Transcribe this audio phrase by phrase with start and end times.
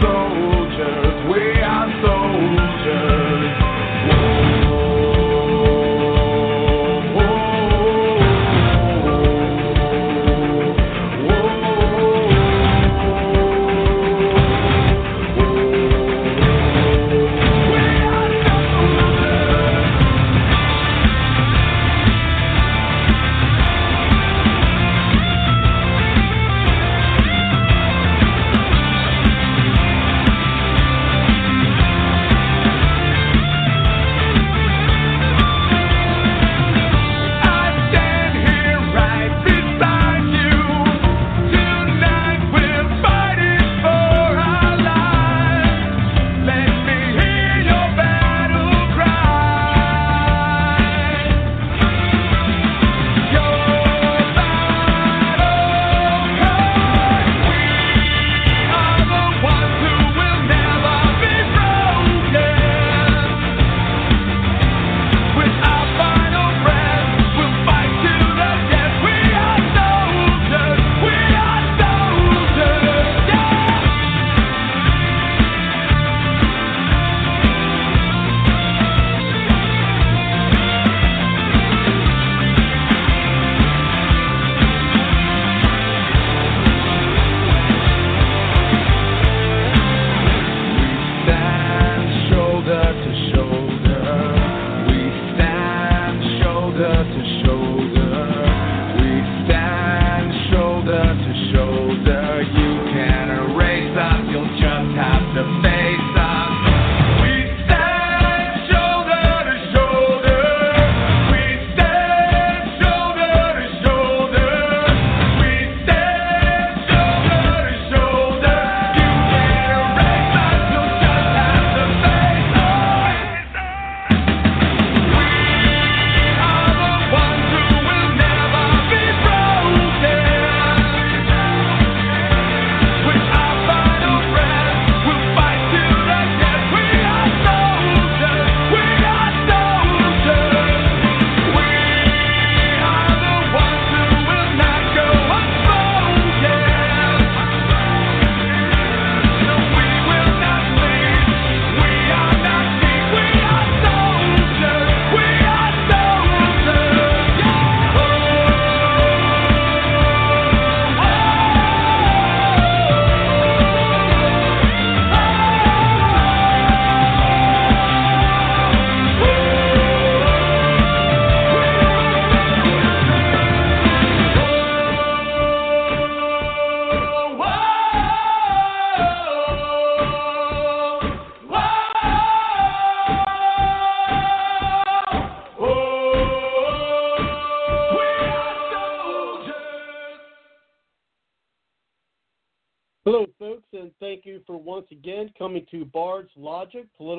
[0.00, 1.16] Soldiers.
[1.30, 3.23] We are soldiers.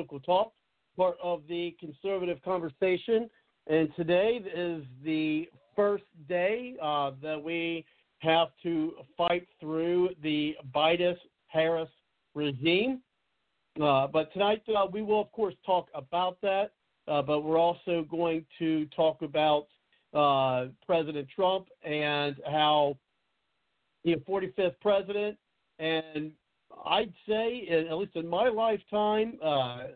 [0.05, 0.53] Political Talk,
[0.97, 3.29] part of the conservative conversation.
[3.67, 7.85] And today is the first day uh, that we
[8.19, 11.15] have to fight through the Biden
[11.47, 11.89] Harris
[12.33, 13.01] regime.
[13.81, 16.71] Uh, but tonight uh, we will, of course, talk about that.
[17.07, 19.67] Uh, but we're also going to talk about
[20.13, 22.97] uh, President Trump and how
[24.03, 25.37] the 45th president
[25.77, 26.31] and
[26.85, 29.87] I'd say, at least in my lifetime, uh,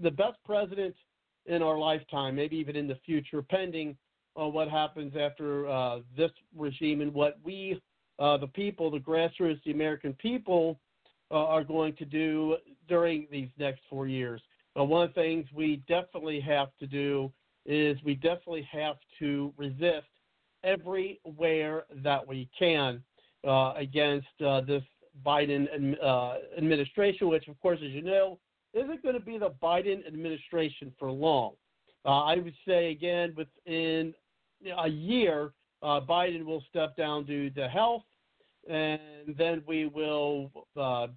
[0.00, 0.94] the best president
[1.46, 3.96] in our lifetime, maybe even in the future, pending
[4.36, 7.80] on what happens after uh, this regime and what we,
[8.18, 10.78] uh, the people, the grassroots, the American people,
[11.30, 12.56] uh, are going to do
[12.88, 14.40] during these next four years.
[14.78, 17.30] Uh, one of the things we definitely have to do
[17.66, 20.06] is we definitely have to resist
[20.64, 23.02] everywhere that we can
[23.46, 24.82] uh, against uh, this
[25.24, 28.38] Biden uh, administration, which, of course, as you know,
[28.74, 31.52] isn't going to be the Biden administration for long.
[32.04, 34.14] Uh, I would say, again, within
[34.78, 35.52] a year,
[35.82, 38.02] uh, Biden will step down due to health,
[38.68, 39.00] and
[39.36, 41.08] then we will uh,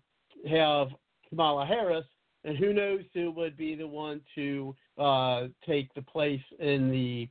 [0.49, 0.89] have
[1.29, 2.05] Kamala Harris,
[2.43, 7.27] and who knows who would be the one to uh, take the place in the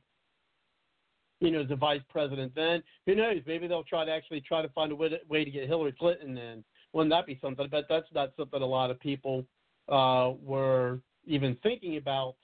[1.41, 2.81] you know, the vice president then.
[3.05, 3.41] Who knows?
[3.45, 5.91] Maybe they'll try to actually try to find a way to, way to get Hillary
[5.91, 6.63] Clinton in.
[6.93, 7.67] Wouldn't that be something?
[7.69, 9.45] But that's not something a lot of people
[9.89, 12.35] uh, were even thinking about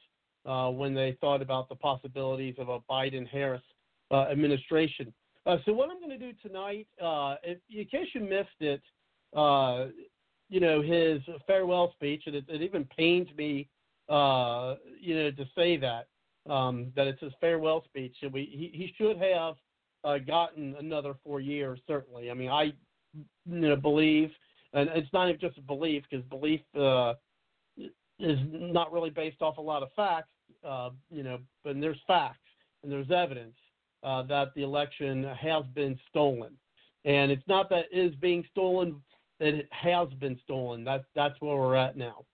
[0.46, 3.62] uh, when they thought about the possibilities of a Biden Harris
[4.12, 5.14] uh, administration.
[5.46, 8.82] Uh, so what I'm going to do tonight, uh, if, in case you missed it,
[9.36, 9.88] uh,
[10.50, 13.70] you know his farewell speech, and it, it even pains me,
[14.10, 16.08] you know, to say that
[16.50, 18.16] um, that it's his farewell speech.
[18.22, 19.56] And we he, he should have
[20.28, 21.80] gotten another four years.
[21.88, 22.74] Certainly, I mean, I
[23.14, 24.30] you know believe,
[24.74, 27.14] and it's not just a belief because belief uh,
[28.22, 30.30] is not really based off a lot of facts.
[30.66, 32.38] Uh, you know, but there's facts
[32.84, 33.56] and there's evidence
[34.04, 36.54] uh, that the election has been stolen.
[37.06, 39.02] And it's not that it is being stolen,
[39.40, 40.84] that it has been stolen.
[40.84, 42.26] That's that's where we're at now.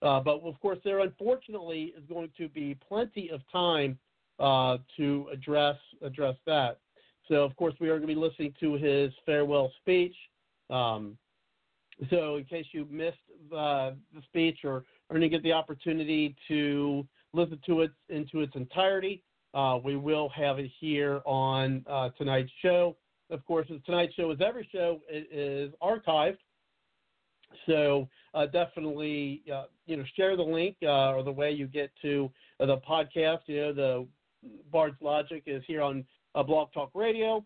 [0.00, 3.98] Uh, but of course, there unfortunately is going to be plenty of time
[4.38, 6.78] uh, to address address that.
[7.28, 10.14] So of course, we are going to be listening to his farewell speech.
[10.70, 11.16] Um,
[12.10, 13.18] so in case you missed
[13.52, 18.54] uh, the speech or are to get the opportunity to listen to it into its
[18.56, 19.22] entirety,
[19.54, 22.96] uh, we will have it here on uh, tonight's show.
[23.30, 26.38] Of course, as tonight's show is every show it is archived.
[27.66, 31.90] So uh, definitely, uh, you know, share the link uh, or the way you get
[32.02, 32.30] to
[32.60, 33.40] uh, the podcast.
[33.46, 34.06] You know, the
[34.70, 36.04] Bard's Logic is here on
[36.46, 37.44] Blog Talk Radio,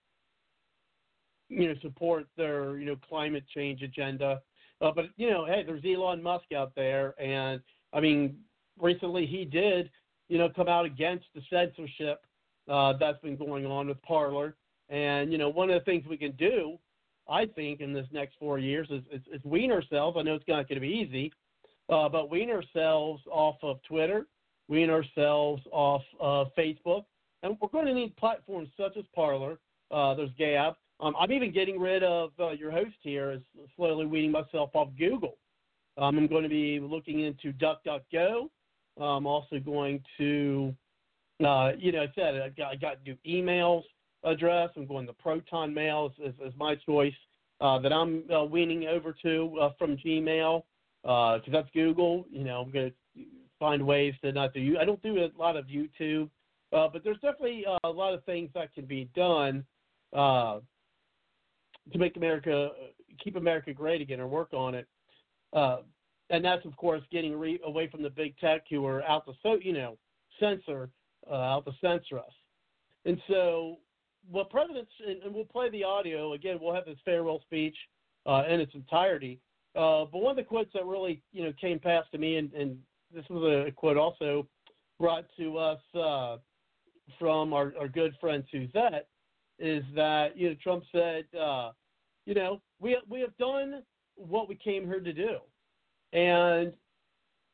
[1.48, 4.40] you know support their you know climate change agenda.
[4.80, 7.60] Uh, but you know, hey, there's Elon Musk out there, and
[7.92, 8.36] I mean,
[8.80, 9.90] recently he did
[10.28, 12.24] you know come out against the censorship
[12.68, 14.54] uh, that's been going on with Parler.
[14.88, 16.78] And you know, one of the things we can do,
[17.28, 20.16] I think, in this next four years is, is, is wean ourselves.
[20.18, 21.32] I know it's not going to be easy,
[21.88, 24.26] uh, but wean ourselves off of Twitter,
[24.68, 27.04] wean ourselves off of Facebook,
[27.42, 29.58] and we're going to need platforms such as Parler.
[29.90, 30.74] Uh, there's Gab.
[31.00, 33.42] Um, I'm even getting rid of uh, your host here, is
[33.76, 35.36] slowly weaning myself off Google.
[35.98, 38.48] Um, I'm going to be looking into DuckDuckGo.
[39.00, 40.74] I'm also going to,
[41.44, 43.82] uh, you know, I said I got, I got new emails
[44.24, 44.70] address.
[44.76, 47.14] I'm going to Proton Mail is, is, is my choice
[47.60, 50.62] uh, that I'm uh, weaning over to uh, from Gmail
[51.02, 52.26] because uh, that's Google.
[52.30, 53.24] You know, I'm going to
[53.58, 54.60] find ways to not do.
[54.60, 54.78] You.
[54.78, 56.28] I don't do a lot of YouTube,
[56.72, 59.64] uh, but there's definitely uh, a lot of things that can be done
[60.14, 60.60] to
[61.98, 62.70] make America
[63.22, 64.86] keep America great again or work on it.
[66.30, 69.32] And that's of course getting re- away from the big tech who are out to
[69.42, 69.98] so you know
[70.40, 70.88] censor
[71.30, 72.32] uh, out to censor us.
[73.04, 73.78] And so,
[74.30, 76.58] what presidents and we'll play the audio again.
[76.60, 77.76] We'll have his farewell speech
[78.26, 79.40] uh, in its entirety.
[79.74, 82.52] Uh, but one of the quotes that really, you know, came past to me, and,
[82.52, 82.78] and
[83.12, 84.46] this was a quote also
[85.00, 86.36] brought to us uh,
[87.18, 89.08] from our, our good friend Suzette,
[89.58, 91.70] is that you know Trump said, uh,
[92.26, 93.82] you know, we we have done
[94.16, 95.38] what we came here to do,
[96.12, 96.72] and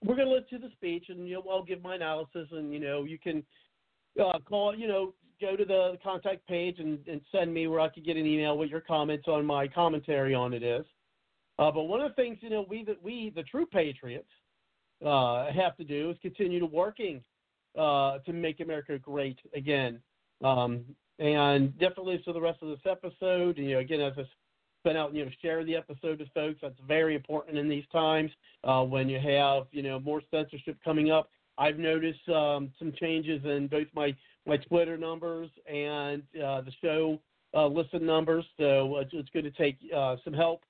[0.05, 2.73] we're going to listen to the speech, and you know, I'll give my analysis, and
[2.73, 3.43] you know, you can
[4.23, 7.89] uh, call, you know, go to the contact page and, and send me where I
[7.89, 10.85] could get an email with your comments on my commentary on it is.
[11.59, 14.29] Uh, but one of the things you know we the, we the true patriots
[15.05, 17.21] uh, have to do is continue to working
[17.79, 20.01] uh, to make America great again.
[20.43, 20.85] Um,
[21.19, 24.23] and definitely so the rest of this episode, you know, again as I
[24.89, 26.61] spent out, you know, share the episode with folks.
[26.63, 28.31] That's very important in these times
[28.65, 31.29] uh, when you have you know more censorship coming up.
[31.59, 34.15] I've noticed um, some changes in both my
[34.47, 37.21] my Twitter numbers and uh, the show
[37.55, 38.47] uh, listen numbers.
[38.57, 40.63] So uh, it's going to take uh, some help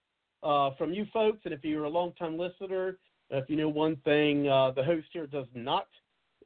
[0.42, 1.38] uh, from you folks.
[1.44, 2.98] And if you're a long-time listener,
[3.30, 5.86] if you know one thing, the host here does not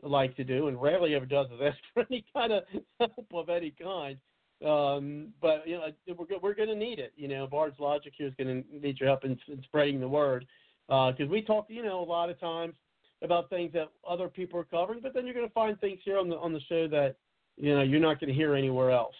[0.03, 2.65] like to do, and rarely ever does, is ask for any kind of
[3.01, 4.19] help of any kind.
[4.65, 7.13] Um, but you know, we're we're going to need it.
[7.17, 10.09] You know, Bard's Logic here is going to need your help in, in spreading the
[10.09, 10.47] word
[10.87, 12.75] because uh, we talk, you know, a lot of times
[13.23, 16.19] about things that other people are covering, but then you're going to find things here
[16.19, 17.17] on the on the show that
[17.57, 19.15] you know you're not going to hear anywhere else.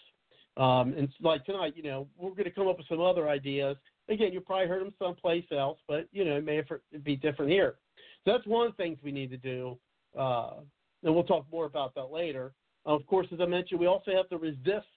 [0.55, 3.75] Um, and like tonight, you know, we're going to come up with some other ideas.
[4.09, 6.61] Again, you probably heard them someplace else, but you know, it may
[7.03, 7.75] be different here.
[8.23, 9.77] So that's one of the things we need to do,
[10.17, 10.55] uh,
[11.03, 12.53] and we'll talk more about that later.
[12.85, 14.87] Of course, as I mentioned, we also have to resist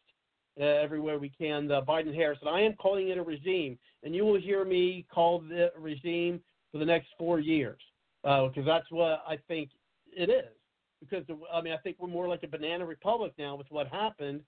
[0.61, 4.15] uh, everywhere we can the Biden Harris, and I am calling it a regime, and
[4.15, 6.41] you will hear me call the regime
[6.73, 7.81] for the next four years
[8.23, 9.71] because uh, that's what I think
[10.17, 10.53] it is.
[11.01, 14.41] Because I mean, I think we're more like a banana republic now with what happened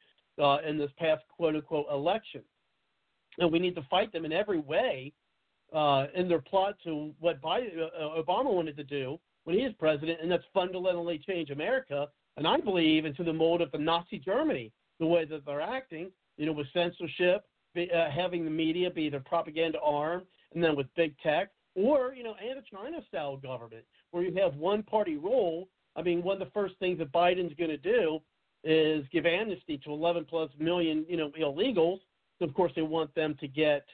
[0.43, 2.43] uh, in this past quote unquote election,
[3.39, 5.13] and we need to fight them in every way
[5.73, 9.73] uh, in their plot to what Biden, uh, Obama wanted to do when he was
[9.79, 12.09] president, and that's fundamentally change America.
[12.37, 16.11] And I believe into the mold of the Nazi Germany, the way that they're acting,
[16.37, 20.23] you know, with censorship, be, uh, having the media be their propaganda arm,
[20.55, 24.35] and then with big tech, or you know, and a China style government where you
[24.43, 25.69] have one party rule.
[25.97, 28.21] I mean, one of the first things that Biden's going to do
[28.65, 32.01] is give amnesty to 11 plus million, you know, illegals.
[32.39, 33.85] So of course, they want them to get,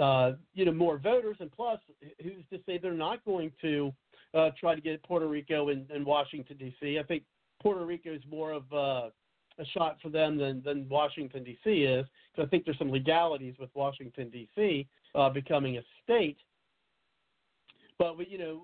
[0.00, 1.36] uh, you know, more voters.
[1.40, 1.78] And plus,
[2.22, 3.92] who's to say they're not going to
[4.34, 6.98] uh, try to get Puerto Rico and, and Washington D.C.
[6.98, 7.24] I think
[7.62, 9.10] Puerto Rico is more of uh,
[9.58, 11.70] a shot for them than than Washington D.C.
[11.70, 12.06] is.
[12.32, 14.86] Because I think there's some legalities with Washington D.C.
[15.14, 16.38] Uh, becoming a state.
[17.98, 18.62] But we, you know,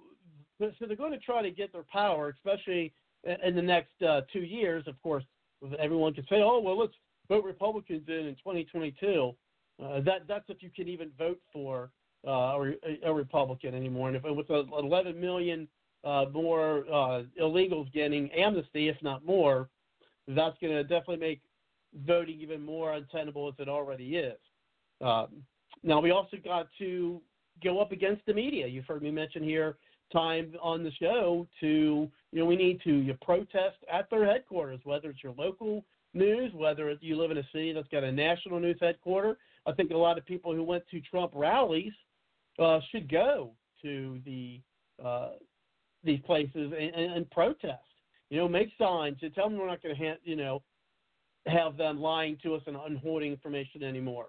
[0.60, 2.92] so they're going to try to get their power, especially
[3.44, 4.84] in the next uh, two years.
[4.86, 5.24] Of course,
[5.78, 6.94] everyone can say, "Oh, well, let's
[7.28, 9.34] vote Republicans in in 2022."
[9.82, 11.90] Uh, that that's if you can even vote for
[12.26, 14.08] uh, a, a, Republican anymore.
[14.08, 15.68] And if with 11 million
[16.04, 19.68] uh, more uh, illegals getting amnesty, if not more,
[20.28, 21.40] that's going to definitely make
[22.06, 24.38] voting even more untenable as it already is.
[25.00, 25.28] Um,
[25.82, 27.20] now we also got to
[27.62, 28.66] go up against the media.
[28.66, 29.76] You've heard me mention here
[30.12, 34.80] time on the show to you know we need to you protest at their headquarters,
[34.84, 38.60] whether it's your local news, whether you live in a city that's got a national
[38.60, 39.36] news headquarters.
[39.66, 41.92] I think a lot of people who went to Trump rallies
[42.58, 43.50] uh, should go
[43.82, 44.60] to the
[45.04, 45.30] uh,
[46.04, 47.82] these places and, and, and, protest.
[48.30, 50.62] You know, make signs and tell them we're not going to ha- you know
[51.46, 54.26] have them lying to us and unholding information anymore.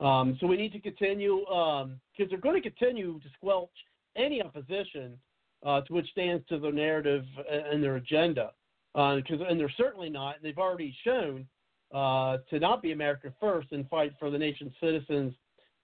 [0.00, 3.70] Um, so we need to continue because um, they're going to continue to squelch
[4.16, 5.18] any opposition
[5.64, 8.52] uh, to which stands to their narrative and their agenda.
[8.94, 10.36] Because uh, and they're certainly not.
[10.42, 11.46] They've already shown
[11.94, 15.34] uh, to not be America first and fight for the nation's citizens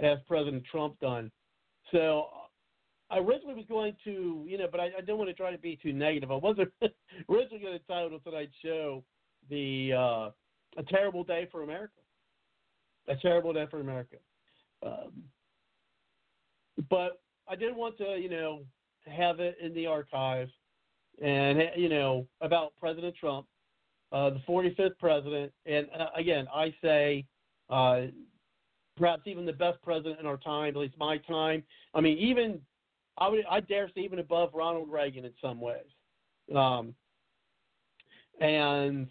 [0.00, 1.30] as President Trump done.
[1.92, 2.26] So
[3.10, 5.58] I originally was going to, you know, but I, I don't want to try to
[5.58, 6.30] be too negative.
[6.30, 6.72] I wasn't
[7.28, 9.04] originally going to title tonight's show
[9.48, 10.30] the uh,
[10.78, 11.92] "A Terrible Day for America."
[13.08, 14.16] a terrible day for America.
[14.84, 15.24] Um,
[16.90, 18.62] but I did want to, you know,
[19.06, 20.48] have it in the archive,
[21.22, 23.46] and you know about President Trump,
[24.12, 27.24] uh, the 45th president, and uh, again, I say.
[27.68, 28.06] Uh,
[28.96, 31.62] perhaps even the best president in our time, at least my time.
[31.92, 32.58] I mean, even
[33.18, 35.86] I would I dare say even above Ronald Reagan in some ways.
[36.54, 36.94] Um,
[38.40, 39.08] and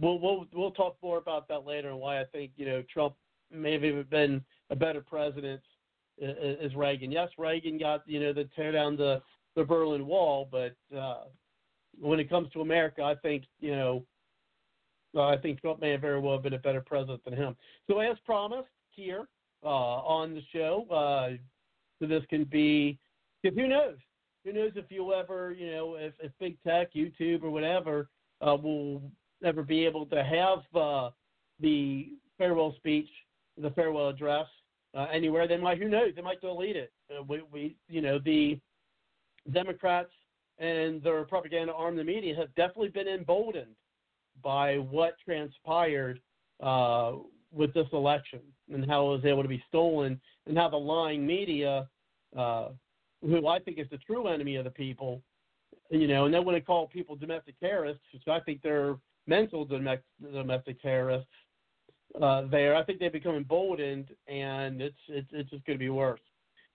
[0.00, 3.14] we'll we'll we'll talk more about that later and why I think you know Trump
[3.50, 5.60] may have been a better president
[6.20, 7.12] as Reagan.
[7.12, 9.22] Yes, Reagan got you know the tear down the
[9.56, 11.24] the Berlin Wall, but uh,
[11.98, 14.04] when it comes to America, I think you know
[15.16, 17.56] uh, I think Trump may have very well been a better president than him.
[17.88, 19.28] So as promised here
[19.64, 20.86] uh, on the show,
[21.98, 22.98] so this can be
[23.42, 23.96] who knows
[24.44, 28.08] who knows if you'll ever you know if, if big tech, YouTube or whatever
[28.40, 29.02] uh, will
[29.44, 31.10] ever be able to have uh,
[31.60, 33.08] the farewell speech,
[33.60, 34.46] the farewell address
[34.96, 35.46] uh, anywhere.
[35.46, 36.92] They might, who knows, they might delete it.
[37.10, 38.58] Uh, we, we, you know, the
[39.52, 40.10] Democrats
[40.58, 43.74] and their propaganda arm, the media, have definitely been emboldened
[44.42, 46.20] by what transpired
[46.62, 47.12] uh,
[47.52, 48.40] with this election
[48.72, 51.88] and how it was able to be stolen, and how the lying media,
[52.36, 52.68] uh,
[53.22, 55.22] who I think is the true enemy of the people,
[55.90, 58.96] you know, and then when they call people domestic terrorists, which I think they're
[59.26, 61.28] mental domestic terrorists,
[62.20, 65.90] uh, there, I think they become emboldened, and it's it's, it's just going to be
[65.90, 66.20] worse.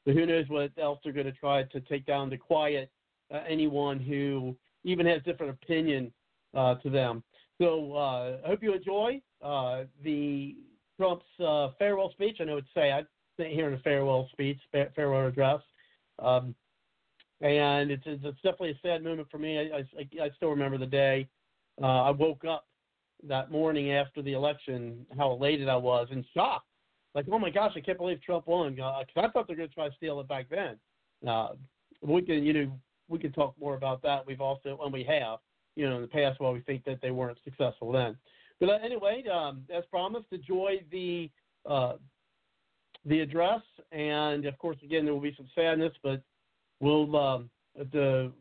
[0.06, 2.92] But who knows what else they're going to try to take down to quiet
[3.34, 6.12] uh, anyone who even has different opinion
[6.54, 7.24] uh, to them.
[7.60, 10.56] So uh, I hope you enjoy uh, the
[11.04, 12.38] Trump's uh, farewell speech.
[12.40, 13.06] I know it's sad
[13.38, 14.60] hearing a farewell speech,
[14.96, 15.60] farewell address.
[16.20, 16.56] Um,
[17.42, 19.58] and it's, it's definitely a sad moment for me.
[19.58, 21.28] I, I, I still remember the day
[21.82, 22.68] uh, I woke up
[23.28, 26.68] that morning after the election, how elated I was and shocked.
[27.16, 28.76] Like, oh my gosh, I can't believe Trump won.
[28.76, 30.78] Because uh, I thought they were going to try to steal it back then.
[31.28, 31.50] Uh,
[32.02, 32.72] we can, you know,
[33.10, 34.26] we can talk more about that.
[34.26, 35.40] We've also, and we have,
[35.76, 38.16] you know, in the past, while we think that they weren't successful then.
[38.64, 41.30] But uh, anyway, um, as promised, enjoy the
[41.70, 41.96] uh,
[43.06, 43.60] the address,
[43.92, 46.22] and of course, again, there will be some sadness, but
[46.80, 47.50] we'll um,
[47.92, 48.32] the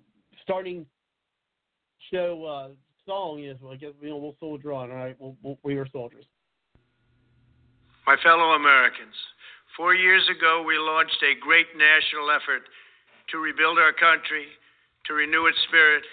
[0.41, 0.87] starting
[2.13, 2.69] show uh,
[3.05, 4.93] song is well, I guess you know we'll soldier on.
[4.93, 6.25] All right, we'll, we'll, we are soldiers.
[8.07, 9.17] My fellow Americans,
[9.77, 12.63] four years ago we launched a great national effort
[13.33, 14.47] to rebuild our country,
[15.07, 16.05] to renew its spirit,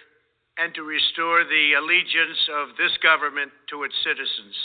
[0.60, 4.56] and to restore the allegiance of this government to its citizens.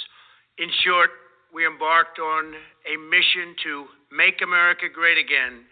[0.58, 1.10] In short,
[1.54, 5.62] we embarked on a mission to make America great again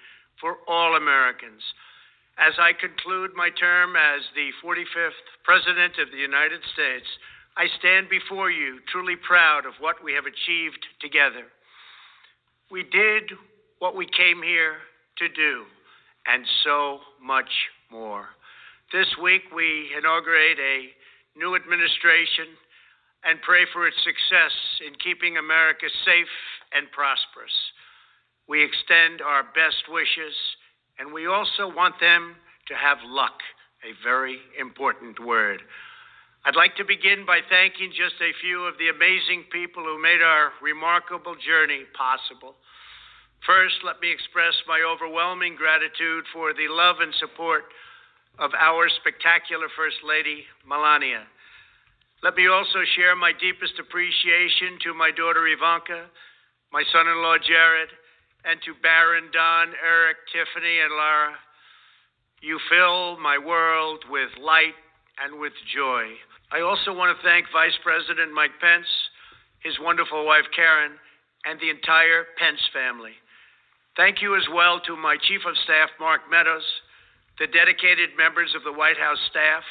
[0.41, 1.61] for all Americans.
[2.38, 7.07] As I conclude my term as the 45th President of the United States,
[7.57, 11.50] I stand before you truly proud of what we have achieved together.
[12.71, 13.35] We did
[13.81, 14.76] what we came here
[15.19, 15.64] to do,
[16.26, 17.50] and so much
[17.91, 18.31] more.
[18.93, 20.93] This week, we inaugurate a
[21.33, 22.45] new administration
[23.25, 24.53] and pray for its success
[24.85, 26.35] in keeping America safe
[26.77, 27.57] and prosperous.
[28.53, 30.37] We extend our best wishes,
[31.00, 32.37] and we also want them
[32.69, 33.41] to have luck,
[33.81, 35.65] a very important word.
[36.45, 40.21] I'd like to begin by thanking just a few of the amazing people who made
[40.21, 42.61] our remarkable journey possible.
[43.49, 47.73] First, let me express my overwhelming gratitude for the love and support
[48.38, 51.25] of our spectacular First Lady, Melania.
[52.23, 56.06] Let me also share my deepest appreciation to my daughter Ivanka,
[56.73, 57.90] my son in law Jared,
[58.45, 61.34] and to Barron, Don, Eric, Tiffany, and Lara.
[62.40, 64.75] You fill my world with light
[65.23, 66.14] and with joy.
[66.50, 68.88] I also want to thank Vice President Mike Pence,
[69.62, 70.99] his wonderful wife Karen,
[71.45, 73.14] and the entire Pence family.
[73.97, 76.64] Thank you as well to my Chief of Staff, Mark Meadows,
[77.43, 79.67] the dedicated members of the White House staff,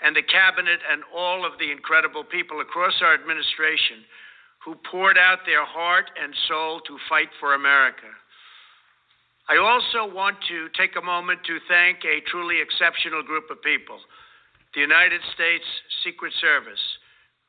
[0.00, 4.08] and the cabinet and all of the incredible people across our administration
[4.64, 8.08] who poured out their heart and soul to fight for America.
[9.52, 14.00] I also want to take a moment to thank a truly exceptional group of people
[14.72, 15.68] the United States
[16.02, 16.80] Secret Service.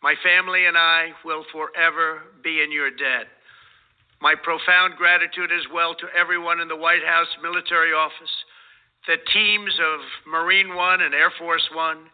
[0.04, 3.32] My family and I will forever be in your debt.
[4.20, 8.36] My profound gratitude as well to everyone in the White House Military Office,
[9.08, 12.10] the teams of Marine One and Air Force One,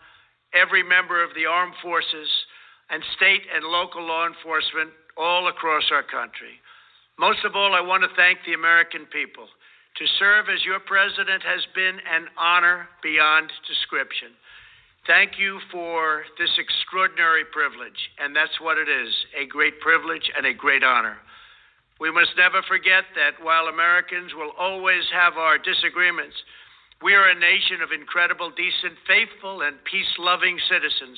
[0.53, 2.29] every member of the armed forces,
[2.89, 6.59] and state and local law enforcement all across our country.
[7.17, 9.47] Most of all, I want to thank the American people.
[9.97, 14.31] To serve as your president has been an honor beyond description.
[15.07, 20.45] Thank you for this extraordinary privilege, and that's what it is a great privilege and
[20.45, 21.17] a great honor.
[21.99, 26.35] We must never forget that while Americans will always have our disagreements,
[27.01, 31.17] we are a nation of incredible, decent, faithful, and peace loving citizens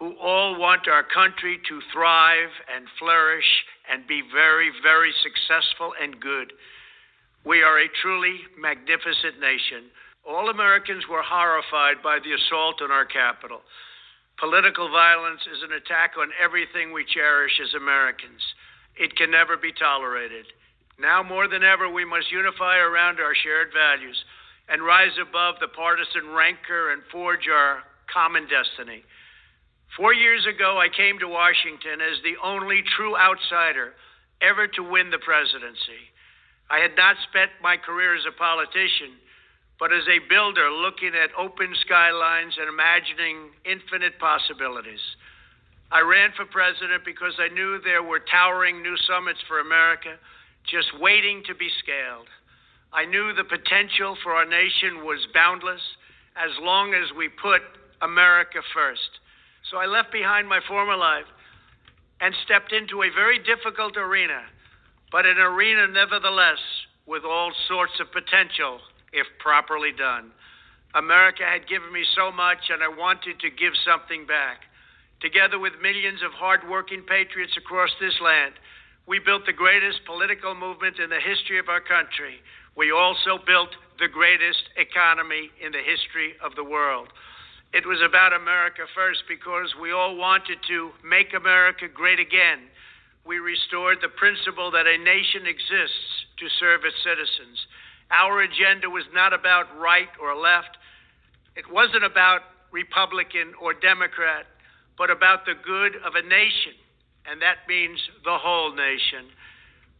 [0.00, 3.44] who all want our country to thrive and flourish
[3.92, 6.56] and be very, very successful and good.
[7.44, 9.92] We are a truly magnificent nation.
[10.24, 13.60] All Americans were horrified by the assault on our Capitol.
[14.40, 18.40] Political violence is an attack on everything we cherish as Americans.
[18.96, 20.48] It can never be tolerated.
[20.98, 24.16] Now more than ever, we must unify around our shared values
[24.70, 29.02] and rise above the partisan rancor and forge our common destiny.
[29.96, 33.94] Four years ago, I came to Washington as the only true outsider
[34.40, 36.14] ever to win the presidency.
[36.70, 39.18] I had not spent my career as a politician,
[39.82, 45.02] but as a builder looking at open skylines and imagining infinite possibilities.
[45.90, 50.14] I ran for president because I knew there were towering new summits for America
[50.70, 52.30] just waiting to be scaled.
[52.92, 55.82] I knew the potential for our nation was boundless
[56.36, 57.62] as long as we put
[58.02, 59.20] America first.
[59.70, 61.28] So I left behind my former life
[62.20, 64.42] and stepped into a very difficult arena,
[65.12, 66.58] but an arena nevertheless
[67.06, 68.80] with all sorts of potential
[69.12, 70.30] if properly done.
[70.94, 74.66] America had given me so much, and I wanted to give something back.
[75.20, 78.54] Together with millions of hardworking patriots across this land,
[79.06, 82.42] we built the greatest political movement in the history of our country.
[82.76, 87.08] We also built the greatest economy in the history of the world.
[87.72, 92.66] It was about America first because we all wanted to make America great again.
[93.26, 97.58] We restored the principle that a nation exists to serve its citizens.
[98.10, 100.74] Our agenda was not about right or left.
[101.54, 104.46] It wasn't about Republican or Democrat,
[104.98, 106.74] but about the good of a nation,
[107.26, 109.30] and that means the whole nation.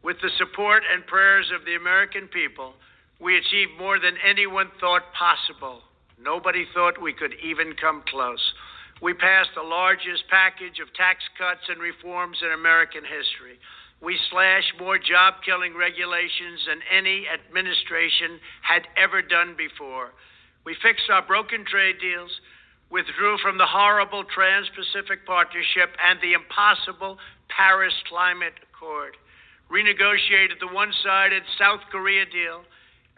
[0.03, 2.75] With the support and prayers of the American people,
[3.21, 5.83] we achieved more than anyone thought possible.
[6.19, 8.41] Nobody thought we could even come close.
[9.03, 13.59] We passed the largest package of tax cuts and reforms in American history.
[14.01, 20.13] We slashed more job killing regulations than any administration had ever done before.
[20.65, 22.33] We fixed our broken trade deals,
[22.91, 29.17] withdrew from the horrible Trans Pacific Partnership and the impossible Paris Climate Accord,
[29.71, 32.63] renegotiated the one sided South Korea deal,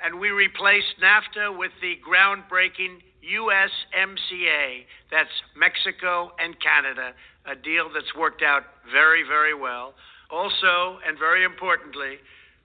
[0.05, 4.85] and we replaced NAFTA with the groundbreaking USMCA.
[5.11, 7.15] That's Mexico and Canada,
[7.47, 9.95] a deal that's worked out very, very well.
[10.31, 12.19] Also, and very importantly,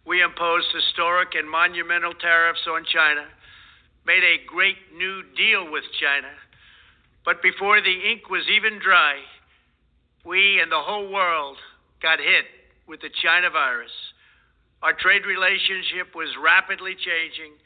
[0.06, 3.26] we imposed historic and monumental tariffs on China,
[4.06, 6.32] made a great new deal with China.
[7.26, 9.19] But before the ink was even dry,
[10.26, 11.58] we and the whole world
[12.02, 12.45] got hit
[12.88, 13.91] with the China virus.
[14.82, 17.58] Our trade relationship was rapidly changing.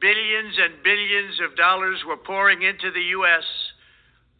[0.00, 3.44] Billions and billions of dollars were pouring into the U.S.,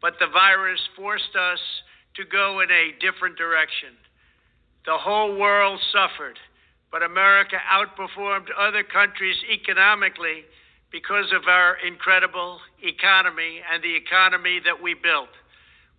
[0.00, 1.60] but the virus forced us
[2.16, 3.96] to go in a different direction.
[4.84, 6.38] The whole world suffered,
[6.92, 10.44] but America outperformed other countries economically
[10.92, 15.32] because of our incredible economy and the economy that we built.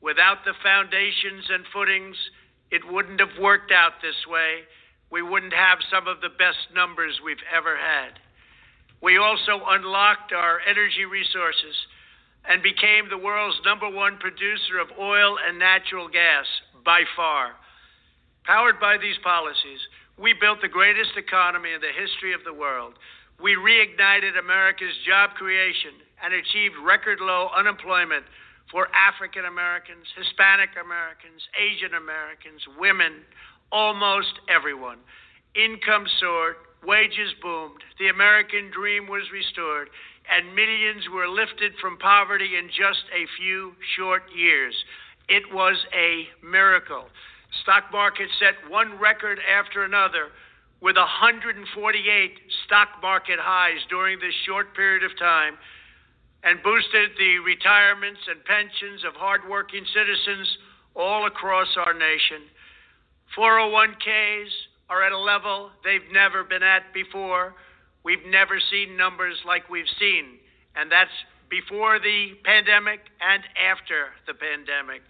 [0.01, 2.15] Without the foundations and footings,
[2.71, 4.63] it wouldn't have worked out this way.
[5.09, 8.19] We wouldn't have some of the best numbers we've ever had.
[9.01, 11.75] We also unlocked our energy resources
[12.47, 16.45] and became the world's number one producer of oil and natural gas
[16.83, 17.51] by far.
[18.43, 19.79] Powered by these policies,
[20.17, 22.93] we built the greatest economy in the history of the world.
[23.41, 28.25] We reignited America's job creation and achieved record low unemployment
[28.71, 33.23] for African Americans, Hispanic Americans, Asian Americans, women,
[33.71, 34.99] almost everyone.
[35.55, 39.89] Income soared, wages boomed, the American dream was restored,
[40.27, 44.75] and millions were lifted from poverty in just a few short years.
[45.29, 47.07] It was a miracle.
[47.63, 50.29] Stock market set one record after another
[50.81, 51.65] with 148
[52.65, 55.57] stock market highs during this short period of time
[56.47, 60.47] and boosted the retirements and pensions of hardworking citizens
[60.95, 62.47] all across our nation.
[63.35, 64.47] 401ks
[64.89, 67.53] are at a level they've never been at before.
[68.05, 70.39] We've never seen numbers like we've seen,
[70.77, 71.11] and that's
[71.49, 75.01] before the pandemic and after the pandemic.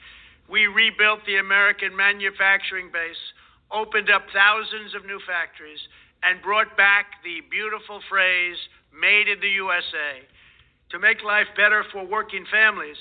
[0.49, 3.21] We rebuilt the American manufacturing base,
[3.69, 5.85] opened up thousands of new factories,
[6.23, 8.57] and brought back the beautiful phrase,
[8.89, 10.25] made in the USA.
[10.91, 12.97] To make life better for working families,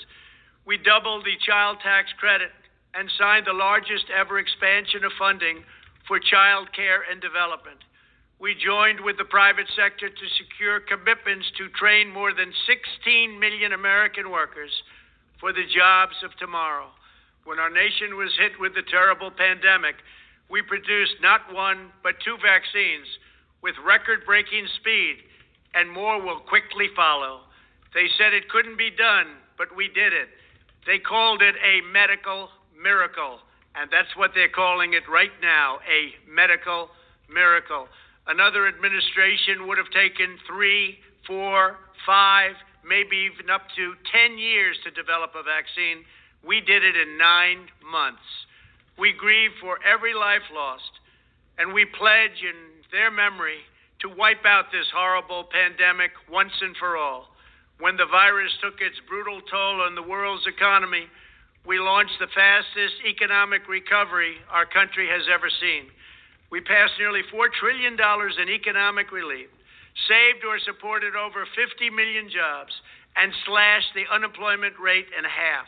[0.65, 2.51] we doubled the child tax credit
[2.93, 5.63] and signed the largest ever expansion of funding
[6.07, 7.79] for child care and development.
[8.39, 13.73] We joined with the private sector to secure commitments to train more than 16 million
[13.73, 14.71] American workers
[15.39, 16.91] for the jobs of tomorrow
[17.47, 19.95] when our nation was hit with the terrible pandemic,
[20.51, 23.07] we produced not one, but two vaccines
[23.63, 25.23] with record breaking speed,
[25.73, 27.47] and more will quickly follow.
[27.93, 30.29] They said it couldn't be done, but we did it.
[30.85, 32.49] They called it a medical
[32.81, 33.39] miracle,
[33.75, 36.89] and that's what they're calling it right now a medical
[37.29, 37.87] miracle.
[38.27, 42.55] Another administration would have taken three, four, five,
[42.87, 46.03] maybe even up to 10 years to develop a vaccine.
[46.45, 48.23] We did it in nine months.
[48.97, 50.91] We grieve for every life lost,
[51.57, 53.59] and we pledge in their memory
[54.01, 57.27] to wipe out this horrible pandemic once and for all.
[57.79, 61.05] When the virus took its brutal toll on the world's economy,
[61.65, 65.91] we launched the fastest economic recovery our country has ever seen.
[66.49, 69.49] We passed nearly $4 trillion in economic relief,
[70.07, 72.71] saved or supported over 50 million jobs,
[73.15, 75.67] and slashed the unemployment rate in half.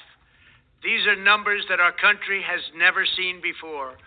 [0.82, 3.98] These are numbers that our country has never seen before.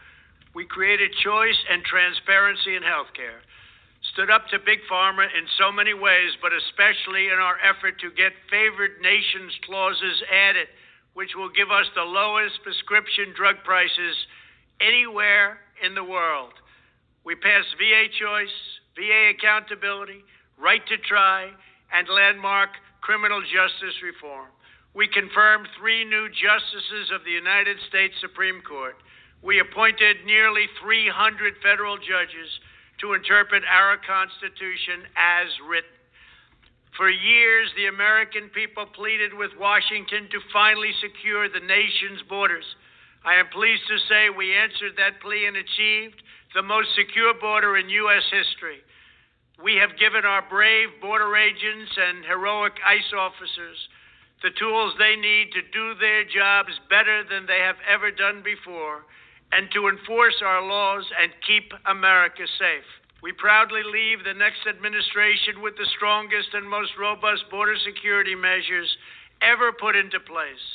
[0.54, 3.44] We created choice and transparency in healthcare,
[4.12, 8.12] stood up to Big Pharma in so many ways, but especially in our effort to
[8.12, 10.68] get favored nations clauses added,
[11.14, 14.16] which will give us the lowest prescription drug prices
[14.80, 16.52] anywhere in the world.
[17.24, 18.56] We passed VA choice,
[18.96, 20.24] VA accountability,
[20.60, 21.48] right to try,
[21.92, 22.70] and landmark
[23.00, 24.48] criminal justice reform.
[24.94, 28.96] We confirmed three new justices of the United States Supreme Court.
[29.40, 32.50] We appointed nearly 300 federal judges
[33.02, 35.90] to interpret our Constitution as written.
[36.96, 42.64] For years, the American people pleaded with Washington to finally secure the nation's borders.
[43.26, 46.22] I am pleased to say we answered that plea and achieved
[46.54, 48.22] the most secure border in U.S.
[48.30, 48.78] history.
[49.58, 53.78] We have given our brave border agents and heroic ICE officers
[54.42, 59.06] the tools they need to do their jobs better than they have ever done before
[59.52, 62.88] and to enforce our laws and keep America safe.
[63.22, 68.88] We proudly leave the next administration with the strongest and most robust border security measures
[69.40, 70.66] ever put into place.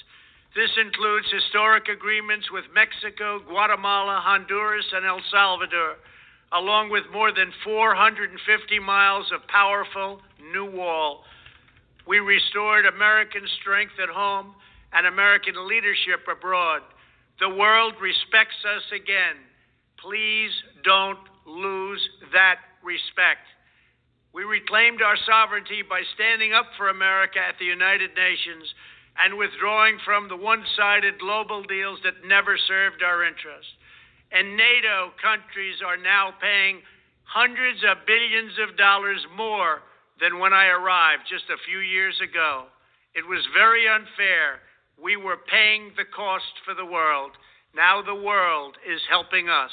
[0.56, 5.98] This includes historic agreements with Mexico, Guatemala, Honduras, and El Salvador,
[6.54, 8.32] along with more than 450
[8.80, 10.22] miles of powerful
[10.54, 11.26] new wall.
[12.08, 14.56] We restored American strength at home
[14.94, 16.82] and American leadership abroad.
[17.40, 19.38] The world respects us again.
[20.02, 20.52] Please
[20.84, 22.02] don't lose
[22.34, 23.46] that respect.
[24.34, 28.66] We reclaimed our sovereignty by standing up for America at the United Nations
[29.18, 33.74] and withdrawing from the one sided global deals that never served our interests.
[34.32, 36.82] And NATO countries are now paying
[37.24, 39.82] hundreds of billions of dollars more
[40.22, 42.66] than when I arrived just a few years ago.
[43.16, 44.62] It was very unfair.
[45.02, 47.32] We were paying the cost for the world.
[47.76, 49.72] Now the world is helping us.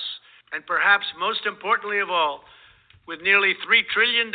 [0.52, 2.44] And perhaps most importantly of all,
[3.06, 4.32] with nearly $3 trillion,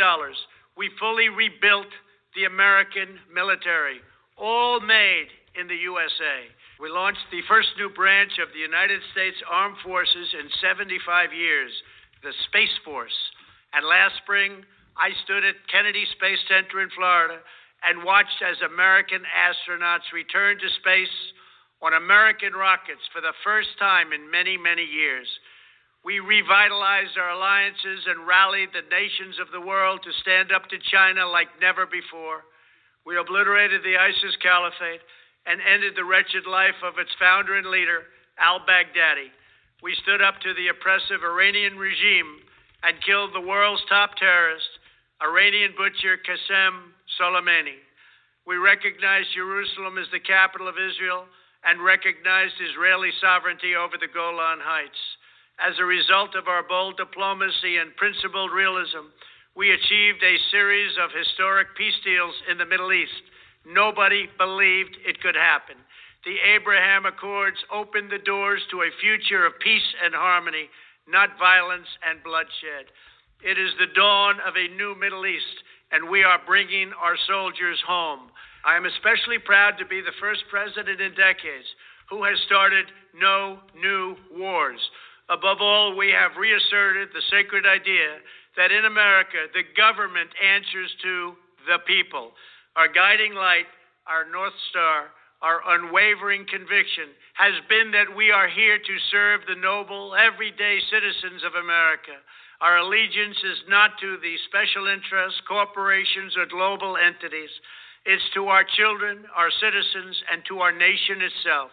[0.75, 1.87] we fully rebuilt
[2.35, 4.01] the American military,
[4.37, 5.27] all made
[5.59, 6.45] in the USA.
[6.79, 11.71] We launched the first new branch of the United States Armed Forces in 75 years,
[12.23, 13.15] the Space Force.
[13.73, 14.63] And last spring,
[14.95, 17.39] I stood at Kennedy Space Center in Florida
[17.83, 21.15] and watched as American astronauts returned to space
[21.81, 25.27] on American rockets for the first time in many, many years.
[26.03, 30.87] We revitalized our alliances and rallied the nations of the world to stand up to
[30.91, 32.43] China like never before.
[33.05, 35.03] We obliterated the ISIS caliphate
[35.45, 38.03] and ended the wretched life of its founder and leader,
[38.39, 39.31] al Baghdadi.
[39.83, 42.43] We stood up to the oppressive Iranian regime
[42.83, 44.67] and killed the world's top terrorist,
[45.23, 47.75] Iranian butcher Qasem Soleimani.
[48.47, 51.25] We recognized Jerusalem as the capital of Israel
[51.67, 54.97] and recognized Israeli sovereignty over the Golan Heights.
[55.59, 59.11] As a result of our bold diplomacy and principled realism,
[59.55, 63.27] we achieved a series of historic peace deals in the Middle East.
[63.67, 65.75] Nobody believed it could happen.
[66.23, 70.69] The Abraham Accords opened the doors to a future of peace and harmony,
[71.07, 72.87] not violence and bloodshed.
[73.43, 77.79] It is the dawn of a new Middle East, and we are bringing our soldiers
[77.85, 78.29] home.
[78.65, 81.67] I am especially proud to be the first president in decades
[82.09, 84.79] who has started no new wars.
[85.29, 88.17] Above all, we have reasserted the sacred idea
[88.57, 91.33] that in America, the government answers to
[91.69, 92.33] the people.
[92.75, 93.69] Our guiding light,
[94.07, 99.55] our North Star, our unwavering conviction has been that we are here to serve the
[99.55, 102.19] noble, everyday citizens of America.
[102.61, 107.49] Our allegiance is not to the special interests, corporations, or global entities.
[108.05, 111.71] It's to our children, our citizens, and to our nation itself.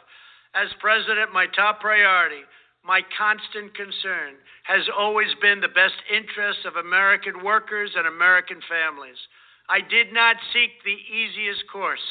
[0.54, 2.46] As president, my top priority,
[2.86, 9.18] my constant concern, has always been the best interests of American workers and American families.
[9.68, 12.06] I did not seek the easiest course.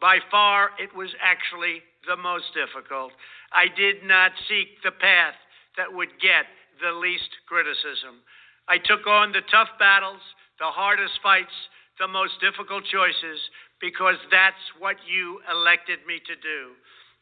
[0.00, 3.12] By far, it was actually the most difficult.
[3.52, 5.36] I did not seek the path
[5.76, 6.48] that would get
[6.80, 8.22] the least criticism.
[8.68, 10.22] I took on the tough battles,
[10.58, 11.52] the hardest fights,
[11.98, 13.38] the most difficult choices,
[13.80, 16.74] because that's what you elected me to do.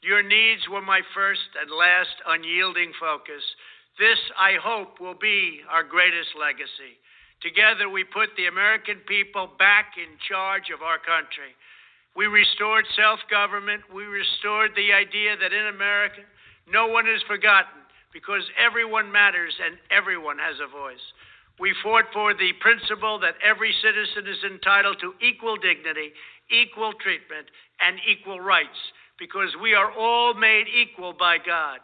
[0.03, 3.43] Your needs were my first and last unyielding focus.
[3.99, 6.99] This, I hope, will be our greatest legacy.
[7.43, 11.55] Together, we put the American people back in charge of our country.
[12.15, 13.83] We restored self government.
[13.93, 16.23] We restored the idea that in America,
[16.71, 17.82] no one is forgotten
[18.13, 21.03] because everyone matters and everyone has a voice.
[21.59, 26.13] We fought for the principle that every citizen is entitled to equal dignity,
[26.51, 27.49] equal treatment,
[27.81, 28.79] and equal rights
[29.19, 31.81] because we are all made equal by God.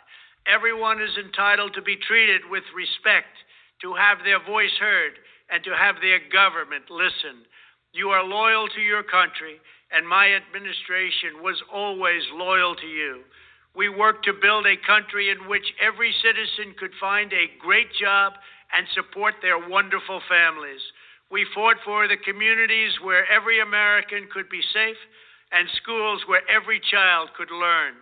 [0.47, 3.31] Everyone is entitled to be treated with respect,
[3.83, 5.12] to have their voice heard,
[5.51, 7.45] and to have their government listen.
[7.93, 9.61] You are loyal to your country,
[9.93, 13.23] and my administration was always loyal to you.
[13.75, 18.35] We worked to build a country in which every citizen could find a great job
[18.77, 20.81] and support their wonderful families.
[21.31, 24.97] We fought for the communities where every American could be safe
[25.53, 27.95] and schools where every child could learn.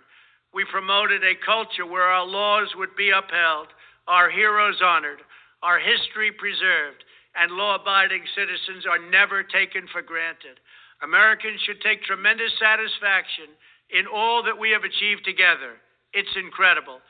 [0.54, 3.68] We promoted a culture where our laws would be upheld,
[4.08, 5.20] our heroes honored,
[5.62, 7.04] our history preserved,
[7.36, 10.58] and law abiding citizens are never taken for granted.
[11.02, 13.52] Americans should take tremendous satisfaction
[13.90, 15.78] in all that we have achieved together.
[16.12, 17.00] It's incredible.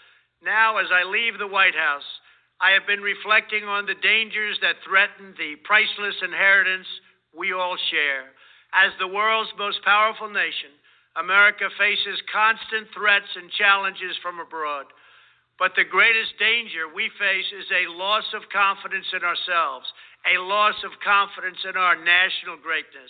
[0.43, 2.07] Now, as I leave the White House,
[2.61, 6.89] I have been reflecting on the dangers that threaten the priceless inheritance
[7.37, 8.33] we all share.
[8.73, 10.73] As the world's most powerful nation,
[11.17, 14.87] America faces constant threats and challenges from abroad.
[15.59, 19.89] But the greatest danger we face is a loss of confidence in ourselves,
[20.29, 23.09] a loss of confidence in our national greatness.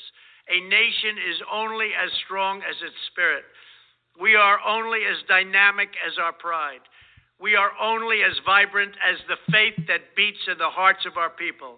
[0.49, 3.45] A nation is only as strong as its spirit.
[4.21, 6.81] We are only as dynamic as our pride.
[7.41, 11.31] We are only as vibrant as the faith that beats in the hearts of our
[11.31, 11.77] people.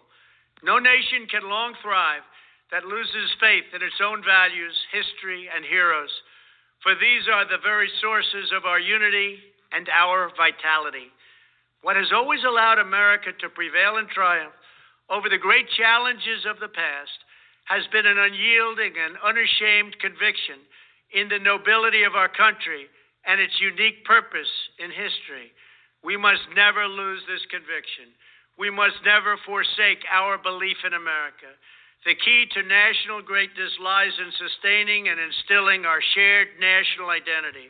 [0.63, 2.23] No nation can long thrive
[2.71, 6.11] that loses faith in its own values, history, and heroes,
[6.83, 9.39] for these are the very sources of our unity
[9.73, 11.11] and our vitality.
[11.83, 14.55] What has always allowed America to prevail and triumph
[15.11, 17.19] over the great challenges of the past
[17.69, 20.57] has been an unyielding and unashamed conviction
[21.13, 22.89] in the nobility of our country
[23.29, 24.49] and its unique purpose
[24.81, 25.53] in history.
[26.01, 28.09] We must never lose this conviction.
[28.57, 31.53] We must never forsake our belief in America.
[32.09, 37.69] The key to national greatness lies in sustaining and instilling our shared national identity.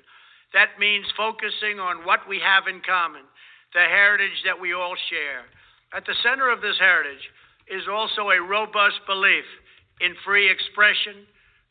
[0.55, 3.27] That means focusing on what we have in common,
[3.75, 5.45] the heritage that we all share.
[5.93, 7.25] At the center of this heritage
[7.67, 9.45] is also a robust belief
[10.01, 11.27] in free expression,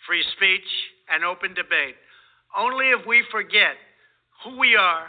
[0.06, 0.68] free speech,
[1.10, 1.96] and open debate.
[2.56, 3.76] Only if we forget
[4.44, 5.08] who we are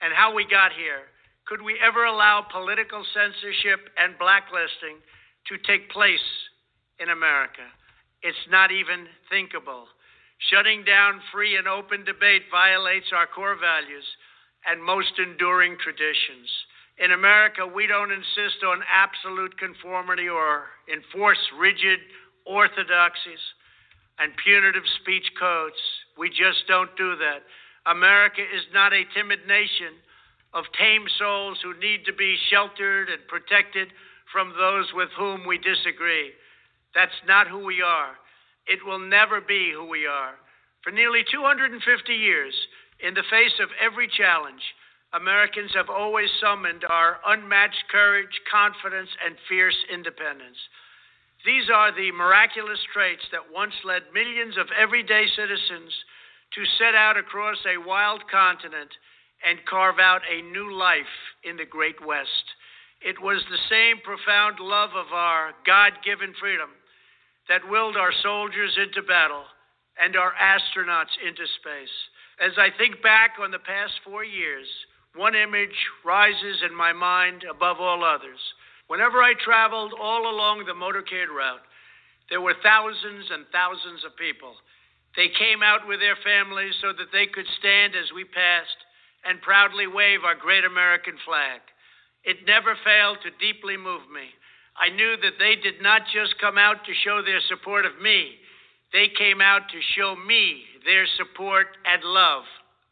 [0.00, 1.08] and how we got here
[1.46, 4.98] could we ever allow political censorship and blacklisting
[5.46, 6.26] to take place
[6.98, 7.62] in America.
[8.22, 9.86] It's not even thinkable.
[10.50, 14.04] Shutting down free and open debate violates our core values
[14.66, 16.50] and most enduring traditions.
[16.98, 22.00] In America, we don't insist on absolute conformity or enforce rigid
[22.46, 23.42] orthodoxies
[24.18, 25.76] and punitive speech codes.
[26.16, 27.42] We just don't do that.
[27.86, 29.94] America is not a timid nation
[30.54, 33.88] of tame souls who need to be sheltered and protected
[34.32, 36.32] from those with whom we disagree.
[36.94, 38.16] That's not who we are.
[38.66, 40.34] It will never be who we are.
[40.82, 41.78] For nearly 250
[42.12, 42.54] years,
[43.00, 44.62] in the face of every challenge,
[45.12, 50.56] Americans have always summoned our unmatched courage, confidence, and fierce independence.
[51.46, 55.94] These are the miraculous traits that once led millions of everyday citizens
[56.58, 58.90] to set out across a wild continent
[59.46, 62.50] and carve out a new life in the Great West.
[63.00, 66.70] It was the same profound love of our God given freedom
[67.48, 69.44] that willed our soldiers into battle
[70.02, 71.94] and our astronauts into space.
[72.42, 74.66] As I think back on the past four years,
[75.14, 78.40] one image rises in my mind above all others.
[78.88, 81.64] Whenever I traveled all along the motorcade route,
[82.30, 84.54] there were thousands and thousands of people.
[85.16, 88.80] They came out with their families so that they could stand as we passed
[89.24, 91.60] and proudly wave our great American flag.
[92.22, 94.30] It never failed to deeply move me.
[94.78, 98.36] I knew that they did not just come out to show their support of me,
[98.92, 102.44] they came out to show me their support and love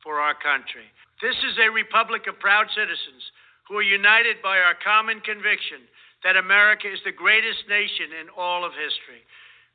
[0.02, 0.84] for our country.
[1.22, 3.22] This is a republic of proud citizens
[3.68, 5.80] who are united by our common conviction
[6.22, 9.22] that America is the greatest nation in all of history.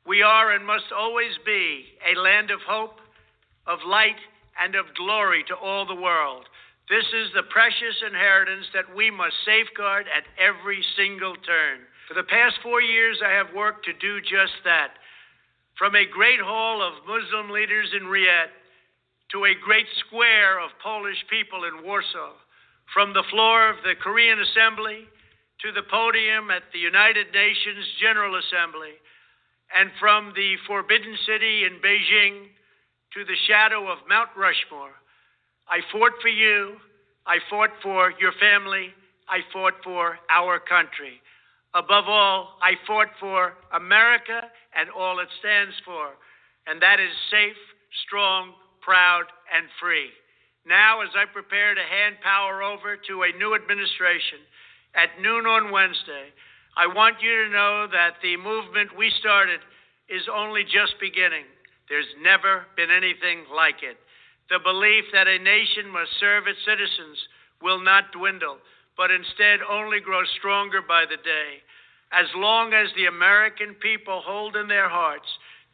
[0.06, 2.98] We are and must always be a land of hope,
[3.66, 4.18] of light,
[4.58, 6.46] and of glory to all the world.
[6.88, 11.86] This is the precious inheritance that we must safeguard at every single turn.
[12.08, 14.98] For the past four years, I have worked to do just that.
[15.78, 18.50] From a great hall of Muslim leaders in Riyadh
[19.30, 22.34] to a great square of Polish people in Warsaw,
[22.92, 25.06] from the floor of the Korean Assembly
[25.62, 28.96] to the podium at the United Nations General Assembly,
[29.76, 32.48] and from the Forbidden City in Beijing
[33.14, 34.96] to the shadow of Mount Rushmore,
[35.68, 36.76] I fought for you,
[37.26, 38.90] I fought for your family,
[39.28, 41.22] I fought for our country.
[41.74, 44.42] Above all, I fought for America
[44.74, 46.10] and all it stands for,
[46.66, 47.60] and that is safe,
[48.06, 49.24] strong, proud,
[49.54, 50.10] and free.
[50.70, 54.38] Now, as I prepare to hand power over to a new administration
[54.94, 56.30] at noon on Wednesday,
[56.78, 59.58] I want you to know that the movement we started
[60.06, 61.42] is only just beginning.
[61.90, 63.98] There's never been anything like it.
[64.46, 67.18] The belief that a nation must serve its citizens
[67.58, 68.62] will not dwindle,
[68.96, 71.66] but instead only grow stronger by the day.
[72.14, 75.26] As long as the American people hold in their hearts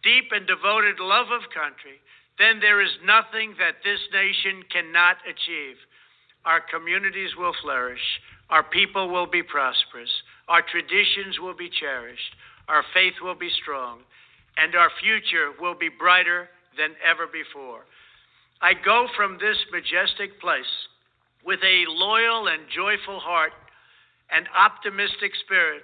[0.02, 2.00] deep and devoted love of country,
[2.38, 5.76] then there is nothing that this nation cannot achieve.
[6.44, 8.04] Our communities will flourish,
[8.50, 10.10] our people will be prosperous,
[10.48, 12.36] our traditions will be cherished,
[12.68, 14.00] our faith will be strong,
[14.56, 17.82] and our future will be brighter than ever before.
[18.62, 20.70] I go from this majestic place
[21.44, 23.52] with a loyal and joyful heart,
[24.30, 25.82] an optimistic spirit,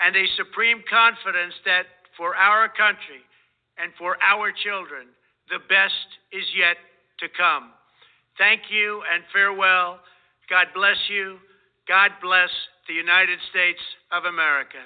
[0.00, 1.86] and a supreme confidence that
[2.16, 3.22] for our country
[3.78, 5.08] and for our children,
[5.48, 6.76] the best is yet
[7.20, 7.70] to come.
[8.38, 10.00] Thank you and farewell.
[10.48, 11.38] God bless you.
[11.88, 12.50] God bless
[12.88, 13.80] the United States
[14.10, 14.78] of America.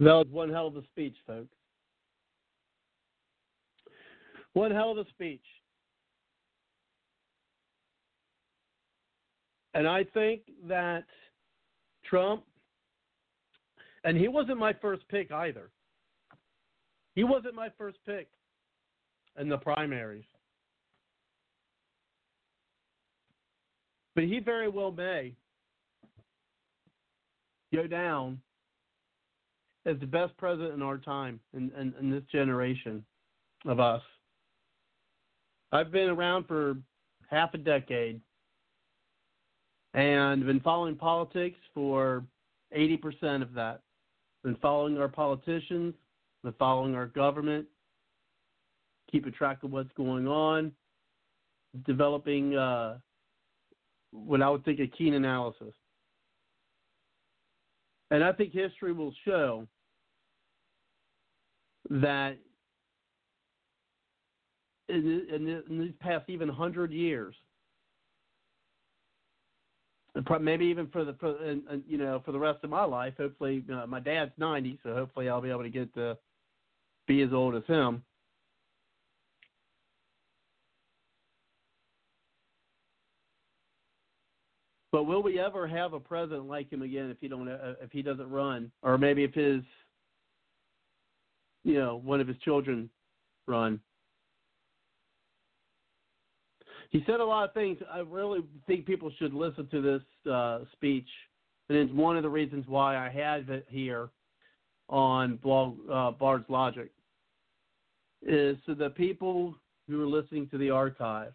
[0.00, 1.54] That was one hell of a speech, folks.
[4.54, 5.44] One hell of a speech.
[9.74, 11.04] And I think that
[12.04, 12.44] Trump,
[14.04, 15.70] and he wasn't my first pick either.
[17.14, 18.28] He wasn't my first pick
[19.38, 20.24] in the primaries.
[24.14, 25.32] But he very well may
[27.74, 28.40] go down
[29.86, 33.04] as the best president in our time, in, in, in this generation
[33.66, 34.02] of us.
[35.72, 36.76] I've been around for
[37.28, 38.20] half a decade
[39.94, 42.24] and been following politics for
[42.76, 43.80] 80% of that.
[44.44, 45.94] Been following our politicians,
[46.42, 47.66] been following our government,
[49.10, 50.70] keeping track of what's going on,
[51.86, 52.98] developing uh,
[54.12, 55.74] what I would think a keen analysis.
[58.10, 59.66] And I think history will show
[61.90, 62.36] that
[64.88, 67.34] in, in, in these past even hundred years,
[70.40, 73.14] maybe even for the for and, you know for the rest of my life.
[73.18, 76.16] Hopefully, uh, my dad's ninety, so hopefully I'll be able to get to
[77.06, 78.02] be as old as him.
[84.92, 87.90] But will we ever have a president like him again if he don't uh, if
[87.90, 89.62] he doesn't run, or maybe if his
[91.64, 92.88] you know one of his children
[93.48, 93.80] run?
[96.94, 97.76] He said a lot of things.
[97.92, 101.08] I really think people should listen to this uh, speech,
[101.68, 104.10] and it's one of the reasons why I have it here
[104.88, 106.92] on blog uh, Bard's Logic
[108.22, 109.56] is so that people
[109.88, 111.32] who are listening to the archive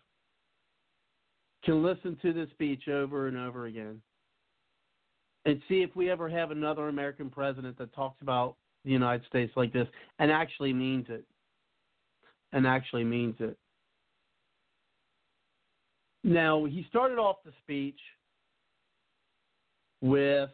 [1.65, 4.01] can listen to this speech over and over again
[5.43, 8.55] and see if we ever have another American president that talks about
[8.85, 9.89] the United States like this
[10.19, 11.25] and actually means it.
[12.53, 13.57] And actually means it.
[16.23, 17.99] Now, he started off the speech
[20.01, 20.49] with,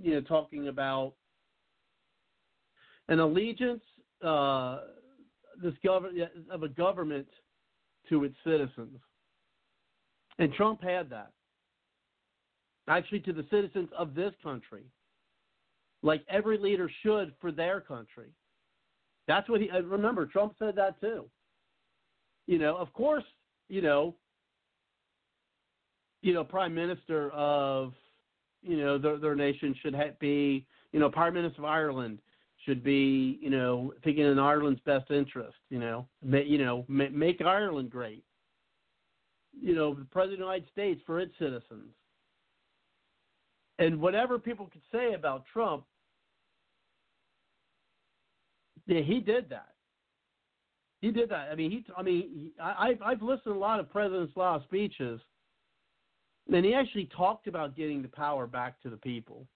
[0.00, 1.14] you know, talking about
[3.08, 3.82] an allegiance
[4.24, 4.80] uh,
[5.62, 7.28] this gov- of a government
[8.08, 8.98] to its citizens.
[10.38, 11.30] And Trump had that.
[12.88, 14.84] Actually, to the citizens of this country,
[16.02, 18.28] like every leader should for their country.
[19.26, 19.70] That's what he.
[19.70, 21.24] Remember, Trump said that too.
[22.46, 23.24] You know, of course,
[23.68, 24.14] you know,
[26.24, 27.92] you know, prime minister of,
[28.62, 32.18] you know, their, their nation should ha- be, you know, prime minister of Ireland
[32.64, 35.58] should be, you know, thinking in Ireland's best interest.
[35.68, 38.24] You know, ma- you know, ma- make Ireland great.
[39.52, 41.92] You know, the president of the United States for its citizens.
[43.78, 45.84] And whatever people could say about Trump,
[48.86, 49.74] yeah, he did that.
[51.02, 51.50] He did that.
[51.52, 51.84] I mean, he.
[51.94, 55.20] I mean, I, I've I've listened to a lot of President's Law speeches,
[56.52, 59.46] and he actually talked about getting the power back to the people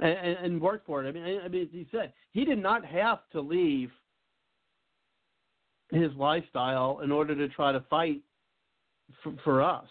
[0.00, 1.08] and, and, worked for it.
[1.08, 3.90] I mean, I mean, he said he did not have to leave
[5.90, 8.20] his lifestyle in order to try to fight
[9.22, 9.86] for, for us.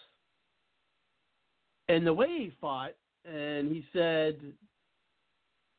[1.88, 2.92] And the way he fought,
[3.24, 4.36] and he said,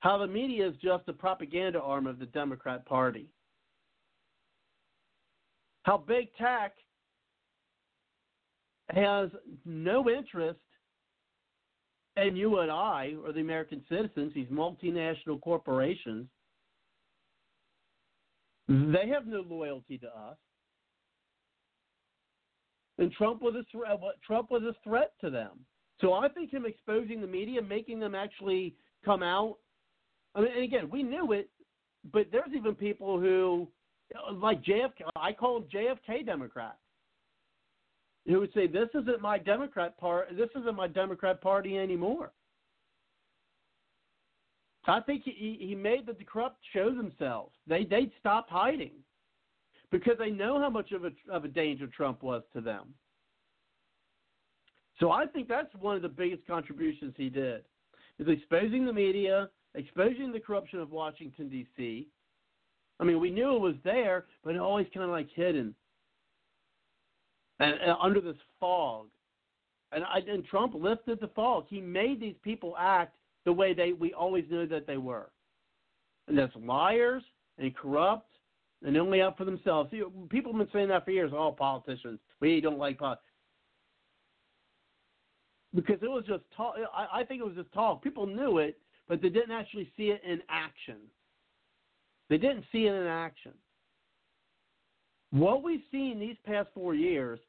[0.01, 3.29] How the media is just a propaganda arm of the Democrat Party.
[5.85, 6.75] How big tech
[8.91, 9.31] has
[9.65, 10.61] no interest
[12.17, 16.27] in you and I, or the American citizens, these multinational corporations.
[18.69, 20.37] They have no loyalty to us.
[22.99, 23.93] And Trump was a threat.
[23.93, 25.61] Uh, Trump was a threat to them.
[26.01, 29.57] So I think him exposing the media, making them actually come out.
[30.35, 31.49] I mean, and again, we knew it,
[32.13, 33.69] but there's even people who,
[34.17, 36.79] uh, like JFK, I call them JFK Democrats,
[38.27, 40.29] who would say this isn't my Democrat part.
[40.37, 42.33] This isn't my Democrat Party anymore.
[44.87, 47.55] I think he he made the corrupt show themselves.
[47.67, 48.93] They they stopped hiding
[49.91, 52.95] because they know how much of a of a danger Trump was to them.
[54.99, 57.65] So I think that's one of the biggest contributions he did
[58.19, 62.07] is exposing the media, exposing the corruption of Washington D.C.
[63.01, 65.75] I mean, we knew it was there, but it always kind of like hidden
[67.63, 69.07] and, and under this fog.
[69.93, 71.67] And, I, and Trump lifted the fog.
[71.69, 75.31] He made these people act the way they we always knew that they were,
[76.29, 77.23] and that's liars
[77.59, 78.29] and corrupt
[78.85, 79.91] and only out for themselves.
[80.31, 81.33] people have been saying that for years.
[81.35, 83.25] All politicians, we don't like politics.
[85.75, 86.75] Because it was just talk.
[86.95, 88.03] I, I think it was just talk.
[88.03, 90.99] People knew it, but they didn't actually see it in action.
[92.31, 93.53] They didn't see it in action.
[95.33, 97.41] What we've seen these past four years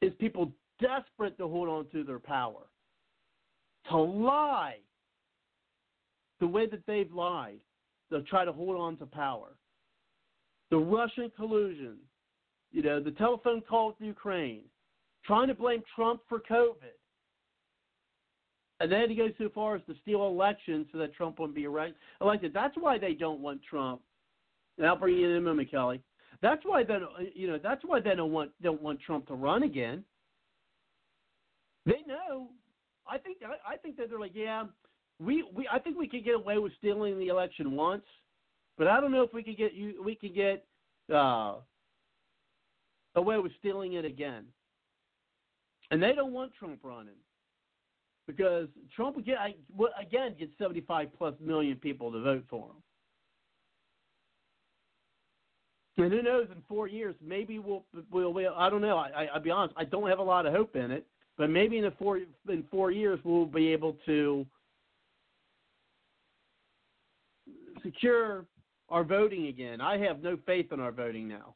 [0.00, 2.62] is people desperate to hold on to their power,
[3.90, 4.76] to lie
[6.40, 7.58] the way that they've lied,
[8.10, 9.48] They'll try to hold on to power.
[10.70, 11.96] The Russian collusion,
[12.72, 14.62] you know, the telephone call with Ukraine,
[15.24, 16.96] trying to blame Trump for COVID.
[18.80, 21.64] And then he goes so far as to steal elections so that Trump wouldn't be
[21.64, 22.52] elected.
[22.54, 24.00] That's why they don't want Trump.
[24.76, 26.00] And I'll bring you in a moment, Kelly.
[26.40, 26.98] That's why they,
[27.34, 30.04] you know, that's why they don't want don't want Trump to run again.
[31.84, 32.48] They know.
[33.08, 34.64] I think I, I think that they're like, yeah,
[35.18, 38.04] we, we I think we could get away with stealing the election once,
[38.76, 40.64] but I don't know if we could get you we could get
[41.12, 41.54] uh,
[43.16, 44.44] away with stealing it again.
[45.90, 47.16] And they don't want Trump running
[48.26, 49.54] because Trump again
[50.00, 52.82] again gets 75 plus million people to vote for him.
[55.98, 56.46] And who knows?
[56.54, 58.32] In four years, maybe we'll we'll.
[58.32, 58.96] we'll I don't know.
[58.96, 59.74] I, I will be honest.
[59.76, 61.06] I don't have a lot of hope in it.
[61.36, 64.46] But maybe in the four in four years, we'll be able to
[67.82, 68.44] secure
[68.88, 69.80] our voting again.
[69.80, 71.54] I have no faith in our voting now.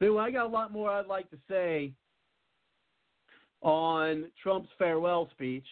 [0.00, 1.92] But I got a lot more I'd like to say
[3.62, 5.66] on Trump's farewell speech,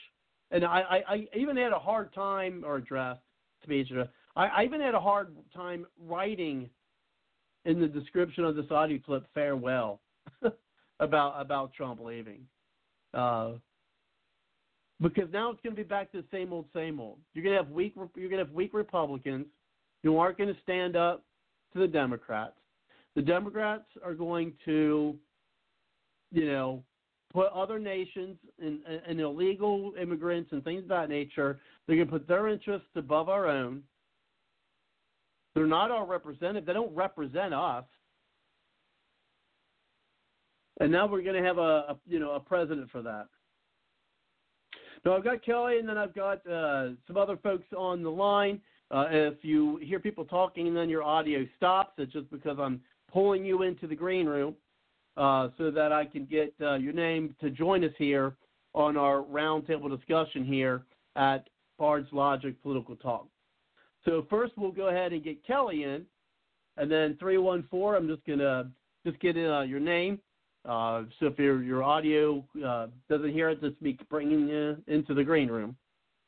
[0.53, 3.18] and I, I, I even had a hard time or address
[3.64, 3.88] speech.
[4.36, 6.70] I, I even had a hard time writing
[7.64, 10.00] in the description of this audio clip farewell
[11.00, 12.46] about about Trump leaving.
[13.12, 13.52] Uh,
[15.00, 17.18] because now it's going to be back to the same old, same old.
[17.32, 19.46] You're going to have weak, you're going to have weak Republicans
[20.02, 21.24] who aren't going to stand up
[21.72, 22.54] to the Democrats.
[23.16, 25.16] The Democrats are going to,
[26.30, 26.82] you know,
[27.32, 31.58] put other nations and, and illegal immigrants and things of that nature.
[31.86, 33.82] They're going to put their interests above our own.
[35.55, 36.66] They're not our representative.
[36.66, 37.84] They don't represent us.
[40.80, 43.26] And now we're going to have a, a you know a president for that.
[45.05, 48.61] Now I've got Kelly, and then I've got uh, some other folks on the line.
[48.90, 52.80] Uh, if you hear people talking and then your audio stops, it's just because I'm
[53.12, 54.55] pulling you into the green room
[55.16, 58.34] uh, so that I can get uh, your name to join us here
[58.74, 60.82] on our roundtable discussion here
[61.16, 61.48] at
[61.78, 63.26] Bard's Logic Political Talk.
[64.05, 66.05] So first we'll go ahead and get Kelly in,
[66.76, 68.68] and then 314, I'm just to
[69.05, 70.18] just get in, uh, your name.
[70.64, 75.14] Uh, so if your, your audio uh, doesn't hear it, just be bringing you into
[75.14, 75.76] the green room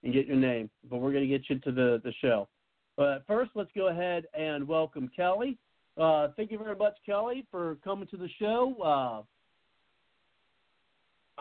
[0.02, 0.70] and get your name.
[0.90, 2.48] But we're to get you to the, the show.
[2.96, 5.58] But first, let's go ahead and welcome Kelly.
[6.00, 8.74] Uh, thank you very much, Kelly, for coming to the show.
[8.82, 9.22] Uh,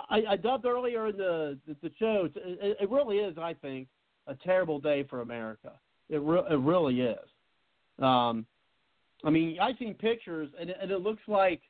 [0.09, 2.29] I, I dubbed earlier in the the, the show.
[2.35, 3.87] It, it, really is, I think,
[4.27, 5.73] a terrible day for America.
[6.11, 7.17] It re- it really is.
[7.99, 8.45] Um,
[9.23, 11.61] I mean, I've seen pictures, and it, and it looks like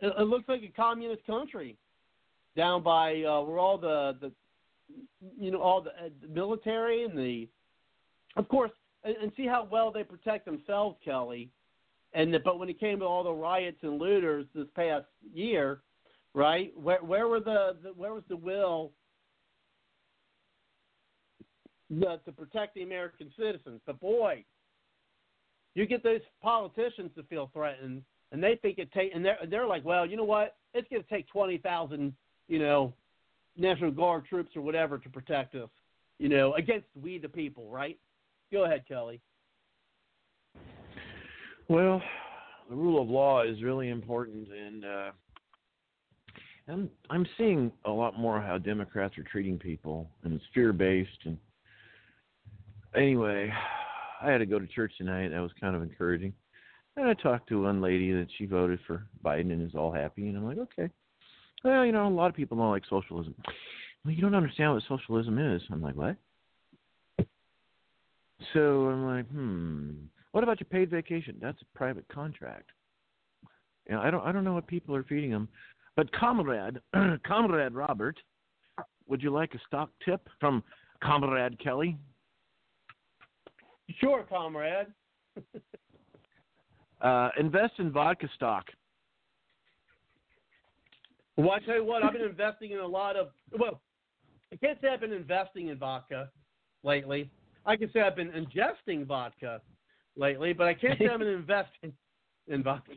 [0.00, 1.76] it, it looks like a communist country
[2.56, 4.32] down by uh, where all the the
[5.38, 7.48] you know all the, uh, the military and the
[8.36, 8.70] of course
[9.02, 11.50] and, and see how well they protect themselves, Kelly.
[12.14, 15.80] And the, but when it came to all the riots and looters this past year,
[16.34, 16.72] right?
[16.80, 18.92] Where where were the, the where was the will
[22.00, 23.80] the, to protect the American citizens?
[23.86, 24.44] But boy,
[25.74, 29.66] you get those politicians to feel threatened, and they think it take and they're they're
[29.66, 30.56] like, well, you know what?
[30.74, 32.14] It's going to take twenty thousand,
[32.48, 32.92] you know,
[33.56, 35.70] National Guard troops or whatever to protect us,
[36.18, 37.98] you know, against we the people, right?
[38.50, 39.20] Go ahead, Kelly.
[41.68, 42.02] Well,
[42.68, 45.10] the rule of law is really important, and uh,
[46.68, 51.10] I'm I'm seeing a lot more how Democrats are treating people, and it's fear based.
[51.24, 51.38] And
[52.94, 53.52] anyway,
[54.20, 55.28] I had to go to church tonight.
[55.28, 56.32] That was kind of encouraging.
[56.96, 60.28] And I talked to one lady that she voted for Biden and is all happy,
[60.28, 60.90] and I'm like, okay.
[61.64, 63.34] Well, you know, a lot of people don't like socialism.
[64.04, 65.62] Well, you don't understand what socialism is.
[65.70, 66.16] I'm like, what?
[68.52, 69.90] So I'm like, hmm.
[70.32, 71.36] What about your paid vacation?
[71.40, 72.70] That's a private contract.
[73.88, 75.48] You know, I don't I don't know what people are feeding them.
[75.94, 76.80] But comrade,
[77.26, 78.16] comrade Robert,
[79.06, 80.62] would you like a stock tip from
[81.02, 81.98] comrade Kelly?
[83.98, 84.86] Sure, comrade.
[87.00, 88.66] uh, invest in vodka stock.
[91.36, 93.28] Well, I tell you what, I've been investing in a lot of.
[93.58, 93.80] Well,
[94.52, 96.30] I can't say I've been investing in vodka
[96.82, 97.30] lately.
[97.64, 99.60] I can say I've been ingesting vodka
[100.16, 101.92] lately, but I can't say I've been investing
[102.48, 102.92] in vodka.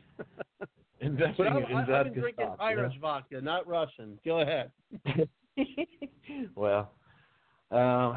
[1.00, 3.00] investing but I've, in I've been drinking stock, Irish yeah.
[3.00, 4.18] vodka, not Russian.
[4.24, 4.70] Go ahead.
[6.54, 6.90] well,
[7.70, 8.16] um,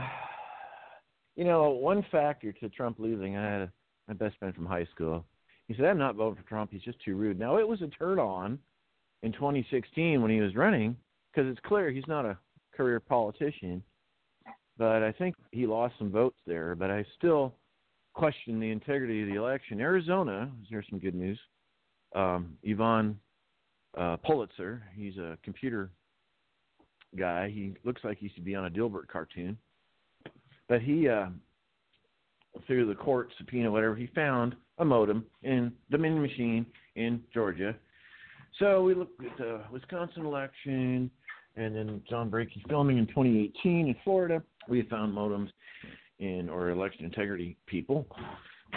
[1.40, 3.72] you know, one factor to Trump losing, I had a,
[4.08, 5.26] my best friend from high school.
[5.68, 6.72] He said, "I'm not voting for Trump.
[6.72, 8.60] He's just too rude." Now, it was a turn on
[9.24, 10.96] in 2016 when he was running
[11.32, 12.38] because it's clear he's not a
[12.76, 13.84] career politician
[14.80, 16.74] but I think he lost some votes there.
[16.74, 17.54] But I still
[18.16, 19.82] question the integrity of the election.
[19.82, 21.40] Arizona, here's some good news.
[22.16, 23.20] Um, Jovan
[23.98, 25.92] uh, Pulitzer, he's a computer
[27.18, 27.50] guy.
[27.50, 29.58] He looks like he should be on a Dilbert cartoon.
[30.70, 31.26] But he, uh,
[32.68, 36.66] through the court subpoena, whatever, he found a modem in the Dominion machine
[36.96, 37.76] in Georgia.
[38.60, 41.10] So we looked at the Wisconsin election,
[41.56, 44.44] and then John Brakey filming in 2018 in Florida.
[44.68, 45.50] We found modems
[46.20, 48.06] in, or election integrity people.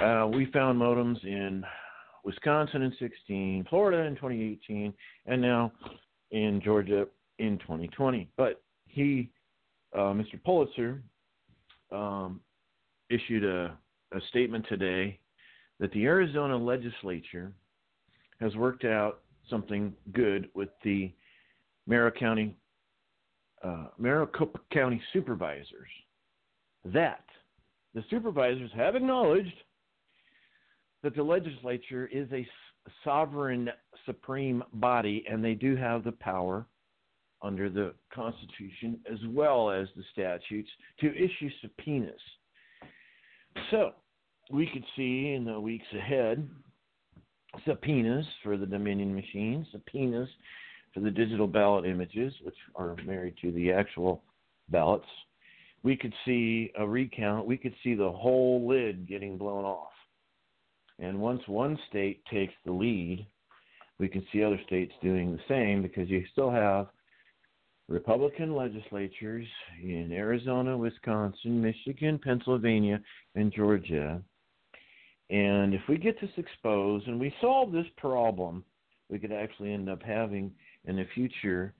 [0.00, 1.64] Uh, we found modems in
[2.24, 4.94] Wisconsin in 16, Florida in 2018,
[5.26, 5.72] and now
[6.30, 7.06] in Georgia
[7.38, 8.28] in 2020.
[8.36, 9.30] But he,
[9.94, 10.42] uh, Mr.
[10.44, 11.02] Pulitzer,
[11.92, 12.40] um,
[13.10, 13.76] issued a,
[14.12, 15.18] a statement today
[15.80, 17.52] that the Arizona legislature
[18.40, 21.12] has worked out something good with the
[21.86, 22.56] Maricopa County
[23.62, 25.88] uh, Maricopa County supervisors.
[26.84, 27.24] That
[27.94, 29.54] the supervisors have acknowledged
[31.02, 32.46] that the legislature is a
[33.04, 33.70] sovereign
[34.06, 36.66] supreme body and they do have the power
[37.42, 40.68] under the Constitution as well as the statutes
[41.00, 42.20] to issue subpoenas.
[43.70, 43.92] So
[44.50, 46.48] we could see in the weeks ahead
[47.66, 50.28] subpoenas for the Dominion machines, subpoenas
[50.94, 54.22] for the digital ballot images, which are married to the actual
[54.68, 55.06] ballots,
[55.82, 57.46] we could see a recount.
[57.46, 59.90] We could see the whole lid getting blown off.
[60.98, 63.26] And once one state takes the lead,
[63.98, 66.88] we can see other states doing the same because you still have
[67.92, 69.46] Republican legislatures
[69.82, 72.98] in Arizona, Wisconsin, Michigan, Pennsylvania,
[73.34, 74.22] and Georgia.
[75.28, 78.64] And if we get this exposed and we solve this problem,
[79.10, 80.50] we could actually end up having
[80.86, 81.74] in the future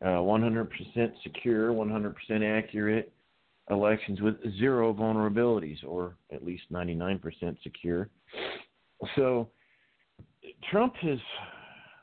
[0.00, 0.68] uh, 100%
[1.22, 2.14] secure, 100%
[2.58, 3.12] accurate
[3.70, 7.20] elections with zero vulnerabilities, or at least 99%
[7.62, 8.08] secure.
[9.16, 9.48] So
[10.70, 11.18] Trump has,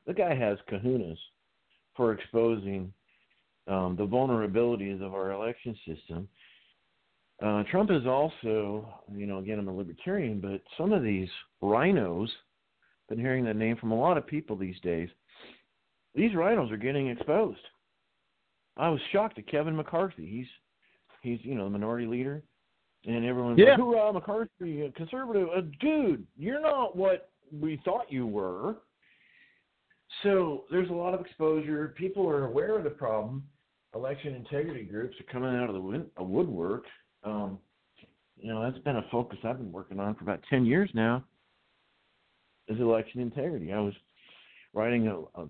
[0.06, 1.18] the guy has kahunas
[1.96, 2.94] for exposing
[3.70, 6.28] um, the vulnerabilities of our election system.
[7.42, 11.30] Uh, Trump is also, you know, again, I'm a libertarian, but some of these
[11.64, 12.28] RINOs,
[13.08, 15.10] been hearing that name from a lot of people these days.
[16.16, 17.60] These RINOs are getting exposed.
[18.76, 20.26] I was shocked at Kevin McCarthy.
[20.26, 20.48] He's
[21.22, 22.42] he's you know the minority leader,
[23.06, 23.72] and everyone's Yeah.
[23.72, 28.78] like, "Hoorah, McCarthy, a conservative." Uh, dude, you're not what we thought you were.
[30.24, 31.90] So there's a lot of exposure.
[31.98, 33.44] People are aware of the problem.
[33.96, 36.86] Election integrity groups are coming out of the win- uh, woodwork.
[37.24, 37.58] Um,
[38.38, 41.24] you know, that's been a focus I've been working on for about ten years now.
[42.68, 43.74] Is election integrity.
[43.74, 43.94] I was
[44.74, 45.48] writing a, a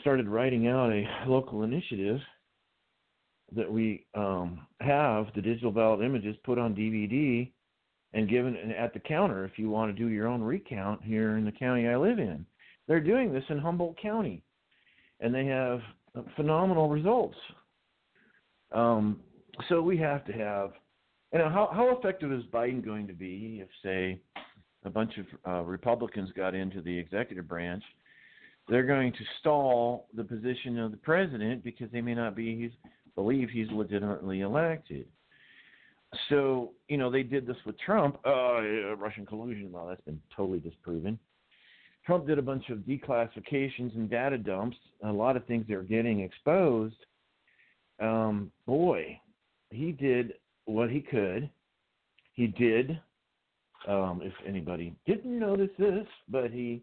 [0.00, 2.18] started writing out a local initiative
[3.54, 7.50] that we um, have the digital ballot images put on DVD
[8.14, 11.44] and given at the counter if you want to do your own recount here in
[11.44, 12.44] the county I live in.
[12.88, 14.42] They're doing this in Humboldt County,
[15.20, 15.80] and they have
[16.36, 17.36] phenomenal results.
[18.72, 19.20] Um,
[19.68, 20.72] so we have to have,
[21.32, 24.20] you know, how how effective is Biden going to be if, say,
[24.84, 27.82] a bunch of uh, Republicans got into the executive branch?
[28.68, 32.70] They're going to stall the position of the president because they may not be he's,
[33.14, 35.06] believe he's legitimately elected.
[36.28, 38.18] So you know they did this with Trump.
[38.24, 39.72] Uh, Russian collusion.
[39.72, 41.18] Well, that's been totally disproven.
[42.04, 44.76] Trump did a bunch of declassifications and data dumps.
[45.04, 46.96] A lot of things are getting exposed.
[48.00, 49.20] Um, boy,
[49.70, 50.34] he did
[50.64, 51.48] what he could.
[52.32, 53.00] He did.
[53.88, 56.82] Um, if anybody didn't notice this, but he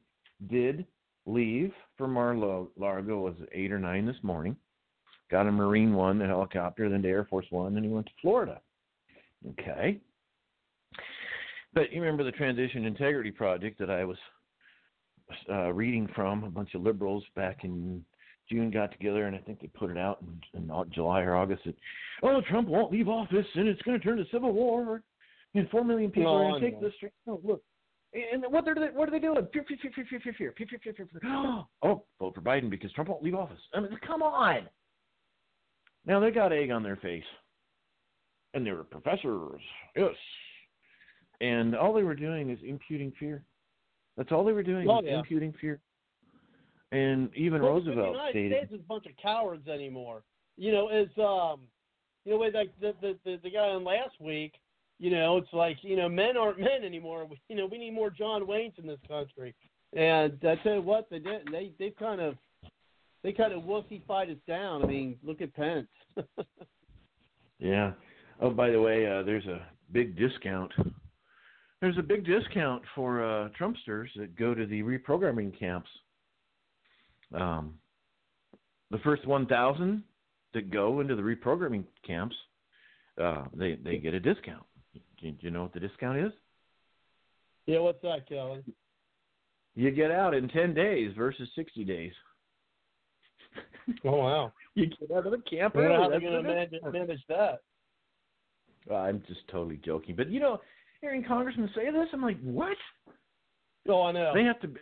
[0.50, 0.86] did
[1.26, 4.56] leave for Mar-Largo was eight or nine this morning.
[5.32, 8.12] Got a Marine One, the helicopter, then to Air Force One, then he went to
[8.22, 8.60] Florida.
[9.52, 10.00] Okay.
[11.74, 14.18] But you remember the Transition Integrity Project that I was
[15.50, 16.44] uh, reading from?
[16.44, 18.04] A bunch of liberals back in
[18.50, 20.24] June got together, and I think they put it out
[20.54, 21.64] in, in July or August.
[21.66, 21.76] That,
[22.24, 25.04] oh, Trump won't leave office, and it's going to turn to civil war,
[25.54, 27.12] and four million people No, are going to take the street.
[27.26, 27.62] No, look.
[28.14, 28.88] And what are they?
[28.88, 29.36] What are they doing?
[29.54, 31.64] Fear, fear, fear, fear, fear, fear, fear, fear, fear, fear, fear.
[31.84, 33.60] Oh, vote for Biden because Trump won't leave office.
[33.74, 34.68] I mean, come on.
[36.06, 37.24] Now they got egg on their face,
[38.56, 39.62] and they were professors.
[39.96, 40.16] Yes,
[41.40, 43.44] and all they were doing is imputing fear.
[44.20, 45.20] That's all they were doing Oh, is yeah.
[45.20, 45.80] imputing fear.
[46.92, 50.24] And even Well, Roosevelt the United stated, States is a bunch of cowards anymore.
[50.58, 51.62] You know, as um,
[52.26, 54.56] you know, like the the the, the guy on last week.
[55.00, 57.26] You know, it's like you know, men aren't men anymore.
[57.26, 59.56] We, you know, we need more John Waynes in this country.
[59.96, 61.48] And I tell you what, they did.
[61.50, 62.36] They they kind of
[63.24, 64.84] they kind of wussified us down.
[64.84, 65.88] I mean, look at Pence.
[67.62, 67.92] Yeah.
[68.42, 70.72] Oh, by the way, uh, there's a big discount.
[71.82, 75.90] There's a big discount for uh, Trumpsters that go to the reprogramming camps.
[77.34, 77.76] Um,
[78.92, 80.04] the first 1,000
[80.54, 82.36] that go into the reprogramming camps,
[83.22, 84.64] uh, they they get a discount.
[85.22, 86.32] Do you know what the discount is?
[87.66, 88.64] yeah, what's that, Kelly?
[89.76, 92.14] You get out in 10 days versus 60 days.
[94.06, 94.54] Oh wow.
[94.76, 96.04] You get out of the camp I wonder early.
[96.04, 97.62] how they're That's going to manage, that.
[98.94, 100.60] I'm just totally joking, but you know,
[101.02, 102.78] hearing congressmen say this, I'm like, what?
[103.88, 104.32] Oh, I know.
[104.34, 104.68] They have to.
[104.68, 104.80] be-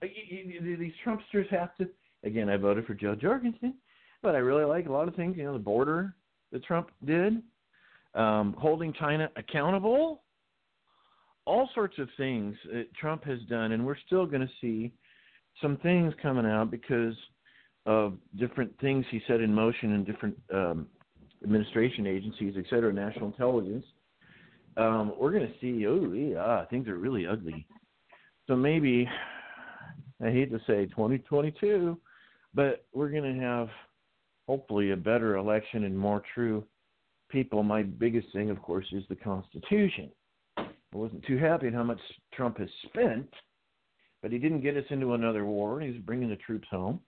[0.00, 1.88] These Trumpsters have to.
[2.24, 3.74] Again, I voted for Jo Jorgensen,
[4.22, 5.36] but I really like a lot of things.
[5.36, 6.14] You know, the border
[6.52, 7.42] that Trump did,
[8.14, 10.22] um, holding China accountable,
[11.44, 14.92] all sorts of things that Trump has done, and we're still going to see
[15.62, 17.14] some things coming out because
[17.86, 20.86] of different things he set in motion in different um,
[21.42, 23.84] administration agencies, et cetera, national intelligence.
[24.78, 27.66] Um, we're going to see, oh, yeah, things are really ugly.
[28.46, 29.08] So maybe,
[30.22, 31.98] I hate to say 2022,
[32.54, 33.68] but we're going to have
[34.46, 36.64] hopefully a better election and more true
[37.28, 37.62] people.
[37.62, 40.10] My biggest thing, of course, is the Constitution.
[40.56, 42.00] I wasn't too happy at how much
[42.32, 43.28] Trump has spent,
[44.22, 45.80] but he didn't get us into another war.
[45.80, 47.00] He's bringing the troops home.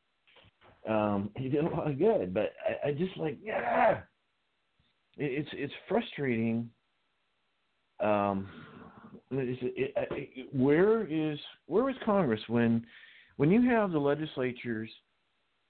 [0.89, 4.01] Um, he did a lot of good, but I, I just like, yeah,
[5.16, 6.71] it, it's it's frustrating.
[8.01, 8.48] Um,
[9.30, 12.86] it- it- it- where is where is Congress when
[13.36, 14.90] when you have the legislatures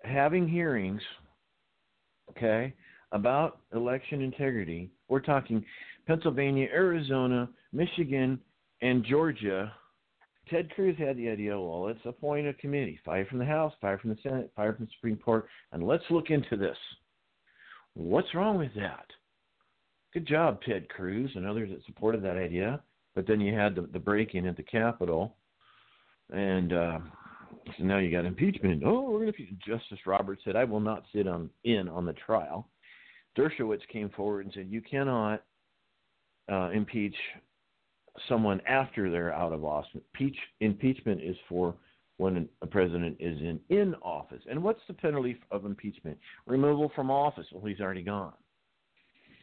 [0.03, 1.03] having hearings,
[2.31, 2.73] okay,
[3.13, 4.91] about election integrity?
[5.09, 5.65] We're talking
[6.07, 8.41] Pennsylvania, Arizona, Michigan,
[8.81, 9.73] and Georgia.
[10.49, 11.59] Ted Cruz had the idea.
[11.59, 14.87] Well, let's appoint a committee, five from the House, five from the Senate, five from
[14.87, 16.79] the Supreme Court, and let's look into this.
[17.95, 19.07] What's wrong with that?
[20.13, 22.83] Good job, Ted Cruz and others that supported that idea.
[23.15, 25.37] But then you had the, the break in at the Capitol,
[26.33, 26.99] and uh,
[27.77, 28.83] so now you got impeachment.
[28.85, 29.39] Oh, we're going to.
[29.39, 29.59] impeach.
[29.67, 32.69] Justice Roberts said, "I will not sit on in on the trial."
[33.37, 35.43] Dershowitz came forward and said, "You cannot
[36.51, 37.17] uh, impeach
[38.29, 39.91] someone after they're out of office.
[39.95, 41.75] Impeach, impeachment is for
[42.17, 44.43] when a president is in in office.
[44.49, 46.19] And what's the penalty of impeachment?
[46.47, 47.47] Removal from office.
[47.53, 48.35] Well, he's already gone.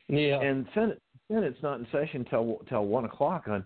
[0.10, 0.42] Yeah.
[0.42, 3.66] And Senate Senate's not in session till till one o'clock on.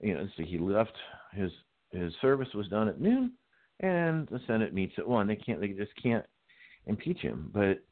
[0.00, 0.92] You know, so he left
[1.32, 1.50] his
[1.90, 3.32] his service was done at noon,
[3.80, 5.26] and the Senate meets at one.
[5.26, 5.60] They can't.
[5.60, 6.24] They just can't
[6.86, 7.50] impeach him.
[7.52, 7.82] But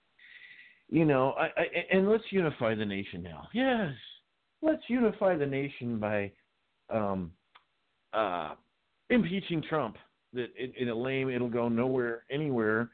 [0.88, 3.48] you know, I, I and let's unify the nation now.
[3.52, 3.92] Yes,
[4.60, 6.32] let's unify the nation by
[6.90, 7.32] um,
[8.12, 8.54] uh,
[9.10, 9.96] impeaching Trump.
[10.34, 12.90] That in, in a lame, it'll go nowhere, anywhere.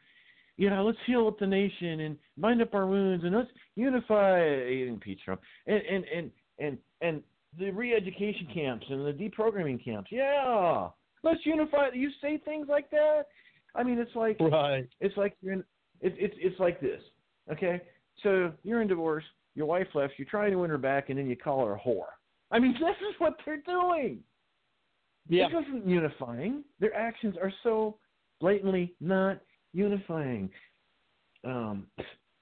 [0.58, 4.88] Yeah, let's heal up the nation and bind up our wounds, and let's unify and
[4.88, 5.40] impeach Trump.
[5.66, 7.22] And and and and and
[7.58, 10.10] the re-education camps and the deprogramming camps.
[10.12, 10.88] Yeah,
[11.22, 11.88] let's unify.
[11.94, 13.26] You say things like that.
[13.76, 14.88] I mean, it's like Right.
[15.00, 15.64] it's like you're in.
[16.00, 17.00] It's it's it's like this.
[17.52, 17.80] Okay,
[18.24, 19.24] so you're in divorce.
[19.54, 20.14] Your wife left.
[20.18, 22.10] You're trying to win her back, and then you call her a whore.
[22.50, 24.18] I mean, this is what they're doing.
[25.28, 25.48] Yeah.
[25.48, 26.64] This isn't unifying.
[26.80, 27.98] Their actions are so
[28.40, 29.40] blatantly not
[29.72, 30.50] unifying.
[31.44, 31.86] Um,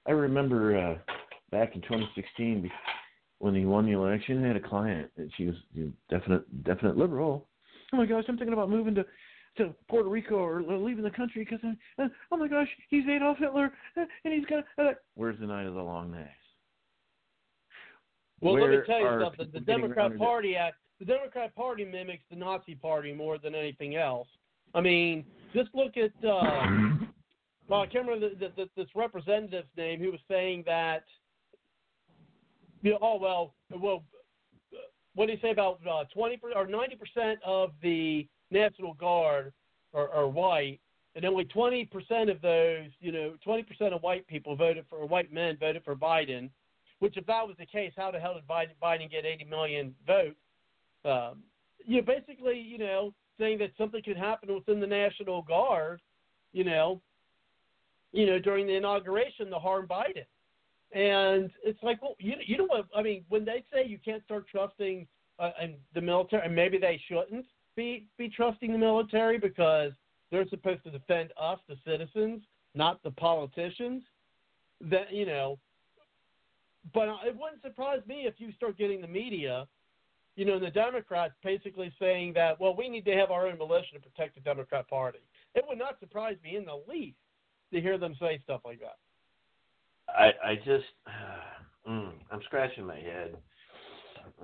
[0.07, 1.13] I remember uh,
[1.51, 2.69] back in 2016
[3.39, 6.97] when he won the election, I had a client that she was a definite definite
[6.97, 7.47] liberal.
[7.93, 9.05] Oh my gosh, I'm thinking about moving to
[9.57, 11.63] to Puerto Rico or leaving the country because
[11.99, 14.63] uh, oh my gosh, he's Adolf Hitler uh, and he's gonna.
[14.77, 16.29] Uh, where's the night of the long nights?
[18.39, 19.49] Well, let me tell you something.
[19.51, 20.19] The Democrat around it?
[20.19, 20.77] Party act.
[20.99, 24.27] The Democrat Party mimics the Nazi Party more than anything else.
[24.73, 26.11] I mean, just look at.
[26.27, 27.05] Uh,
[27.67, 31.03] well, I can't remember the, the, the, this representative's name who was saying that.
[32.83, 34.03] You know, oh well, well,
[35.15, 39.51] what do you say about uh, twenty or ninety percent of the National Guard
[39.93, 40.79] are, are white,
[41.15, 45.05] and only twenty percent of those, you know, twenty percent of white people voted for
[45.05, 46.49] white men voted for Biden.
[46.99, 49.93] Which, if that was the case, how the hell did Biden, Biden get 80 million
[50.07, 50.35] votes?
[51.05, 51.43] Um,
[51.85, 56.01] you know, basically, you know, saying that something could happen within the National Guard,
[56.53, 56.99] you know,
[58.11, 60.25] you know, during the inauguration to harm Biden.
[60.93, 62.85] And it's like, well, you you know what?
[62.95, 65.05] I mean, when they say you can't start trusting
[65.37, 67.45] uh, and the military, and maybe they shouldn't
[67.75, 69.91] be be trusting the military because
[70.31, 72.41] they're supposed to defend us, the citizens,
[72.73, 74.03] not the politicians.
[74.79, 75.59] That you know,
[76.93, 79.67] but it wouldn't surprise me if you start getting the media,
[80.37, 83.57] you know, and the Democrats basically saying that, well, we need to have our own
[83.57, 85.19] militia to protect the Democrat Party.
[85.53, 87.17] It would not surprise me in the least
[87.73, 88.97] to hear them say stuff like that.
[90.09, 90.85] I I just
[91.89, 93.35] mm, I'm scratching my head,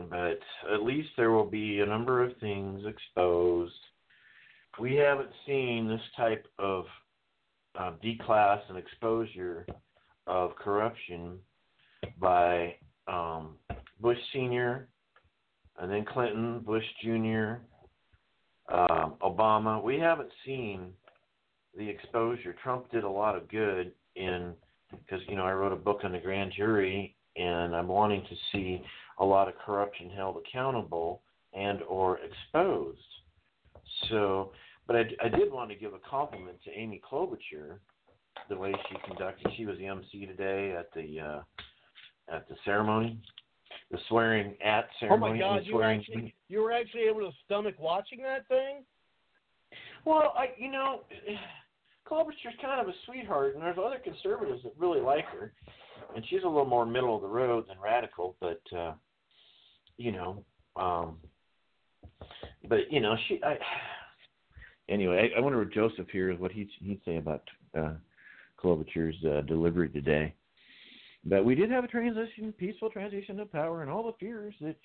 [0.09, 0.39] but
[0.73, 3.73] at least there will be a number of things exposed.
[4.79, 6.85] We haven't seen this type of
[7.77, 9.65] uh, declass and exposure
[10.27, 11.37] of corruption
[12.19, 12.75] by
[13.07, 13.55] um,
[13.99, 14.87] Bush Senior,
[15.79, 17.61] and then Clinton, Bush Junior,
[18.71, 19.81] um, Obama.
[19.81, 20.93] We haven't seen
[21.77, 22.55] the exposure.
[22.63, 24.53] Trump did a lot of good in
[24.91, 28.35] because you know I wrote a book on the grand jury, and I'm wanting to
[28.51, 28.81] see
[29.19, 31.21] a lot of corruption held accountable
[31.53, 32.99] and or exposed.
[34.09, 34.51] So,
[34.87, 37.79] but I, I did want to give a compliment to Amy Klobuchar,
[38.49, 39.51] the way she conducted.
[39.55, 41.41] She was the MC today at the uh,
[42.33, 43.19] at the ceremony,
[43.91, 45.41] the swearing at ceremony.
[45.43, 45.57] Oh my.
[45.57, 48.83] God, you were actually you were actually able to stomach watching that thing?
[50.05, 51.01] Well, I you know,
[52.13, 55.51] Klobuchar's kind of a sweetheart, and there's other conservatives that really like her,
[56.15, 58.93] and she's a little more middle of the road than radical, but uh,
[59.97, 60.43] you know,
[60.75, 61.17] um,
[62.69, 63.41] but you know, she.
[63.43, 63.57] I,
[64.89, 67.41] anyway, I, I wonder what Joseph here is what he'd he'd say about
[67.75, 67.93] uh,
[68.61, 70.35] Klobuchar's uh, delivery today.
[71.25, 74.75] But we did have a transition, peaceful transition of power, and all the fears that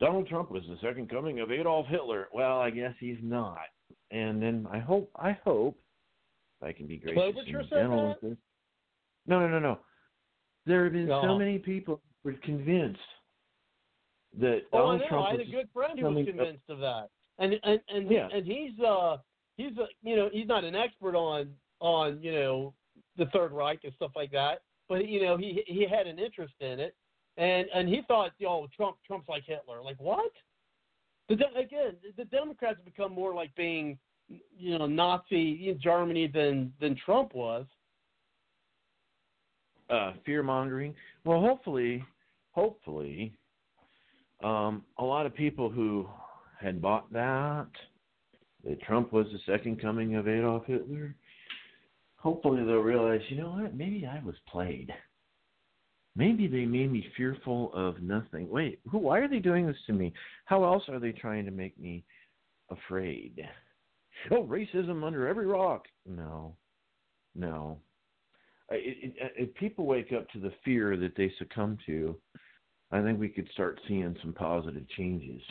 [0.00, 2.28] Donald Trump was the second coming of Adolf Hitler.
[2.34, 3.58] Well, I guess he's not.
[4.10, 5.78] And then I hope, I hope,
[6.64, 8.38] I can be gracious Klobuchar and gentle with this.
[9.26, 9.78] No, no, no, no.
[10.66, 11.38] There have been so No.
[11.38, 13.00] many people who were convinced
[14.38, 15.08] that Oh, I Donald know.
[15.08, 17.60] Trump I had was a good friend who was coming up- convinced of that, and
[17.62, 18.28] and and Yeah.
[18.32, 19.18] and he's uh
[19.56, 22.74] he's uh, you know he's not an expert on on you know
[23.16, 26.54] the Third Reich and stuff like that, but you know he he had an interest
[26.60, 26.96] in it,
[27.36, 29.82] and and he thought oh Trump Trump's like Hitler.
[29.82, 30.32] Like what?
[31.28, 33.98] The again the Democrats have become more like being
[34.28, 37.66] you know Nazi in Germany than than Trump was.
[39.90, 40.94] uh, fear mongering.
[41.24, 42.04] Well, hopefully,
[42.52, 43.34] hopefully,
[44.42, 46.08] um, a lot of people who
[46.60, 47.66] had bought that
[48.64, 51.14] that Trump was the second coming of Adolf Hitler.
[52.16, 53.74] Hopefully, they'll realize, you know what?
[53.74, 54.90] Maybe I was played.
[56.16, 58.48] Maybe they made me fearful of nothing.
[58.48, 58.98] Wait, who?
[58.98, 60.12] Why are they doing this to me?
[60.46, 62.04] How else are they trying to make me
[62.70, 63.46] afraid?
[64.30, 65.86] Oh, racism under every rock.
[66.06, 66.54] No,
[67.34, 67.78] no.
[68.70, 72.16] It, it, if people wake up to the fear that they succumb to,
[72.90, 75.42] I think we could start seeing some positive changes.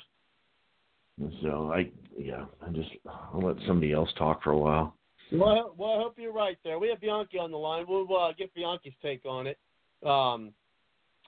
[1.20, 4.95] And so I, yeah, I just I'll let somebody else talk for a while.
[5.32, 6.80] Well, well, I hope you're right there.
[6.80, 7.86] We have Bianchi on the line.
[7.88, 9.57] We'll uh, get Bianchi's take on it.
[10.05, 10.51] Um,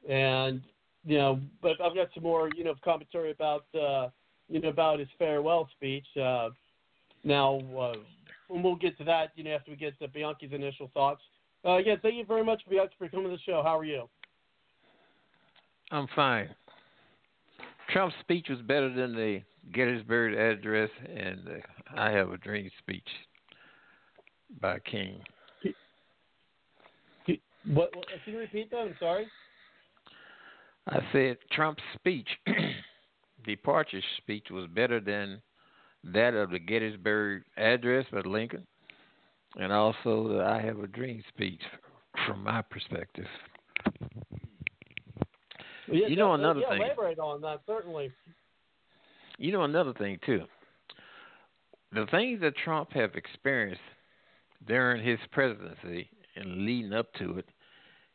[0.09, 0.61] and
[1.05, 4.09] you know, but I've got some more, you know, commentary about, uh,
[4.49, 6.05] you know, about his farewell speech.
[6.19, 6.49] Uh,
[7.25, 7.93] now, uh,
[8.49, 11.21] and we'll get to that, you know, after we get to Bianchi's initial thoughts.
[11.65, 13.61] Uh, yeah, thank you very much, Bianchi, for coming to the show.
[13.63, 14.07] How are you?
[15.91, 16.49] I'm fine.
[17.91, 19.41] Trump's speech was better than the
[19.73, 21.61] Gettysburg Address and the
[21.95, 23.07] I Have a Dream speech
[24.61, 25.19] by King.
[27.73, 28.77] What, what can you repeat that?
[28.77, 29.27] I'm sorry.
[30.87, 32.27] I said Trump's speech,
[33.45, 35.41] departure speech, was better than
[36.13, 38.65] that of the Gettysburg Address by Lincoln,
[39.55, 41.61] and also the I Have a Dream speech
[42.27, 43.25] from my perspective.
[45.87, 46.81] Yeah, You know yeah, another yeah, thing.
[46.81, 48.11] elaborate on that certainly.
[49.37, 50.43] You know another thing too.
[51.91, 53.81] The things that Trump have experienced
[54.67, 57.45] during his presidency and leading up to it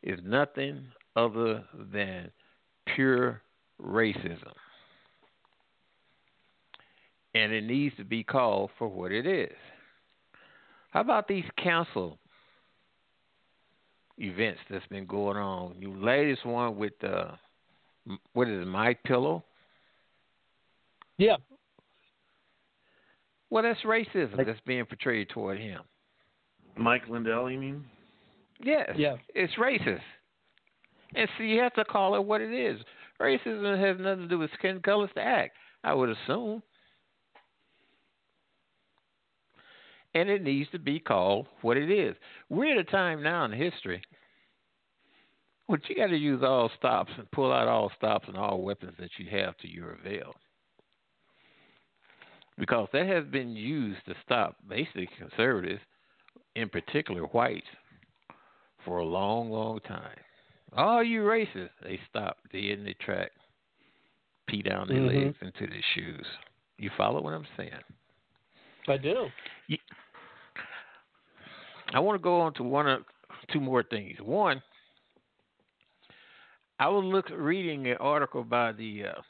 [0.03, 0.87] is nothing
[1.17, 2.31] other than
[2.95, 3.43] pure
[3.81, 4.53] racism.
[7.35, 9.55] And it needs to be called for what it is.
[10.91, 12.19] How about these council
[14.19, 15.77] events that's been going on?
[15.79, 17.33] You latest one with uh
[18.33, 19.45] what is it, Mike Pillow?
[21.19, 21.37] Yeah.
[23.51, 25.83] Well, that's racism Like- that's being portrayed toward him.
[26.77, 27.85] Mike Lindell, you mean?
[28.61, 29.17] Yes, Yeah.
[29.35, 30.03] it's racist.
[31.15, 32.81] And so you have to call it what it is.
[33.21, 35.05] Racism has nothing to do with skin color.
[35.05, 36.63] It's the act, I would assume.
[40.15, 42.17] And it needs to be called what it is.
[42.49, 44.03] We're at a time now in history
[45.71, 48.95] when you got to use all stops and pull out all stops and all weapons
[48.99, 50.35] that you have to your avail.
[52.59, 55.81] Because that has been used to stop basically conservatives,
[56.57, 57.69] in particular whites,
[58.85, 60.19] for a long, long time.
[60.73, 63.31] All you racists, they stop dead in their track,
[64.49, 65.25] pee down their Mhm.
[65.25, 66.27] legs into their shoes.
[66.79, 67.85] You follow what I'm saying?
[68.89, 69.27] I do.
[71.93, 73.03] I want to go on to one of
[73.53, 74.17] two more things.
[74.23, 74.63] One,
[76.79, 79.21] I was look reading an article by the uh,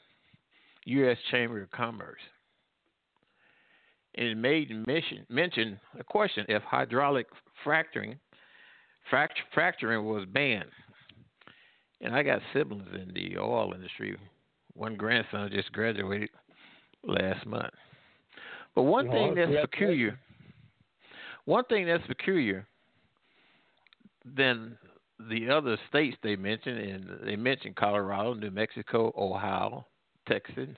[0.85, 1.17] U.S.
[1.31, 2.21] Chamber of Commerce,
[4.15, 7.27] and it made mention mention a question if hydraulic
[7.63, 8.19] fracturing
[9.11, 10.69] fract- fracturing was banned.
[12.01, 14.17] And I got siblings in the oil industry.
[14.73, 16.29] One grandson just graduated
[17.03, 17.73] last month.
[18.75, 20.19] But one Oh, thing that's peculiar
[21.45, 22.67] one thing that's peculiar
[24.25, 24.77] than
[25.29, 29.85] the other states they mentioned, and they mentioned Colorado, New Mexico, Ohio,
[30.27, 30.69] Texas,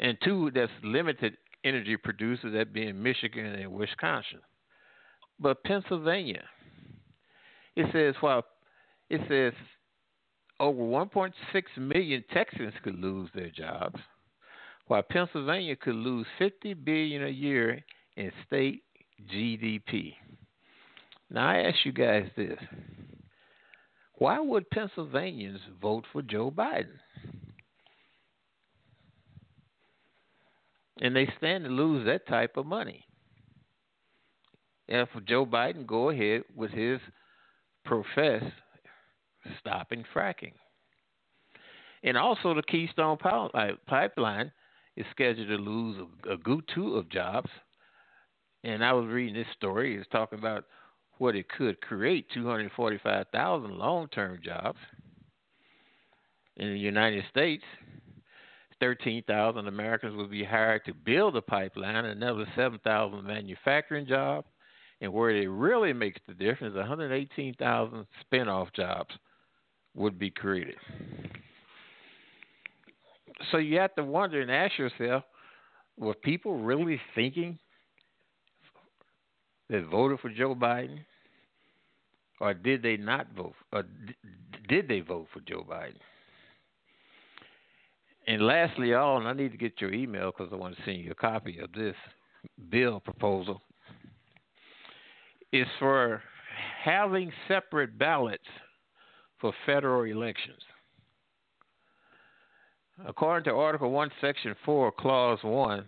[0.00, 4.40] and two that's limited energy producers, that being Michigan and Wisconsin.
[5.38, 6.44] But Pennsylvania,
[7.76, 8.44] it says while
[9.10, 9.52] it says
[10.60, 11.32] over 1.6
[11.78, 13.98] million Texans could lose their jobs,
[14.86, 17.80] while Pennsylvania could lose 50 billion a year
[18.16, 18.82] in state
[19.32, 20.14] GDP.
[21.30, 22.58] Now I ask you guys this.
[24.16, 26.98] Why would Pennsylvanians vote for Joe Biden?
[31.00, 33.04] And they stand to lose that type of money.
[34.88, 37.00] And If Joe Biden go ahead with his
[37.84, 38.42] profess
[39.60, 40.52] stopping fracking.
[42.04, 43.16] And also the Keystone
[43.86, 44.52] Pipeline
[44.96, 47.50] is scheduled to lose a, a good two of jobs.
[48.62, 49.96] And I was reading this story.
[49.96, 50.64] It's talking about
[51.18, 54.78] what it could create 245,000 long term jobs.
[56.56, 57.64] In the United States,
[58.80, 64.46] 13,000 Americans will be hired to build a pipeline, another 7,000 manufacturing jobs,
[65.00, 69.10] and where it really makes the difference, 118,000 spin-off jobs
[69.94, 70.76] would be created.
[73.50, 75.24] So you have to wonder and ask yourself,
[75.96, 77.58] were people really thinking
[79.70, 80.98] that voted for Joe Biden,
[82.40, 83.84] or did they not vote, or
[84.68, 85.98] did they vote for Joe Biden?
[88.26, 90.98] And lastly, all, and I need to get your email because I want to send
[90.98, 91.94] you a copy of this
[92.70, 93.60] bill proposal,
[95.52, 96.22] is for
[96.82, 98.44] having separate ballots
[99.40, 100.60] for federal elections.
[103.06, 105.84] According to Article 1, Section 4, Clause 1,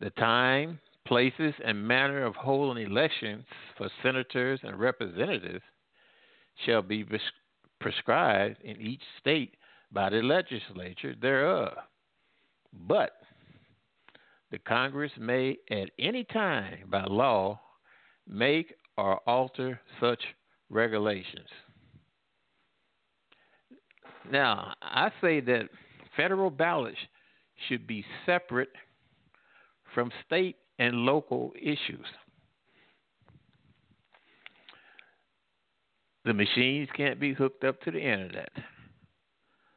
[0.00, 3.44] the time, places, and manner of holding elections
[3.76, 5.62] for senators and representatives
[6.64, 7.04] shall be
[7.80, 9.54] prescribed in each state
[9.92, 11.74] by the legislature thereof.
[12.88, 13.12] But
[14.50, 17.60] the Congress may at any time by law
[18.26, 20.22] make or alter such
[20.70, 21.48] regulations.
[24.30, 25.68] Now, I say that
[26.16, 26.98] federal ballots
[27.68, 28.70] should be separate
[29.94, 32.06] from state and local issues.
[36.24, 38.50] The machines can't be hooked up to the internet.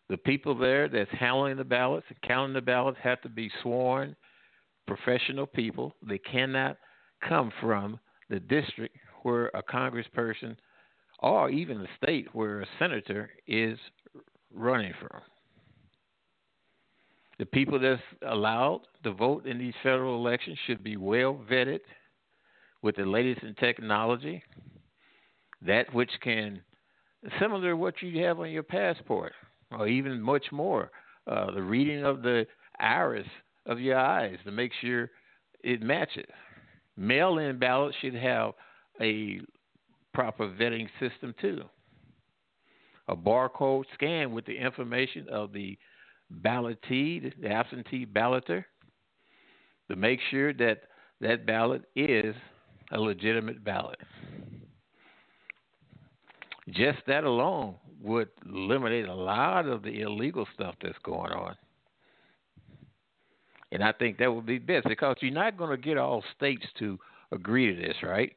[0.09, 4.15] The people there that's handling the ballots and counting the ballots have to be sworn
[4.87, 5.93] professional people.
[6.01, 6.77] They cannot
[7.27, 10.55] come from the district where a congressperson
[11.19, 13.77] or even the state where a senator is
[14.51, 15.21] running from.
[17.39, 21.79] The people that's allowed to vote in these federal elections should be well vetted
[22.81, 24.43] with the latest in technology,
[25.61, 26.61] that which can,
[27.39, 29.31] similar to what you have on your passport,
[29.71, 30.91] or even much more,
[31.27, 32.45] uh, the reading of the
[32.77, 33.27] iris
[33.65, 35.09] of your eyes to make sure
[35.63, 36.25] it matches.
[36.97, 38.51] Mail in ballots should have
[38.99, 39.39] a
[40.13, 41.61] proper vetting system too.
[43.07, 45.77] A barcode scan with the information of the
[46.41, 48.65] ballottee, the absentee balloter,
[49.89, 50.83] to make sure that
[51.21, 52.35] that ballot is
[52.91, 53.99] a legitimate ballot.
[56.69, 61.55] Just that alone would eliminate a lot of the illegal stuff that's going on.
[63.71, 66.65] And I think that would be best because you're not going to get all states
[66.79, 66.97] to
[67.31, 68.31] agree to this, right?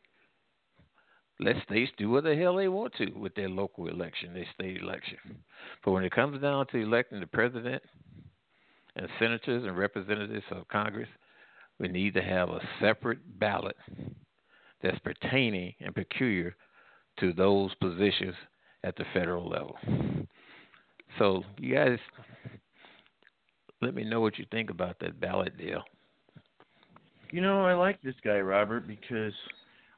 [1.41, 4.81] Let states do what the hell they want to with their local election, their state
[4.81, 5.19] election.
[5.85, 7.83] But when it comes down to electing the president
[8.97, 11.09] and senators and representatives of Congress,
[11.81, 13.77] we need to have a separate ballot
[14.83, 16.55] that's pertaining and peculiar
[17.19, 18.35] to those positions
[18.85, 19.77] at the federal level.
[21.19, 21.99] So, you guys,
[23.81, 25.83] let me know what you think about that ballot deal.
[27.31, 29.33] You know, I like this guy, Robert, because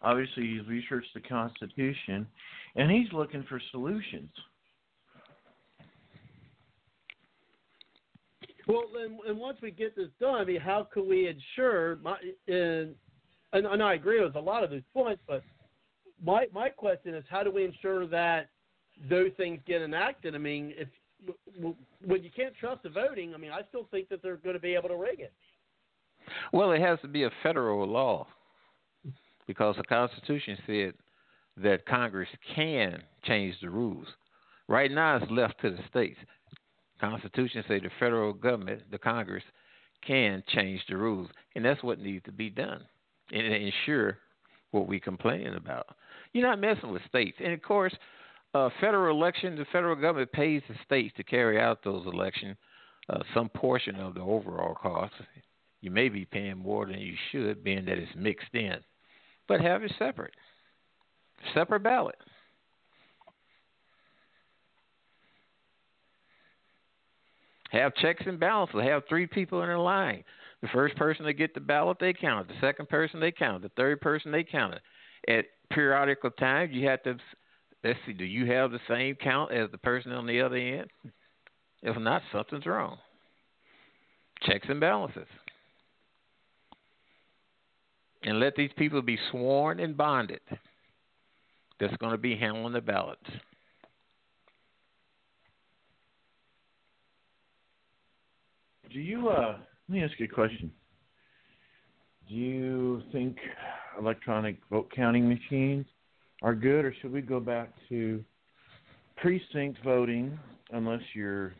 [0.05, 2.27] obviously he's researched the Constitution
[2.77, 4.31] and he's looking for solutions.
[8.67, 11.97] Well, and, and once we get this done, I mean, how can we ensure?
[11.97, 12.17] My,
[12.49, 12.95] and,
[13.53, 15.43] and, and I agree with a lot of these points, but
[16.25, 18.49] my my question is, how do we ensure that
[19.11, 20.35] those things get enacted?
[20.35, 20.89] I mean, if
[22.05, 24.61] when you can't trust the voting, I mean, I still think that they're going to
[24.61, 25.33] be able to rig it.
[26.53, 28.27] Well, it has to be a federal law
[29.47, 30.95] because the Constitution said
[31.57, 34.07] that Congress can change the rules.
[34.69, 36.19] Right now, it's left to the states.
[37.01, 39.45] Constitution says the federal government, the Congress,
[40.07, 42.83] can change the rules, and that's what needs to be done
[43.33, 44.19] and ensure
[44.71, 45.87] what we're complaining about.
[46.33, 47.95] You're not messing with states, and of course,
[48.55, 52.57] uh, federal election, the federal government pays the states to carry out those elections,
[53.09, 55.13] uh, some portion of the overall cost.
[55.81, 58.77] You may be paying more than you should, being that it's mixed in,
[59.49, 60.35] but have it separate,
[61.53, 62.17] separate ballot.
[67.71, 68.81] Have checks and balances.
[68.83, 70.23] Have three people in a line.
[70.63, 72.47] The first person to get the ballot, they count.
[72.47, 73.63] The second person, they count.
[73.63, 74.77] The third person, they count.
[75.27, 77.17] At periodical times, you have to
[77.83, 78.13] let's see.
[78.13, 80.89] Do you have the same count as the person on the other end?
[81.83, 82.99] If not, something's wrong.
[84.43, 85.27] Checks and balances.
[88.25, 90.41] And let these people be sworn and bonded
[91.79, 93.21] that's going to be handling the ballots.
[98.91, 100.71] Do you uh let me ask you a question.
[102.29, 103.37] Do you think
[103.99, 105.85] electronic vote counting machines
[106.43, 108.25] are good, or should we go back to
[109.17, 110.39] precinct voting
[110.71, 111.55] unless you're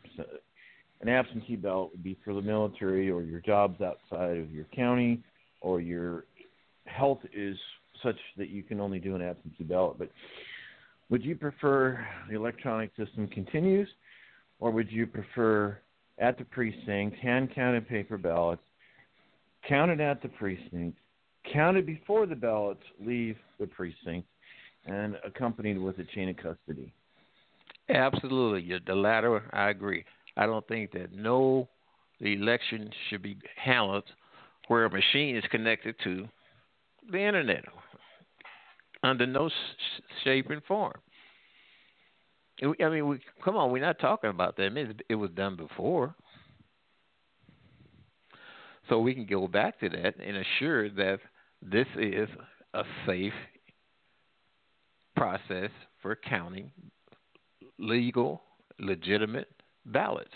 [1.01, 5.23] an absentee ballot would be for the military or your jobs outside of your county
[5.61, 6.25] or your
[6.95, 7.57] health is
[8.03, 9.99] such that you can only do an absentee ballot.
[9.99, 10.11] But
[11.11, 13.89] would you prefer the electronic system continues,
[14.61, 15.79] or would you prefer
[16.19, 18.63] at the precinct hand counted paper ballots,
[19.69, 20.97] counted at the precinct,
[21.53, 24.27] counted before the ballots leave the precinct,
[24.87, 26.93] and accompanied with a chain of custody?
[27.89, 29.43] Absolutely, the latter.
[29.53, 30.05] I agree.
[30.37, 31.69] I don't think that no
[32.21, 34.05] election should be handled
[34.69, 36.27] where a machine is connected to
[37.11, 37.65] the internet
[39.03, 39.51] under no
[40.23, 40.99] shape and form.
[42.63, 44.65] I mean, we, come on, we're not talking about that.
[44.65, 46.15] I mean, it was done before.
[48.89, 51.19] So we can go back to that and assure that
[51.63, 52.29] this is
[52.75, 53.33] a safe
[55.17, 55.71] process
[56.03, 56.71] for counting
[57.79, 58.43] legal,
[58.79, 59.49] legitimate
[59.87, 60.31] ballots.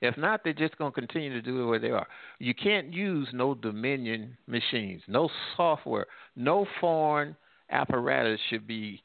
[0.00, 2.06] If not, they're just going to continue to do it where they are.
[2.38, 6.06] You can't use no Dominion machines, no software,
[6.36, 7.36] no foreign
[7.70, 9.02] apparatus should be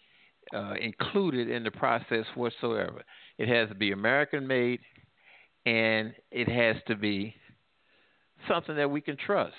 [0.54, 3.04] uh, included in the process whatsoever.
[3.38, 4.82] It has to be American made,
[5.66, 7.36] and it has to be
[8.48, 9.56] something that we can trust.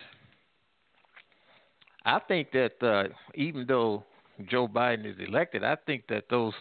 [2.05, 3.05] I think that uh,
[3.35, 4.05] even though
[4.49, 6.53] Joe Biden is elected, I think that those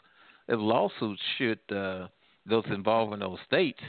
[0.47, 2.07] lawsuits should, uh,
[2.49, 3.79] those involving those states,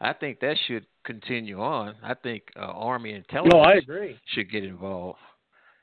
[0.00, 1.94] I think that should continue on.
[2.02, 4.16] I think uh, Army intelligence no, I agree.
[4.34, 5.18] should get involved.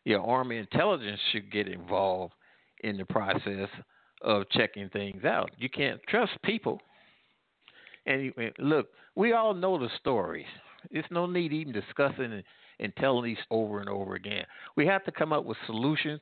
[0.05, 2.33] Yeah, Army intelligence should get involved
[2.83, 3.69] in the process
[4.21, 5.51] of checking things out.
[5.57, 6.79] You can't trust people.
[8.05, 10.45] And you, look, we all know the stories.
[10.91, 12.43] There's no need even discussing and,
[12.79, 14.45] and telling these over and over again.
[14.75, 16.21] We have to come up with solutions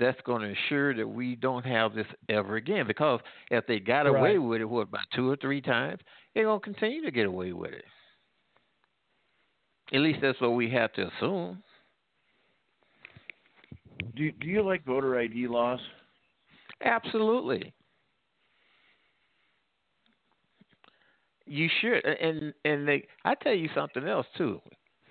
[0.00, 2.86] that's going to ensure that we don't have this ever again.
[2.86, 3.20] Because
[3.50, 4.18] if they got right.
[4.18, 6.00] away with it, what about two or three times,
[6.34, 7.84] they're going to continue to get away with it.
[9.92, 11.62] At least that's what we have to assume.
[14.16, 15.80] Do Do you like voter ID laws?
[16.84, 17.74] Absolutely.
[21.46, 24.60] You should, and and they, I tell you something else too.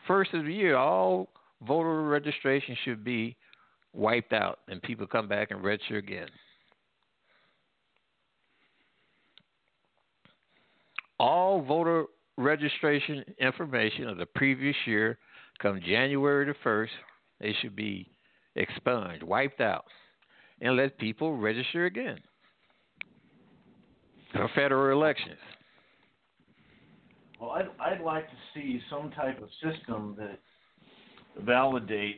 [0.08, 1.28] First of the year, all
[1.68, 3.36] voter registration should be
[3.94, 6.28] wiped out, and people come back and register again.
[11.20, 12.06] All voter
[12.38, 15.18] registration information of the previous year,
[15.62, 16.94] come January the first,
[17.42, 18.10] they should be
[18.56, 19.86] expunged, wiped out,
[20.62, 22.20] and let people register again
[24.34, 25.40] for federal elections.
[27.40, 30.40] Well, I'd, I'd like to see some type of system that
[31.44, 32.18] validates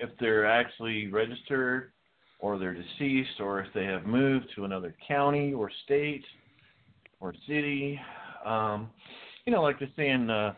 [0.00, 1.92] if they're actually registered
[2.38, 6.24] or they're deceased or if they have moved to another county or state
[7.20, 7.98] or city.
[8.44, 8.90] Um,
[9.46, 10.54] you know, like they say in uh,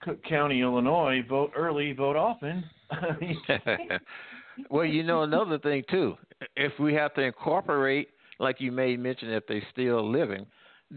[0.00, 2.64] Cook County, Illinois, vote early, vote often.
[4.70, 6.16] well, you know another thing too.
[6.56, 10.46] If we have to incorporate, like you may mention, if they're still living,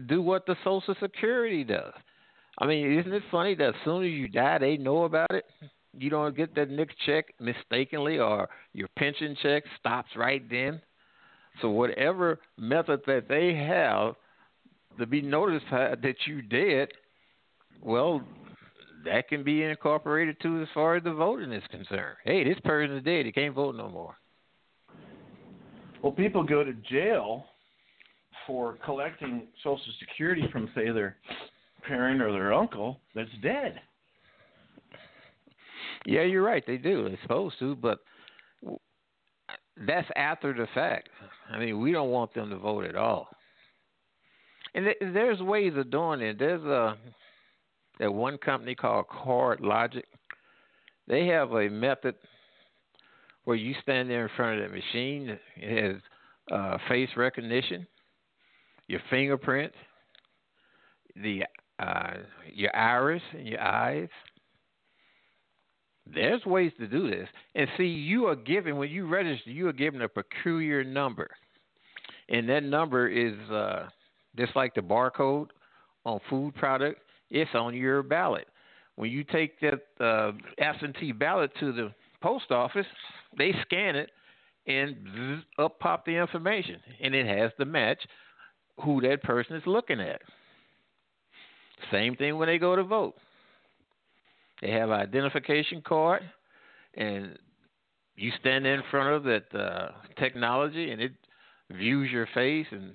[0.06, 1.92] do what the Social Security does.
[2.58, 5.44] I mean, isn't it funny that as soon as you die, they know about it?
[5.98, 10.80] You don't get that next check mistakenly, or your pension check stops right then.
[11.62, 14.14] So whatever method that they have
[14.98, 16.92] to be notified that you did,
[17.80, 18.22] well,
[19.04, 22.16] that can be incorporated too as far as the voting is concerned.
[22.24, 24.16] Hey, this person is dead; he can't vote no more.
[26.02, 27.46] Well, people go to jail
[28.46, 31.16] for collecting Social Security from, say, their
[31.86, 33.80] parent or their uncle that's dead.
[36.06, 36.64] Yeah, you're right.
[36.66, 37.04] They do.
[37.08, 37.98] They're supposed to, but
[39.86, 41.08] that's after the fact.
[41.50, 43.28] I mean, we don't want them to vote at all.
[44.74, 46.38] And there's ways of doing it.
[46.38, 46.96] There's a
[48.00, 50.02] that one company called CardLogix.
[51.06, 52.16] They have a method
[53.44, 55.38] where you stand there in front of that machine.
[55.56, 56.02] It has
[56.50, 57.86] uh, face recognition,
[58.88, 59.72] your fingerprint,
[61.16, 61.44] the
[61.78, 62.14] uh,
[62.52, 64.08] your iris and your eyes.
[66.12, 67.28] There's ways to do this.
[67.54, 71.28] And see, you are given, when you register, you are given a peculiar number.
[72.28, 73.88] And that number is uh,
[74.36, 75.48] just like the barcode
[76.04, 77.00] on food product,
[77.30, 78.46] it's on your ballot.
[78.96, 82.86] When you take that uh, absentee ballot to the post office,
[83.36, 84.10] they scan it
[84.66, 86.80] and zzz, up pop the information.
[87.02, 88.00] And it has to match
[88.82, 90.20] who that person is looking at.
[91.90, 93.14] Same thing when they go to vote.
[94.64, 96.22] They have an identification card,
[96.96, 97.38] and
[98.16, 99.88] you stand in front of that uh,
[100.18, 101.12] technology, and it
[101.70, 102.94] views your face and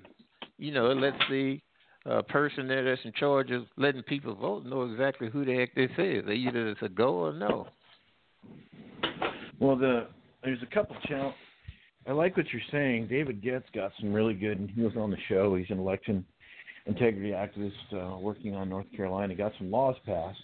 [0.60, 1.60] you know, it lets the
[2.06, 5.74] uh, person there that's in charge of letting people vote know exactly who the heck
[5.74, 6.26] this is.
[6.26, 7.68] They either it's a go or no.
[9.60, 10.08] Well, the
[10.44, 11.34] there's a couple channels.
[12.08, 13.08] I like what you're saying.
[13.08, 15.56] David Getz got some really good, and he was on the show.
[15.56, 16.26] He's an election
[16.86, 19.36] integrity activist uh, working on North Carolina.
[19.36, 20.40] Got some laws passed,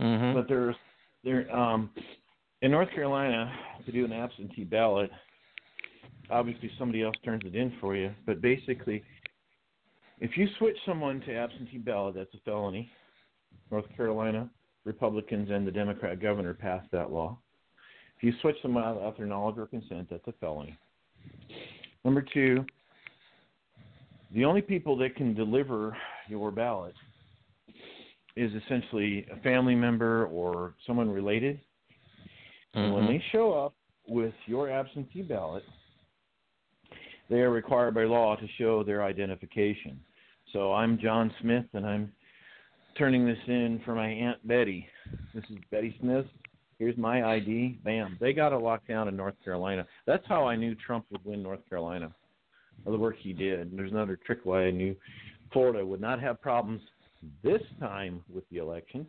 [0.00, 0.38] Mm-hmm.
[0.38, 0.76] but there's
[1.24, 1.90] there um,
[2.62, 3.52] in North Carolina
[3.84, 5.10] to do an absentee ballot.
[6.30, 9.02] Obviously, somebody else turns it in for you, but basically,
[10.20, 12.90] if you switch someone to absentee ballot, that's a felony.
[13.70, 14.48] North Carolina
[14.84, 17.38] Republicans and the Democrat governor passed that law.
[18.16, 20.76] If you switch someone out without their knowledge or consent, that's a felony.
[22.04, 22.64] Number two,
[24.34, 25.96] the only people that can deliver
[26.28, 26.94] your ballot
[28.38, 31.58] is essentially a family member or someone related.
[32.74, 33.08] And when Mhm.
[33.08, 33.74] they show up
[34.06, 35.64] with your absentee ballot,
[37.28, 40.04] they are required by law to show their identification.
[40.52, 42.12] So I'm John Smith, and I'm
[42.94, 44.88] turning this in for my Aunt Betty.
[45.34, 46.26] This is Betty Smith.
[46.78, 47.80] Here's my ID.
[47.82, 48.16] Bam.
[48.20, 49.84] They got it locked down in North Carolina.
[50.06, 52.14] That's how I knew Trump would win North Carolina.
[52.84, 53.60] The work he did.
[53.66, 54.96] And there's another trick why I knew
[55.50, 56.80] Florida would not have problems
[57.42, 59.06] this time with the election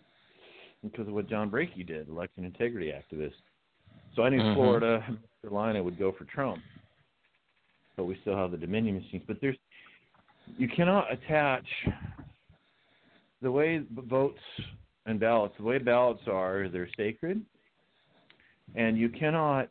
[0.84, 3.34] because of what John Brakey did, election integrity activist.
[4.16, 4.54] So I knew Mhm.
[4.54, 6.64] Florida and North Carolina would go for Trump.
[7.96, 9.24] But we still have the Dominion machines.
[9.28, 9.58] But there's
[10.58, 11.66] you cannot attach
[13.42, 14.42] the way votes
[15.06, 17.46] and ballots, the way ballots are, they're sacred,
[18.76, 19.70] and you cannot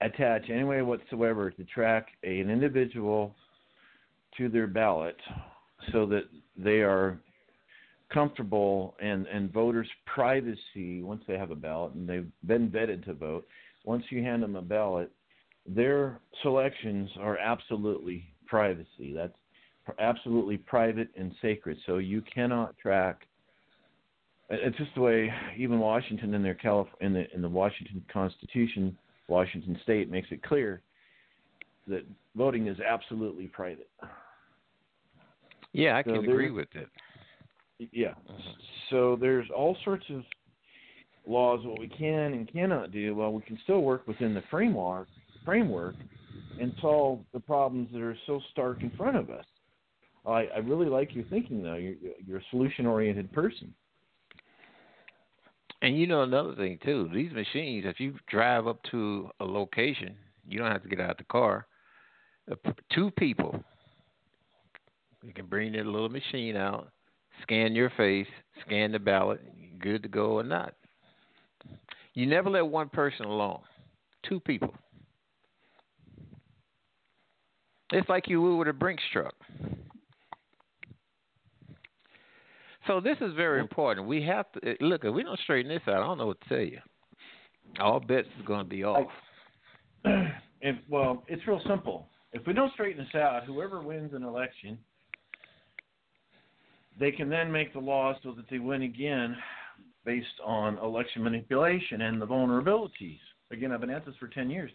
[0.00, 3.34] attach any way whatsoever to track an individual
[4.36, 5.16] to their ballot
[5.92, 6.24] so that
[6.56, 7.18] they are
[8.12, 13.14] comfortable and, and voters' privacy once they have a ballot and they've been vetted to
[13.14, 13.46] vote.
[13.84, 15.10] Once you hand them a ballot,
[15.66, 19.12] their selections are absolutely privacy.
[19.14, 19.34] That's
[19.98, 21.78] absolutely private and sacred.
[21.86, 23.26] So you cannot track.
[24.50, 28.96] It's just the way even Washington in their Calif- in the in the Washington Constitution,
[29.28, 30.82] Washington State makes it clear
[31.86, 32.04] that
[32.34, 33.90] voting is absolutely private.
[35.72, 36.88] Yeah, I So can agree with it.
[37.92, 38.14] Yeah.
[38.90, 40.22] So there's all sorts of
[41.26, 43.14] laws what we can and cannot do.
[43.14, 45.08] Well, we can still work within the framework
[45.44, 45.94] framework
[46.60, 49.44] and solve the problems that are so stark in front of us.
[50.26, 51.76] I, I really like your thinking though.
[51.76, 51.94] You're,
[52.26, 53.72] you're a solution oriented person.
[55.82, 57.08] And you know another thing too.
[57.12, 60.14] These machines, if you drive up to a location,
[60.46, 61.66] you don't have to get out the car.
[62.50, 62.56] Uh,
[62.92, 63.62] Two people,
[65.22, 66.90] you can bring their little machine out,
[67.42, 68.26] scan your face,
[68.66, 69.40] scan the ballot,
[69.80, 70.74] good to go or not.
[72.14, 73.60] You never let one person alone.
[74.28, 74.74] Two people.
[77.92, 79.34] It's like you would with a Brinks truck.
[82.86, 84.06] So this is very important.
[84.06, 85.04] We have to eh, look.
[85.04, 86.78] If we don't straighten this out, I don't know what to tell you.
[87.78, 89.06] All bets is going to be off.
[90.60, 92.08] if well, it's real simple.
[92.32, 94.78] If we don't straighten this out, whoever wins an election,
[97.00, 99.36] they can then make the law so that they win again
[100.04, 103.18] based on election manipulation and the vulnerabilities.
[103.50, 104.70] Again, I've been at this for 10 years.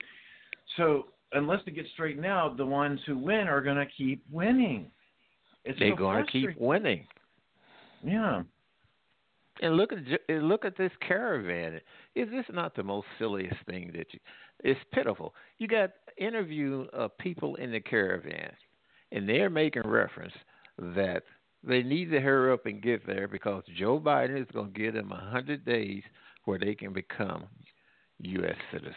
[0.76, 4.88] So, unless it gets straightened out, the ones who win are going to keep winning.
[5.64, 7.08] It's They're so going to keep winning.
[8.04, 8.42] Yeah.
[9.62, 10.00] And look at
[10.44, 11.80] look at this caravan.
[12.14, 14.20] Is this not the most silliest thing that you?
[14.66, 15.34] It's pitiful.
[15.60, 18.52] You got interview uh, people in the caravan,
[19.14, 20.34] and they're making reference
[20.78, 21.24] that
[21.68, 24.94] they need to hurry up and get there because Joe Biden is going to give
[24.94, 26.04] them a hundred days
[26.46, 27.46] where they can become
[28.20, 28.56] U.S.
[28.72, 28.96] citizens.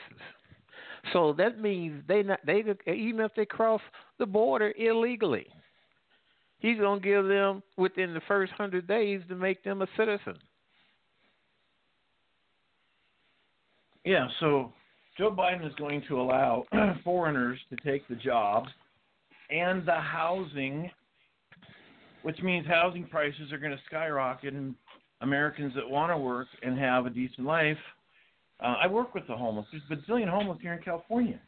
[1.12, 3.80] So that means they not they even if they cross
[4.18, 5.46] the border illegally,
[6.58, 10.38] he's going to give them within the first hundred days to make them a citizen.
[14.04, 14.72] Yeah, so
[15.16, 16.64] Joe Biden is going to allow
[17.04, 18.68] foreigners to take the jobs
[19.50, 20.90] and the housing,
[22.22, 24.74] which means housing prices are going to skyrocket, and
[25.20, 27.78] Americans that want to work and have a decent life.
[28.60, 29.66] Uh, I work with the homeless.
[29.70, 31.40] There's a bazillion homeless here in California.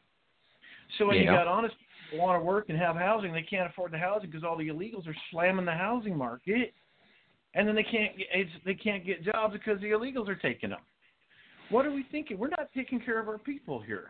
[0.98, 1.74] So when you got honest
[2.10, 4.68] people want to work and have housing, they can't afford the housing because all the
[4.68, 6.72] illegals are slamming the housing market,
[7.54, 10.70] and then they can't get it's, they can't get jobs because the illegals are taking
[10.70, 10.80] them.
[11.70, 12.38] What are we thinking?
[12.38, 14.08] We're not taking care of our people here.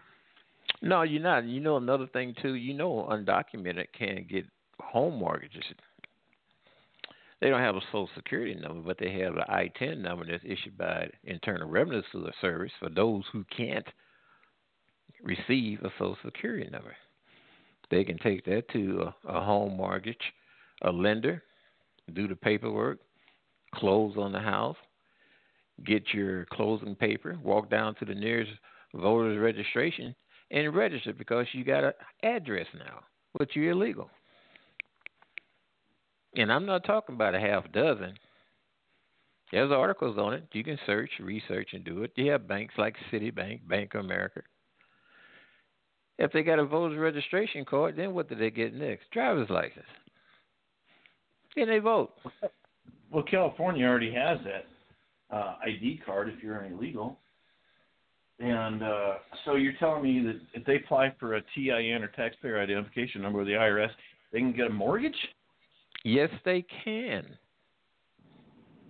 [0.83, 1.45] No, you're not.
[1.45, 2.55] You know another thing too.
[2.55, 4.47] You know, undocumented can't get
[4.81, 5.65] home mortgages.
[7.41, 10.77] They don't have a Social Security number, but they have an ITIN number that's issued
[10.77, 12.03] by Internal Revenue
[12.41, 13.87] Service for those who can't
[15.23, 16.95] receive a Social Security number.
[17.91, 20.21] They can take that to a, a home mortgage,
[20.83, 21.43] a lender,
[22.15, 22.99] do the paperwork,
[23.75, 24.77] close on the house,
[25.87, 28.53] get your closing paper, walk down to the nearest
[28.95, 30.15] voter's registration,
[30.51, 31.93] and register because you got an
[32.23, 33.01] address now,
[33.39, 34.11] but you're illegal.
[36.37, 38.15] And I'm not talking about a half dozen.
[39.51, 40.45] There's articles on it.
[40.53, 42.13] You can search, research, and do it.
[42.15, 44.43] You have banks like Citibank, Bank of America.
[46.19, 49.11] If they got a voter's registration card, then what do they get next?
[49.11, 49.87] Driver's license.
[51.57, 52.13] Then they vote.
[53.11, 57.19] Well, California already has that uh, ID card if you're an illegal.
[58.39, 62.61] And uh, so you're telling me that if they apply for a TIN or taxpayer
[62.61, 63.91] identification number with the IRS,
[64.33, 65.17] they can get a mortgage?
[66.05, 67.27] Yes, they can.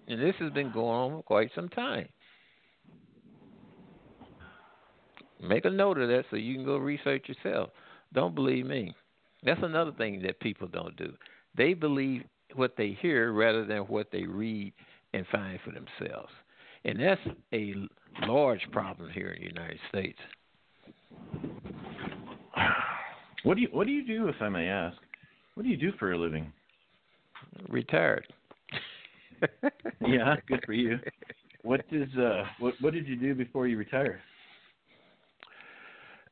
[0.09, 2.09] And this has been going on for quite some time.
[5.41, 7.71] Make a note of that so you can go research yourself.
[8.13, 8.95] Don't believe me.
[9.43, 11.13] That's another thing that people don't do.
[11.57, 12.25] They believe
[12.55, 14.73] what they hear rather than what they read
[15.15, 16.31] and find for themselves.
[16.85, 17.21] And that's
[17.53, 17.75] a
[18.27, 20.19] large problem here in the United States.
[23.43, 24.97] What do you What do you do, if I may ask?
[25.55, 26.53] What do you do for a living?
[27.69, 28.27] Retired.
[30.07, 30.99] yeah, good for you.
[31.63, 34.21] What does uh what What did you do before you retired?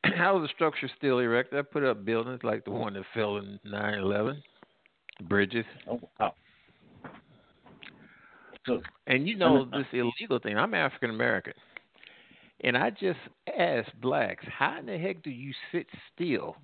[0.17, 1.53] How was the structure still erect?
[1.53, 4.41] I put up buildings like the one that fell in 9/11,
[5.27, 5.65] bridges.
[5.89, 6.33] Oh wow.
[8.65, 10.57] So, and you know this illegal thing.
[10.57, 11.53] I'm African American,
[12.61, 13.19] and I just
[13.57, 16.55] ask blacks, how in the heck do you sit still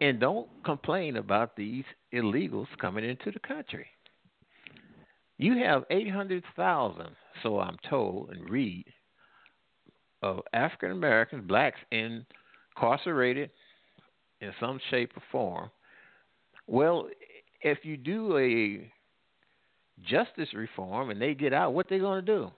[0.00, 3.86] and don't complain about these illegals coming into the country?
[5.38, 7.06] You have 800,000,
[7.42, 8.86] so I'm told and read,
[10.22, 13.50] of African Americans, blacks incarcerated
[14.40, 15.70] in some shape or form.
[16.66, 17.08] Well,
[17.62, 18.90] if you do a
[20.08, 22.50] justice reform and they get out, what they going to do?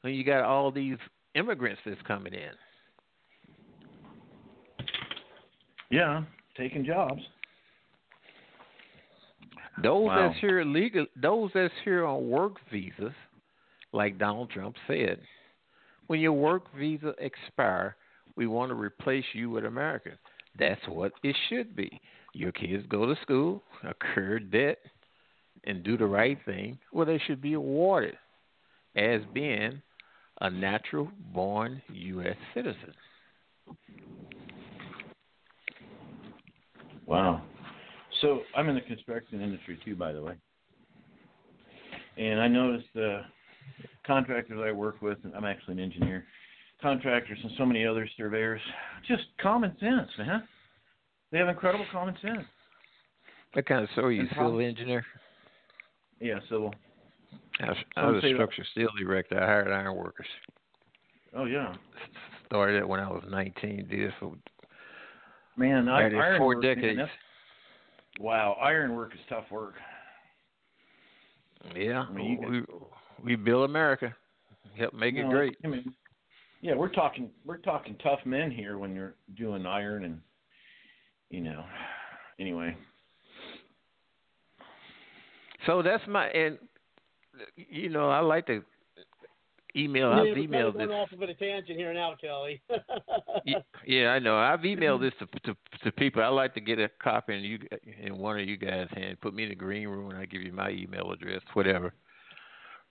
[0.00, 0.96] When you got all these
[1.34, 2.50] immigrants that's coming in.
[5.92, 6.22] Yeah,
[6.56, 7.20] taking jobs.
[9.82, 10.28] Those wow.
[10.28, 13.12] that's here legal, those that's here on work visas,
[13.92, 15.20] like Donald Trump said,
[16.06, 17.96] when your work visa expire,
[18.36, 20.18] we want to replace you with Americans.
[20.58, 22.00] That's what it should be.
[22.32, 24.78] Your kids go to school, incur debt,
[25.64, 26.78] and do the right thing.
[26.92, 28.16] Well, they should be awarded
[28.96, 29.82] as being
[30.40, 32.36] a natural born U.S.
[32.54, 32.94] citizen.
[37.06, 37.42] Wow.
[38.20, 40.34] So I'm in the construction industry too, by the way.
[42.16, 43.22] And I noticed the
[44.06, 46.24] contractors I work with, and I'm actually an engineer,
[46.80, 48.60] contractors and so many other surveyors,
[49.06, 50.42] just common sense, man.
[51.30, 52.44] They have incredible common sense.
[53.54, 55.04] What kind of so are you, civil engineer?
[56.20, 56.74] Yeah, civil.
[57.60, 59.42] I was, I was a structure steel erector.
[59.42, 60.26] I hired iron workers.
[61.34, 61.74] Oh yeah.
[62.46, 63.86] Started it when I was 19.
[63.88, 64.34] Did it for
[65.62, 66.98] man, I, iron four work, decades.
[66.98, 67.08] Man,
[68.20, 69.74] wow, iron work is tough work.
[71.76, 72.66] Yeah, I mean,
[73.22, 74.14] we we build America,
[74.76, 75.56] help make no, it great.
[75.64, 75.94] I mean,
[76.60, 80.20] yeah, we're talking we're talking tough men here when you're doing iron and
[81.30, 81.64] you know.
[82.40, 82.76] Anyway.
[85.66, 86.58] So that's my and
[87.56, 88.64] you know I like to
[89.76, 90.10] email.
[90.10, 90.88] Yeah, I've emailed this.
[90.90, 92.60] off of a tangent here now, Kelly.
[93.44, 94.36] Ye- Yeah, I know.
[94.36, 96.22] I've emailed this to, to to people.
[96.22, 97.58] I like to get a copy in you
[98.00, 99.20] in one of you guys' hand.
[99.20, 101.92] Put me in the green room, and I give you my email address, whatever.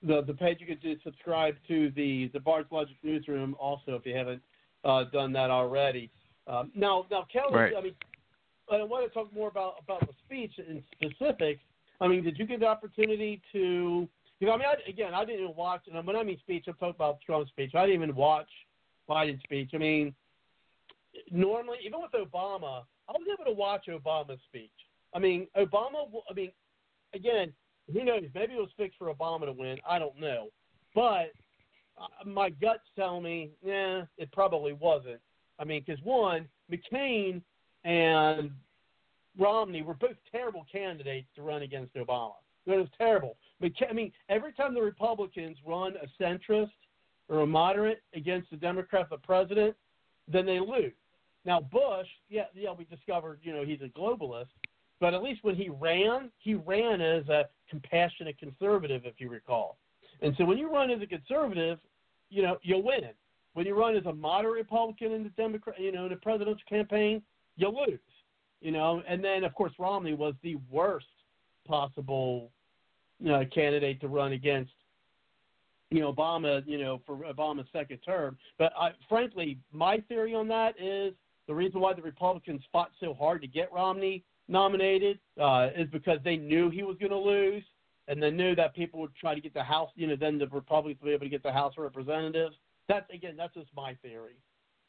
[0.04, 4.06] the the page you can do subscribe to the the Bard's Logic newsroom also if
[4.06, 4.42] you haven't
[4.84, 6.10] uh, done that already.
[6.48, 7.74] Um, now now Kelly, Right.
[7.78, 7.96] I mean,
[8.72, 11.62] I want to talk more about about the speech in specifics.
[12.02, 14.08] I mean, did you get the opportunity to?
[14.42, 15.84] You know, I mean, I, again, I didn't even watch.
[15.92, 17.72] And when I mean speech, I'm talking about Trump's speech.
[17.74, 18.50] I didn't even watch
[19.10, 19.72] Biden's speech.
[19.74, 20.14] I mean,
[21.32, 24.72] normally, even with Obama, I was able to watch Obama's speech.
[25.14, 26.06] I mean, Obama.
[26.30, 26.52] I mean,
[27.14, 27.54] again,
[27.92, 28.24] who knows?
[28.34, 29.78] Maybe it was fixed for Obama to win.
[29.88, 30.48] I don't know,
[30.94, 31.32] but
[31.98, 35.20] uh, my guts tell me, yeah, it probably wasn't.
[35.60, 37.42] I mean, because one, McCain
[37.84, 38.52] and
[39.38, 42.34] Romney were both terrible candidates to run against Obama.
[42.66, 43.38] It was terrible.
[43.62, 46.72] McCain, I mean, every time the Republicans run a centrist
[47.30, 49.76] or a moderate against the Democrat for president,
[50.28, 50.94] then they lose.
[51.46, 54.48] Now Bush, yeah, yeah, we discovered, you know, he's a globalist,
[55.00, 59.78] but at least when he ran, he ran as a compassionate conservative, if you recall.
[60.22, 61.80] And so when you run as a conservative,
[62.30, 63.16] you know, you'll win it.
[63.54, 66.64] When you run as a moderate Republican in the Democrat, you know, in the presidential
[66.68, 67.22] campaign,
[67.58, 68.00] you lose.
[68.62, 71.06] You know, and then of course Romney was the worst
[71.68, 72.50] possible
[73.20, 74.72] you know, candidate to run against
[75.92, 78.38] you know Obama, you know, for Obama's second term.
[78.58, 81.14] But I, frankly, my theory on that is
[81.48, 86.20] the reason why the Republicans fought so hard to get Romney nominated uh, is because
[86.24, 87.64] they knew he was going to lose,
[88.08, 89.90] and they knew that people would try to get the House.
[89.96, 92.56] You know, then the Republicans would be able to get the House of Representatives.
[92.88, 94.38] That's again, that's just my theory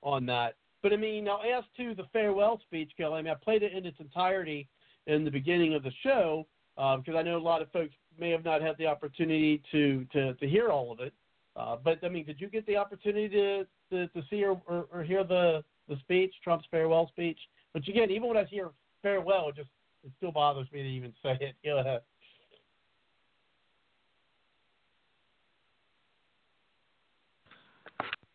[0.03, 0.55] on that.
[0.83, 3.73] But I mean, now as to the farewell speech, Kelly, I mean, I played it
[3.73, 4.69] in its entirety
[5.07, 6.47] in the beginning of the show
[6.77, 10.07] uh, because I know a lot of folks may have not had the opportunity to
[10.12, 11.12] to, to hear all of it.
[11.57, 14.87] Uh, but I mean, did you get the opportunity to to, to see or, or,
[14.93, 17.39] or hear the the speech, Trump's farewell speech?
[17.73, 18.70] But again, even when I hear
[19.07, 19.69] farewell, it just
[20.05, 21.55] it still bothers me to even say it.
[21.65, 22.01] Go ahead.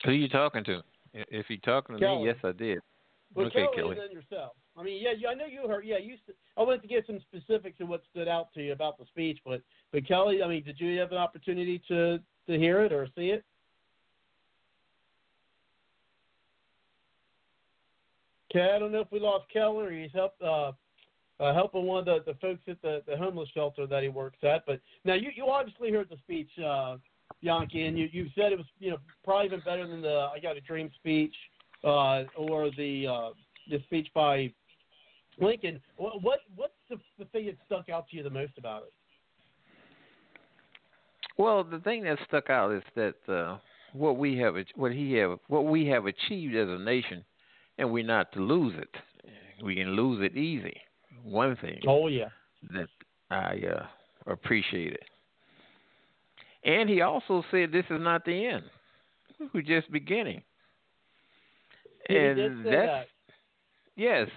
[0.06, 0.82] Who are you talking to?
[1.14, 2.20] If you're talking to Kelly.
[2.20, 2.80] me, yes, I did.
[3.36, 3.98] Well, okay, Kelly, Kelly.
[4.00, 4.54] then yourself.
[4.78, 5.86] I mean, yeah, I know you heard.
[5.86, 6.16] Yeah, you.
[6.58, 9.40] I wanted to get some specifics of what stood out to you about the speech,
[9.46, 9.62] but
[9.92, 13.28] but Kelly, I mean, did you have an opportunity to to hear it or see
[13.28, 13.44] it?
[18.56, 20.72] I don't know if we lost Kelly or he's help, uh,
[21.40, 24.38] uh, helping one of the, the folks at the, the homeless shelter that he works
[24.44, 24.66] at.
[24.66, 26.98] But now you you obviously heard the speech, uh,
[27.42, 30.40] Bianchi, and you you said it was you know probably even better than the I
[30.40, 31.34] Got a Dream speech
[31.84, 33.30] uh, or the uh,
[33.70, 34.52] the speech by
[35.40, 35.80] Lincoln.
[35.98, 38.94] What, what what's the, the thing that stuck out to you the most about it?
[41.38, 43.58] Well, the thing that stuck out is that uh,
[43.94, 47.24] what we have, what he have, what we have achieved as a nation,
[47.82, 48.96] and we're not to lose it.
[49.64, 50.80] We can lose it easy.
[51.24, 52.30] One thing Oh yeah,
[52.74, 52.88] that
[53.30, 55.00] I uh, it.
[56.64, 58.64] and he also said this is not the end.
[59.54, 60.44] We're just beginning.
[62.08, 63.06] he and did say that's that.
[63.96, 64.28] Yes,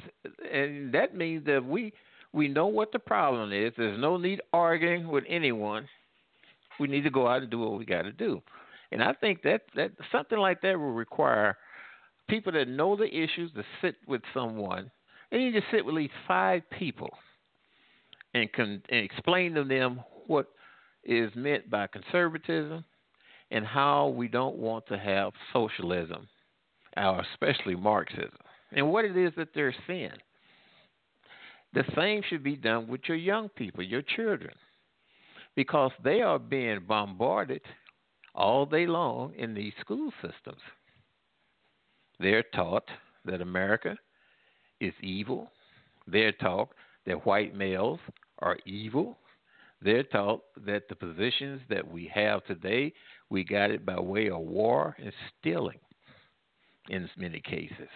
[0.52, 1.92] and that means that we
[2.32, 3.72] we know what the problem is.
[3.76, 5.86] There's no need arguing with anyone.
[6.80, 8.42] We need to go out and do what we got to do.
[8.90, 11.56] And I think that that something like that will require
[12.28, 14.90] people that know the issues to sit with someone.
[15.30, 17.10] They need to sit with at least five people
[18.34, 20.46] and can and explain to them what
[21.04, 22.84] is meant by conservatism
[23.50, 26.28] and how we don't want to have socialism,
[26.96, 28.38] or especially Marxism
[28.74, 30.10] and what it is that they're seeing.
[31.72, 34.54] The same should be done with your young people, your children,
[35.56, 37.62] because they are being bombarded
[38.34, 40.60] all day long in these school systems.
[42.20, 42.88] They're taught
[43.24, 43.96] that America
[44.80, 45.50] is evil.
[46.06, 46.70] They're taught
[47.06, 48.00] that white males
[48.40, 49.18] are evil.
[49.82, 52.92] They're taught that the positions that we have today,
[53.30, 55.78] we got it by way of war and stealing
[56.88, 57.88] in many cases.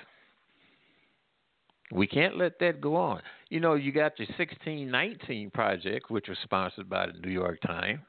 [1.90, 3.22] We can't let that go on.
[3.48, 8.00] You know, you got the 1619 project, which was sponsored by the New York Times.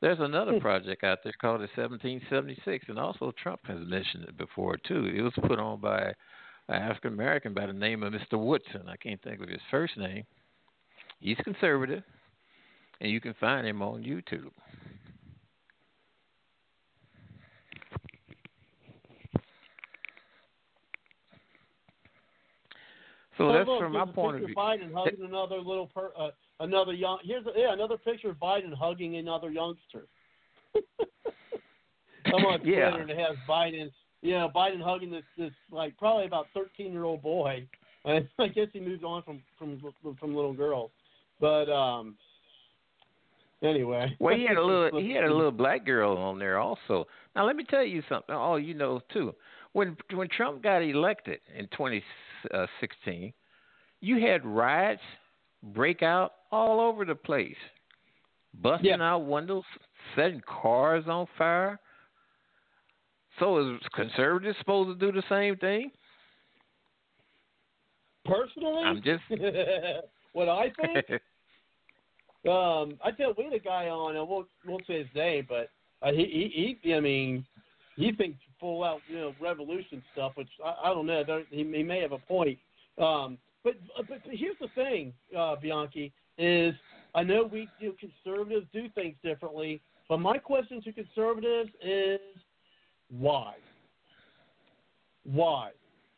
[0.00, 4.78] There's another project out there called the 1776, and also Trump has mentioned it before
[4.78, 5.10] too.
[5.14, 6.14] It was put on by
[6.68, 8.42] an African American by the name of Mr.
[8.42, 8.82] Woodson.
[8.88, 10.24] I can't think of his first name.
[11.20, 12.02] He's conservative,
[13.02, 14.50] and you can find him on YouTube.
[23.36, 24.54] So that's look, from my point of view.
[24.54, 26.28] Biden hugging another little per, uh,
[26.60, 27.18] another young.
[27.24, 30.06] Here's a, yeah another picture of Biden hugging another youngster.
[32.26, 32.96] I'm on Twitter Yeah.
[32.96, 33.90] and it has Biden.
[34.22, 37.66] Yeah, Biden hugging this this like probably about 13 year old boy.
[38.04, 39.80] I, I guess he moved on from from
[40.18, 40.90] from little girls,
[41.40, 42.16] but um.
[43.62, 44.16] Anyway.
[44.20, 47.06] Well, he had a little he had a little black girl on there also.
[47.36, 48.34] Now let me tell you something.
[48.34, 49.34] Oh, you know too.
[49.72, 53.32] When when Trump got elected in 2016,
[54.00, 55.02] you had riots
[55.62, 57.56] break out all over the place,
[58.62, 59.64] busting out windows,
[60.16, 61.78] setting cars on fire.
[63.38, 65.90] So is conservatives supposed to do the same thing?
[68.24, 69.22] Personally, I'm just
[70.32, 71.22] what I think.
[72.48, 74.16] Um, I tell we had a guy on.
[74.16, 75.68] I won't won't say his name, but
[76.00, 77.44] uh, he, he he I mean
[77.96, 81.22] he thinks full out you know revolution stuff, which I, I don't know.
[81.22, 82.58] There, he, he may have a point.
[82.96, 83.74] Um, but
[84.08, 86.74] but here's the thing, uh, Bianchi is
[87.14, 92.20] I know we you know, conservatives do things differently, but my question to conservatives is
[93.10, 93.54] why?
[95.24, 95.70] Why?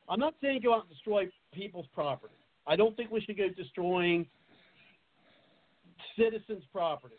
[0.08, 2.34] I'm not saying go out and destroy people's property.
[2.66, 4.26] I don't think we should go destroying
[6.16, 7.16] citizens' property.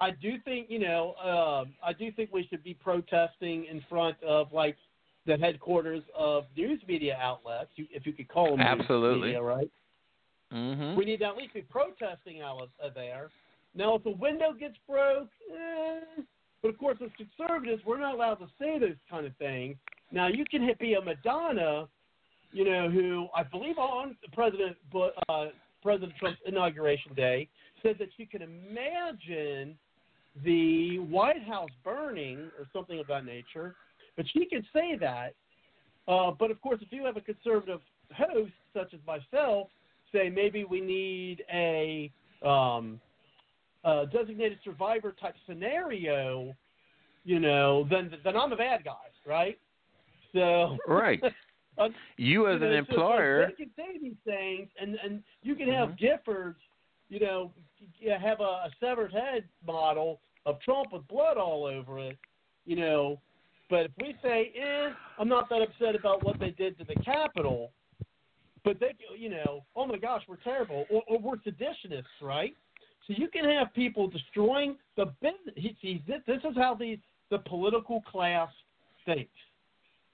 [0.00, 4.16] I do think you know um, I do think we should be protesting in front
[4.22, 4.76] of like
[5.28, 9.18] the headquarters of news media outlets, if you could call them Absolutely.
[9.18, 9.70] news media, right?
[10.50, 13.28] hmm We need to at least be protesting out uh, there.
[13.74, 16.22] Now, if a window gets broke, eh,
[16.62, 19.76] but of course, as conservatives, we're not allowed to say those kind of things.
[20.10, 21.86] Now, you can hit be a Madonna,
[22.50, 24.76] you know, who I believe on President
[25.28, 25.46] uh,
[25.82, 27.48] President Trump's inauguration day
[27.82, 29.76] said that you can imagine
[30.42, 33.76] the White House burning or something of that nature.
[34.18, 35.32] But she can say that.
[36.08, 37.80] Uh, but of course, if you have a conservative
[38.12, 39.68] host such as myself,
[40.12, 42.10] say maybe we need a,
[42.44, 43.00] um,
[43.84, 46.52] a designated survivor type scenario,
[47.24, 49.56] you know, then then I'm a bad guy, right?
[50.34, 51.22] So Right.
[51.78, 54.96] uh, You as you an know, so- so employer, they can say these things, and
[55.04, 55.98] and you can have Mhm.
[56.00, 56.56] Giffords,
[57.08, 57.52] you know,
[58.18, 62.18] have a, a severed head model of Trump with blood all over it,
[62.66, 63.20] you know.
[63.70, 66.94] But if we say, eh, I'm not that upset about what they did to the
[67.02, 67.70] Capitol,
[68.64, 72.54] but they, you know, oh my gosh, we're terrible, or, or we're seditionists, right?
[73.06, 75.54] So you can have people destroying the business.
[75.56, 76.98] He, this is how the
[77.30, 78.48] the political class
[79.04, 79.30] thinks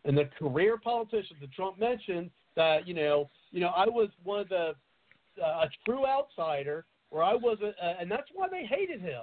[0.05, 4.41] and the career politicians that Trump mentioned that you know you know I was one
[4.41, 4.75] of the
[5.43, 9.23] uh, a true outsider where I wasn't uh, and that's why they hated him.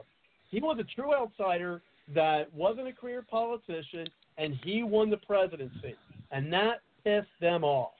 [0.49, 1.81] He was a true outsider
[2.13, 5.95] that wasn't a career politician and he won the presidency
[6.31, 7.91] and that pissed them off.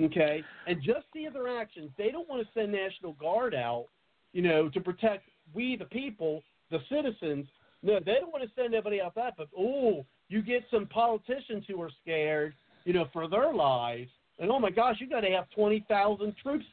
[0.00, 1.90] Okay, and just see other actions.
[1.98, 3.86] They don't want to send National Guard out,
[4.32, 7.46] you know, to protect we the people, the citizens.
[7.82, 9.34] No, they don't want to send anybody out that.
[9.36, 14.50] But oh, you get some politicians who are scared, you know, for their lives, and
[14.50, 16.66] oh my gosh, you got to have twenty thousand troops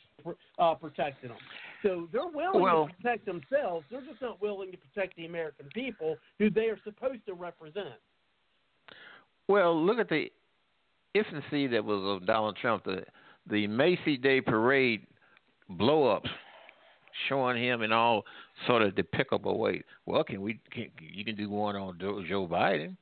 [0.59, 1.39] uh, protecting them.
[1.81, 3.85] So they're willing Well- to protect themselves.
[3.89, 7.95] They're just not willing to protect the American people who they are supposed to represent.
[9.47, 10.31] Well, look at the
[11.13, 13.03] infancy that was of Donald Trump, the
[13.49, 15.07] the Macy Day Parade
[15.69, 16.29] blow ups,
[17.29, 18.23] showing him in all
[18.65, 19.83] sort of despicable ways.
[20.05, 20.59] Well, can we?
[20.71, 22.97] Can, you can do one on Joe Biden,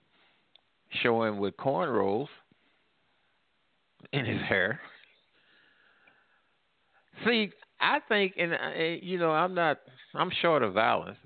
[1.01, 2.27] show him with cornrows
[4.13, 4.79] in his hair.
[7.25, 8.57] See, I think, and uh,
[9.01, 9.79] you know, I'm not,
[10.13, 11.17] I'm short of violence,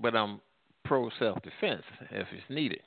[0.00, 0.40] but I'm
[0.84, 2.80] pro self defense if it's needed.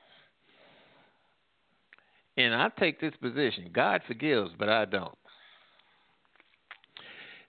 [2.38, 5.18] And I take this position God forgives, but I don't.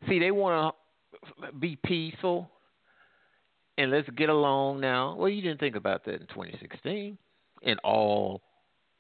[0.09, 0.75] See, they want
[1.43, 2.51] to be peaceful
[3.79, 5.15] and let's get along now.
[5.17, 7.17] Well, you didn't think about that in 2016
[7.63, 8.43] and all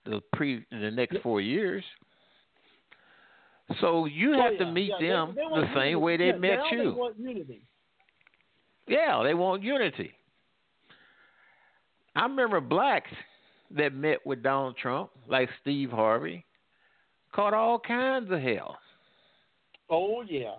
[0.04, 1.84] the pre in the next four years.
[3.80, 5.94] So you Oh, have to meet yeah, them they the same unity.
[5.96, 6.78] way they Yeah, met now you.
[6.78, 7.62] They want unity.
[8.86, 10.12] Yeah, they want unity.
[12.14, 13.10] I remember blacks
[13.76, 16.44] that met with Donald Trump, like Steve Harvey,
[17.34, 18.78] caught all kinds of hell.
[19.90, 20.54] Oh yeah.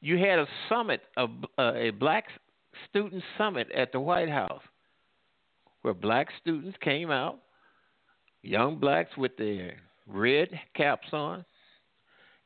[0.00, 1.26] You had a summit, a,
[1.58, 2.24] uh, a black
[2.88, 4.62] student summit at the White House,
[5.82, 7.38] where black students came out,
[8.42, 9.76] young blacks with their
[10.06, 11.44] red caps on,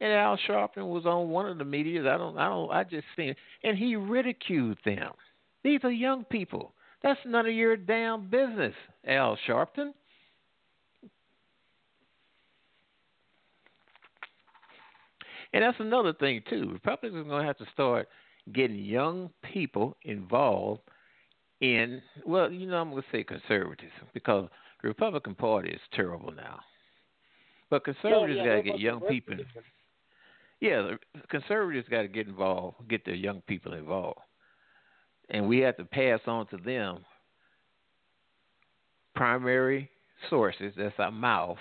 [0.01, 2.01] and Al Sharpton was on one of the media.
[2.01, 5.13] I don't, I don't, I just seen it, and he ridiculed them.
[5.65, 6.75] These are young people.
[7.07, 8.75] That's none of your damn business,
[9.07, 9.93] Al Sharpton.
[15.53, 16.69] And that's another thing too.
[16.73, 18.09] Republicans are going to have to start
[18.53, 20.81] getting young people involved
[21.61, 24.49] in well, you know, I'm going to say conservatism because
[24.83, 26.59] the Republican Party is terrible now.
[27.71, 29.37] But conservatives Oh, yeah, got to get young people.
[30.59, 34.19] Yeah, the conservatives got to get involved, get their young people involved,
[35.31, 37.05] and we have to pass on to them
[39.15, 39.91] primary
[40.31, 40.73] sources.
[40.77, 41.59] That's our mouth,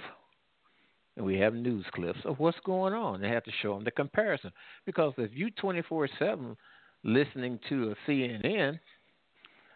[1.15, 3.21] and we have news clips of what's going on.
[3.21, 4.51] They have to show them the comparison
[4.85, 6.57] because if you twenty four seven
[7.03, 8.79] listening to a CNN,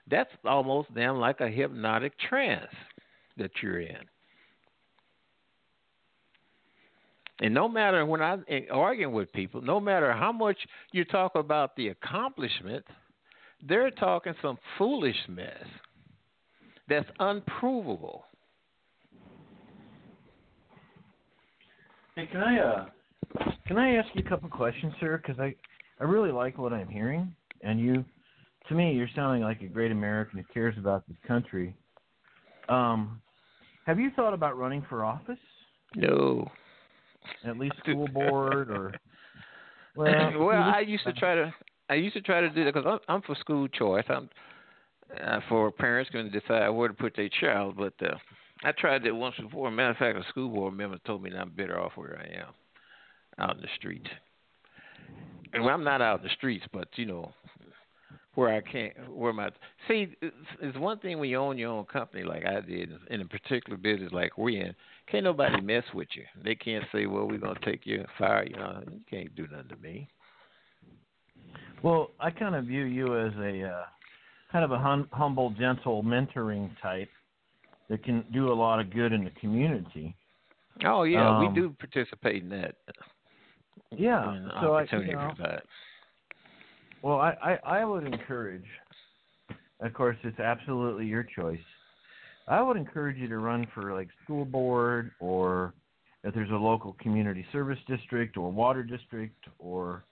[0.09, 2.73] that's almost damn like a hypnotic trance
[3.37, 3.97] that you're in.
[7.41, 10.57] And no matter when I'm arguing with people, no matter how much
[10.91, 12.83] you talk about the accomplishment,
[13.67, 15.65] they're talking some foolish mess
[16.87, 18.23] that's unprovable.
[22.15, 22.85] Hey, can I uh,
[23.67, 25.17] can I ask you a couple questions, sir?
[25.17, 25.55] Because I
[25.99, 28.03] I really like what I'm hearing, and you,
[28.67, 31.75] to me, you're sounding like a great American who cares about this country.
[32.67, 33.21] Um,
[33.85, 35.39] have you thought about running for office?
[35.95, 36.49] No.
[37.45, 38.93] At least school board or.
[39.95, 41.53] Well, well, I used to try to.
[41.89, 44.05] I used to try to do that because I'm, I'm for school choice.
[44.09, 44.29] I'm
[45.23, 47.75] uh, for parents can decide where to put their child.
[47.77, 48.15] But uh,
[48.63, 49.71] I tried that once before.
[49.71, 52.41] Matter of fact, a school board member told me that I'm better off where I
[52.41, 52.53] am,
[53.39, 54.09] out in the streets.
[55.53, 57.31] And well, I'm not out in the streets, but you know,
[58.35, 59.49] where I can't, where my
[59.87, 63.21] see, it's, it's one thing when you own your own company like I did in
[63.21, 64.75] a particular business like we're in.
[65.09, 66.23] Can't nobody mess with you.
[66.43, 69.69] They can't say, "Well, we're gonna take you, and fire you." You can't do nothing
[69.69, 70.07] to me.
[71.83, 73.83] Well, I kind of view you as a uh,
[74.51, 77.09] kind of a hum- humble, gentle mentoring type
[77.89, 80.15] that can do a lot of good in the community.
[80.85, 82.75] Oh yeah, Um, we do participate in that.
[83.97, 85.63] Yeah, An so I, you know, for that.
[87.01, 88.65] well, I, I I would encourage.
[89.81, 91.59] Of course, it's absolutely your choice.
[92.47, 95.73] I would encourage you to run for like school board, or
[96.23, 100.03] if there's a local community service district, or water district, or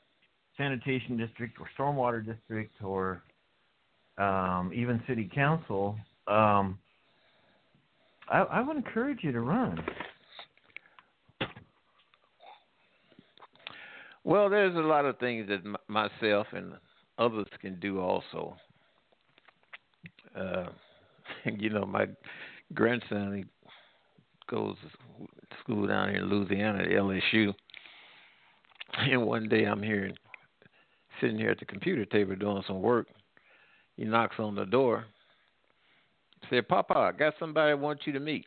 [0.58, 3.22] sanitation district, or stormwater district, or
[4.18, 5.96] um, even city council.
[6.28, 6.78] Um,
[8.30, 9.84] I, I would encourage you to run.
[14.24, 16.74] Well, there's a lot of things that m- myself and
[17.18, 18.58] others can do also.
[20.36, 20.66] Uh,
[21.58, 22.08] you know, my
[22.74, 23.46] grandson he
[24.50, 24.76] goes
[25.22, 27.54] to school down here in Louisiana at LSU,
[28.98, 30.12] and one day I'm here
[31.19, 33.07] sitting here at the computer table doing some work.
[33.95, 35.06] He knocks on the door.
[36.49, 38.45] Said, "Papa, I got somebody I want you to meet."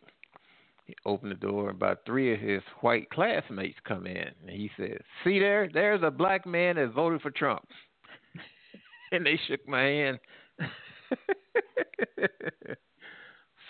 [0.87, 4.71] He opened the door, and about three of his white classmates come in, and he
[4.77, 7.67] said, "See there, there's a black man that voted for Trump."
[9.13, 10.21] and they shook my hand.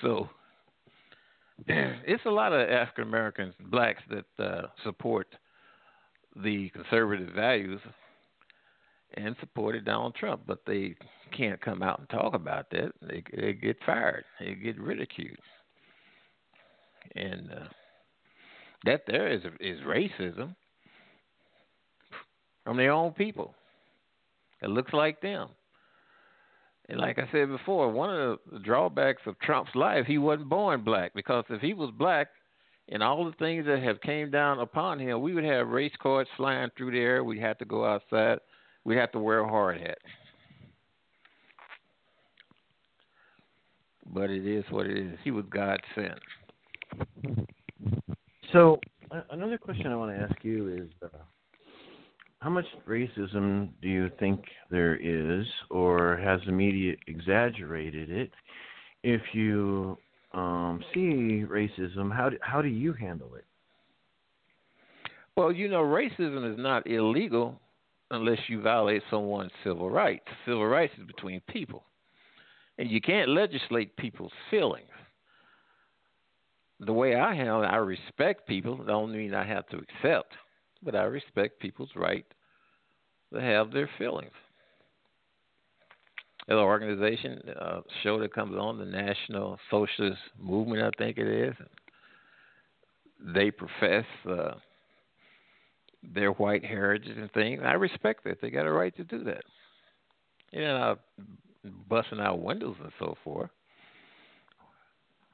[0.01, 0.29] so
[1.69, 5.27] it's a lot of African Americans, blacks that uh, support
[6.37, 7.81] the conservative values
[9.15, 10.95] and supported Donald Trump, but they
[11.37, 12.93] can't come out and talk about that.
[13.03, 14.25] They they get fired.
[14.39, 15.39] They get ridiculed,
[17.17, 17.69] and uh,
[18.85, 20.55] that there is is racism
[22.65, 23.55] from their own people.
[24.63, 25.49] It looks like them.
[26.89, 30.83] And like I said before, one of the drawbacks of Trump's life, he wasn't born
[30.83, 32.29] black because if he was black,
[32.91, 36.27] and all the things that have came down upon him, we would have race cars
[36.37, 37.23] flying through the air.
[37.23, 38.39] We'd have to go outside.
[38.85, 39.99] We'd have to wear a hard hat.
[44.13, 45.19] But it is what it is.
[45.23, 46.19] He was God sent.
[48.53, 48.81] So
[49.31, 51.19] another question I want to ask you is, uh,
[52.41, 58.31] how much racism do you think there is, or has the media exaggerated it?
[59.03, 59.97] If you
[60.33, 63.45] um, see racism, how do, how do you handle it?
[65.37, 67.61] Well, you know, racism is not illegal
[68.11, 70.27] unless you violate someone's civil rights.
[70.45, 71.85] Civil rights is between people.
[72.79, 74.87] And you can't legislate people's feelings.
[76.81, 78.77] The way I handle it, I respect people.
[78.77, 80.33] Don't mean I have to accept,
[80.83, 82.25] but I respect people's right
[83.33, 84.33] to have their feelings.
[86.49, 91.29] There's an organization, uh, show that comes on, the National Socialist Movement, I think it
[91.29, 91.55] is.
[93.35, 94.53] They profess uh,
[96.03, 97.63] their white heritage and things.
[97.65, 98.41] I respect that.
[98.41, 99.45] They got a right to do that.
[100.53, 100.97] You know,
[101.89, 103.51] busting out windows and so forth.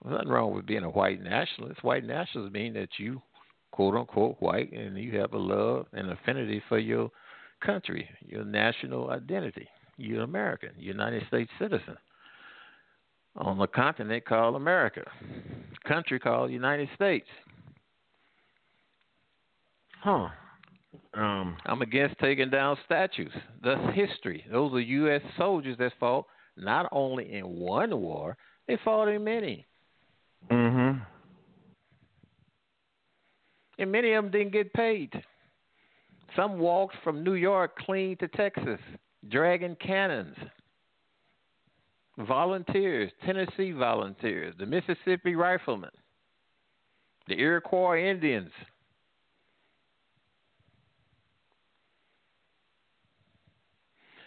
[0.02, 1.82] There's nothing wrong with being a white nationalist.
[1.82, 3.22] White nationalists mean that you,
[3.70, 7.10] quote unquote, white and you have a love and affinity for your
[7.60, 9.68] country, your national identity.
[9.96, 11.96] You're American, United States citizen.
[13.36, 15.02] On the continent called America,
[15.86, 17.26] country called United States.
[20.02, 20.28] Huh.
[21.14, 23.32] Um, I'm against taking down statues.
[23.62, 24.44] That's history.
[24.50, 25.22] Those are U.S.
[25.36, 28.36] soldiers that fought not only in one war,
[28.66, 29.66] they fought in many.
[30.50, 30.98] mm-hmm.
[33.78, 35.12] And many of them didn't get paid.
[36.34, 38.80] Some walked from New York clean to Texas,
[39.30, 40.36] dragging cannons.
[42.18, 45.90] Volunteers, Tennessee volunteers, the Mississippi Riflemen,
[47.28, 48.50] the Iroquois Indians.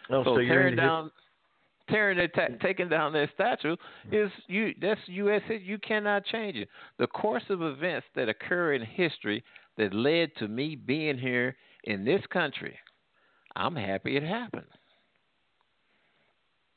[0.10, 1.12] Oh, so, so tearing down,
[1.90, 3.76] tearing their ta- taking down that statue
[4.12, 4.74] is you.
[4.82, 5.42] That's U.S.
[5.50, 6.70] You cannot change it.
[6.98, 9.44] The course of events that occur in history
[9.78, 11.56] that led to me being here
[11.86, 12.78] in this country.
[13.56, 14.68] I'm happy it happened.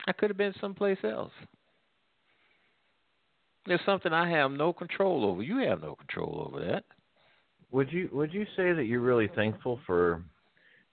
[0.06, 1.32] I could have been someplace else.
[3.66, 5.42] It's something I have no control over.
[5.42, 6.84] You have no control over that.
[7.70, 10.22] Would you would you say that you're really thankful for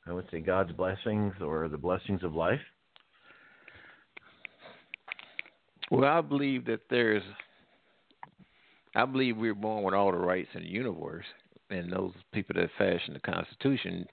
[0.10, 2.60] I would say God's blessings or the blessings of life?
[5.92, 7.24] Well, I believe that there's.
[8.96, 11.26] I believe we're born with all the rights in the universe,
[11.70, 14.06] and those people that fashioned the Constitution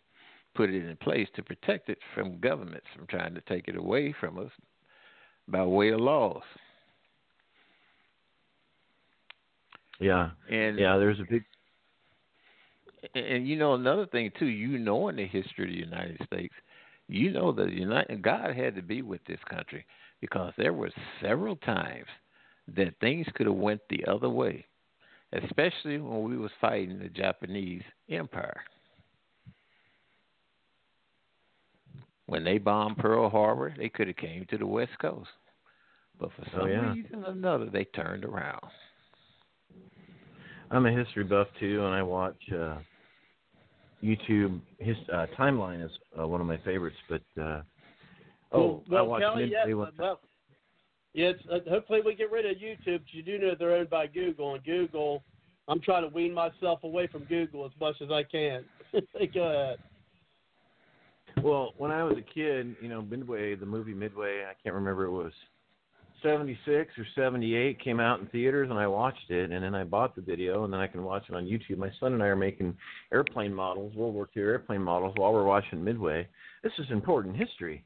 [0.55, 4.15] put it in place to protect it from governments from trying to take it away
[4.19, 4.51] from us
[5.49, 6.43] by way of laws.
[10.01, 10.31] Yeah.
[10.51, 11.45] And Yeah, there's a big
[13.15, 14.47] and, you know another thing too.
[14.47, 16.55] You know in the history of the United States,
[17.09, 19.85] you know that the United God had to be with this country
[20.21, 22.07] because there were several times
[22.77, 24.65] that things could have went the other way,
[25.33, 28.61] especially when we was fighting the Japanese Empire.
[32.27, 35.31] When they bombed Pearl Harbor, they could have came to the West Coast,
[36.19, 36.95] but for Oh, some yeah.
[36.95, 38.63] reason or another, they turned around.
[40.71, 42.77] I'm a history buff too, and I watch uh,
[44.03, 44.61] YouTube.
[44.79, 45.91] His uh, timeline is
[46.21, 46.97] uh, one of my favorites.
[47.09, 47.63] But uh,
[48.53, 50.21] oh, well, I watch Kelly, yes, one- well,
[51.15, 51.35] yes.
[51.51, 52.99] Uh, hopefully, we get rid of YouTube.
[52.99, 55.23] 'cause You do know they're owned by Google, and Google.
[55.69, 58.65] I'm trying to wean myself away from Google as much as I can.
[59.35, 59.79] Go ahead.
[61.43, 65.05] Well, when I was a kid, you know, Midway, the movie Midway, I can't remember
[65.05, 65.33] it was
[66.23, 70.15] 76 or 78 came out in theaters and I watched it and then I bought
[70.15, 71.79] the video and then I can watch it on YouTube.
[71.79, 72.77] My son and I are making
[73.13, 76.27] airplane models, World War II airplane models while we're watching Midway.
[76.63, 77.85] This is important history.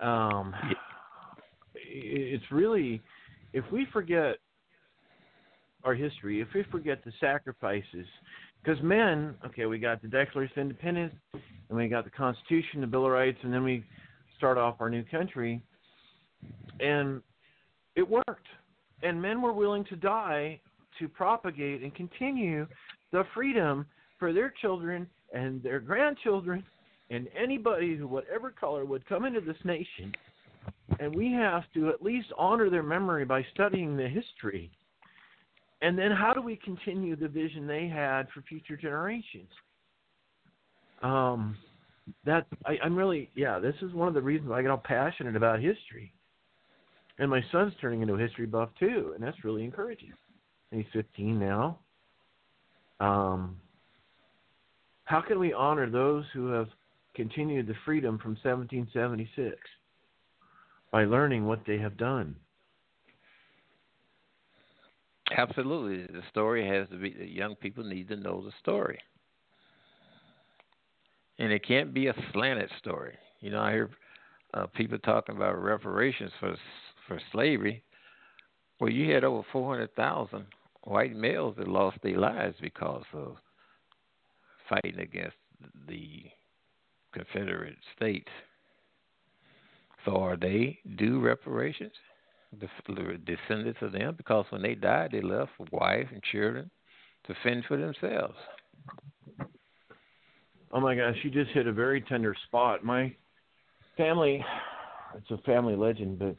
[0.00, 0.54] Um
[1.74, 3.02] it's really
[3.52, 4.36] if we forget
[5.84, 8.06] our history, if we forget the sacrifices
[8.62, 12.86] because men, okay, we got the Declaration of Independence, and we got the Constitution, the
[12.86, 13.84] Bill of Rights, and then we
[14.36, 15.62] start off our new country,
[16.80, 17.22] and
[17.96, 18.46] it worked.
[19.02, 20.60] And men were willing to die
[20.98, 22.66] to propagate and continue
[23.10, 23.86] the freedom
[24.18, 26.64] for their children and their grandchildren
[27.10, 30.12] and anybody who, whatever color, would come into this nation.
[31.00, 34.70] And we have to at least honor their memory by studying the history
[35.82, 39.50] and then how do we continue the vision they had for future generations?
[41.02, 41.58] Um,
[42.24, 43.58] that I, I'm really yeah.
[43.58, 46.12] This is one of the reasons I get all passionate about history.
[47.18, 50.12] And my son's turning into a history buff too, and that's really encouraging.
[50.70, 51.78] And he's 15 now.
[53.00, 53.56] Um,
[55.04, 56.68] how can we honor those who have
[57.14, 59.56] continued the freedom from 1776
[60.90, 62.34] by learning what they have done?
[65.36, 67.12] Absolutely, the story has to be.
[67.12, 68.98] The young people need to know the story,
[71.38, 73.16] and it can't be a slanted story.
[73.40, 73.90] You know, I hear
[74.54, 76.54] uh, people talking about reparations for
[77.12, 77.82] for slavery.
[78.80, 80.46] Well, you had over four hundred thousand
[80.84, 83.36] white males that lost their lives because of
[84.68, 85.36] fighting against
[85.88, 86.24] the
[87.12, 88.28] Confederate States.
[90.04, 91.92] So, are they due reparations?
[92.60, 92.68] the
[93.24, 96.70] descendants of them because when they died, they left wife and children
[97.26, 98.34] to fend for themselves.
[100.70, 102.84] Oh my gosh, you just hit a very tender spot.
[102.84, 103.14] My
[103.96, 104.44] family,
[105.16, 106.36] it's a family legend, but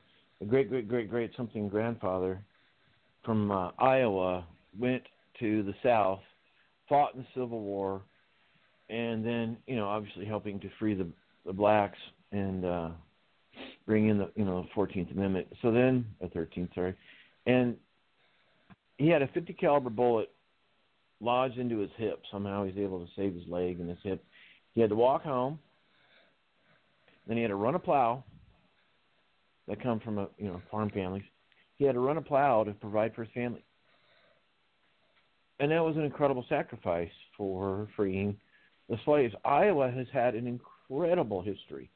[0.47, 2.43] great, great, great, great something grandfather
[3.23, 4.45] from uh, Iowa
[4.77, 5.03] went
[5.39, 6.19] to the South,
[6.89, 8.01] fought in the Civil War,
[8.89, 11.07] and then, you know, obviously helping to free the,
[11.45, 11.97] the blacks
[12.31, 12.89] and, uh,
[13.85, 15.47] bring in the you know Fourteenth Amendment.
[15.61, 16.95] So then, the Thirteenth, sorry,
[17.45, 17.75] and
[18.97, 20.29] he had a 50 caliber bullet
[21.19, 22.21] lodged into his hip.
[22.31, 24.23] Somehow he's able to save his leg and his hip.
[24.73, 25.59] He had to walk home.
[27.27, 28.23] Then he had to run a plow.
[29.67, 31.23] That come from a you know farm families.
[31.75, 33.63] He had to run a plow to provide for his family,
[35.59, 38.37] and that was an incredible sacrifice for freeing
[38.89, 39.33] the slaves.
[39.45, 41.89] Iowa has had an incredible history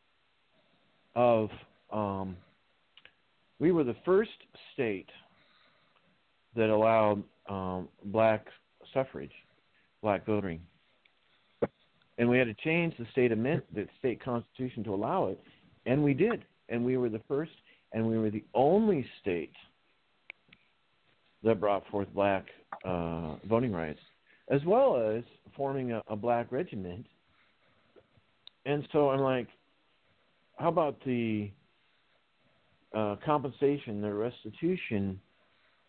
[1.15, 1.49] of
[1.91, 2.37] um,
[3.59, 4.31] we were the first
[4.73, 5.09] state
[6.55, 8.47] that allowed um, black
[8.93, 9.31] suffrage,
[10.01, 10.61] black voting,
[12.17, 15.39] and we had to change the state amend the state constitution to allow it,
[15.85, 17.51] and we did, and we were the first,
[17.93, 19.53] and we were the only state
[21.43, 22.45] that brought forth black
[22.85, 23.99] uh, voting rights,
[24.49, 25.23] as well as
[25.55, 27.05] forming a, a black regiment.
[28.65, 29.47] And so I'm like,
[30.57, 31.49] how about the
[32.93, 35.19] uh, compensation, the restitution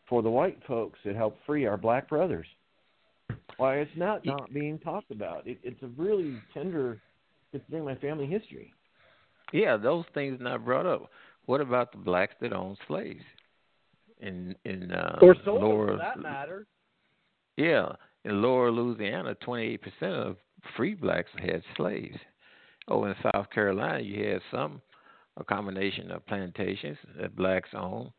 [0.09, 2.47] for the white folks that helped free our black brothers?
[3.57, 5.47] Why it's not not being talked about.
[5.47, 7.01] It, it's a really tender,
[7.51, 8.73] considering my family history.
[9.53, 11.11] Yeah, those things not brought up.
[11.47, 13.25] What about the blacks that owned slaves?
[14.21, 16.67] In in uh, or sold lower, for that matter.
[17.57, 17.93] Yeah,
[18.25, 20.37] in lower Louisiana, twenty eight percent of
[20.77, 22.19] free blacks had slaves.
[22.89, 24.83] Oh, in South Carolina, you had some
[25.37, 28.11] a combination of plantations that blacks owned.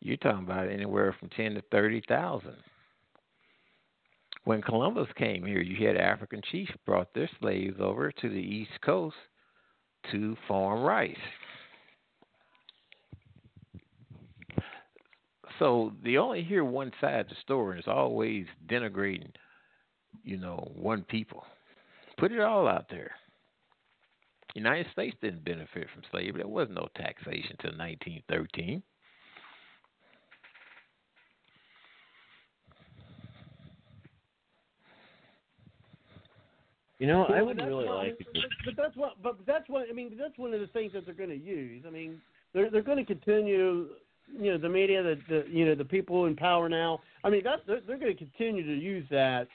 [0.00, 2.56] You're talking about anywhere from ten to thirty thousand.
[4.44, 8.80] When Columbus came here, you had African chiefs brought their slaves over to the East
[8.82, 9.16] Coast
[10.12, 11.16] to farm rice.
[15.58, 19.32] So they only hear one side of the story, and it's always denigrating,
[20.24, 21.44] you know, one people.
[22.16, 23.12] Put it all out there.
[24.54, 26.40] United States didn't benefit from slavery.
[26.42, 28.82] There was no taxation till 1913.
[37.00, 38.18] You know, Well, I would really what- like.
[38.18, 39.22] But, but that's what.
[39.22, 39.86] But that's what.
[39.88, 41.82] I mean, that's one of the things that they're going to use.
[41.86, 42.20] I mean,
[42.52, 43.88] they're they're going to continue.
[44.38, 47.00] You know, the media, the, the you know the people in power now.
[47.24, 49.48] I mean, that's they're, they're going to continue to use that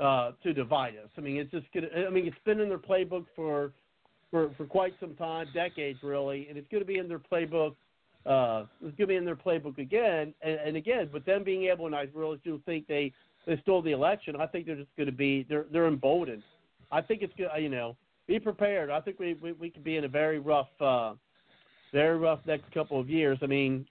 [0.00, 1.08] uh, to divide us.
[1.16, 2.06] I mean, it's just going to.
[2.06, 3.72] I mean, it's been in their playbook for
[4.30, 7.74] for for quite some time, decades really, and it's going to be in their playbook.
[8.26, 11.08] Uh, it's going to be in their playbook again and, and again.
[11.10, 13.12] But them being able, and I really do think they
[13.46, 14.36] they stole the election.
[14.36, 16.42] I think they're just going to be they're they're emboldened.
[16.92, 17.48] I think it's good.
[17.58, 17.96] You know,
[18.28, 18.90] be prepared.
[18.90, 21.14] I think we we, we could be in a very rough, uh,
[21.92, 23.38] very rough next couple of years.
[23.42, 23.86] I mean,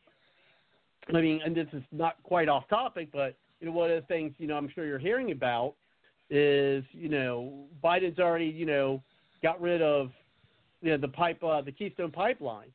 [1.10, 4.08] I mean, and this is not quite off topic, but you know, one of the
[4.08, 5.74] things you know I'm sure you're hearing about
[6.30, 9.02] is you know Biden's already you know
[9.42, 10.12] got rid of
[10.82, 12.70] you know the pipe uh, the Keystone pipeline,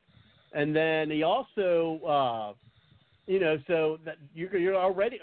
[0.53, 2.53] and then he also uh,
[3.31, 5.19] you know so that you're you're already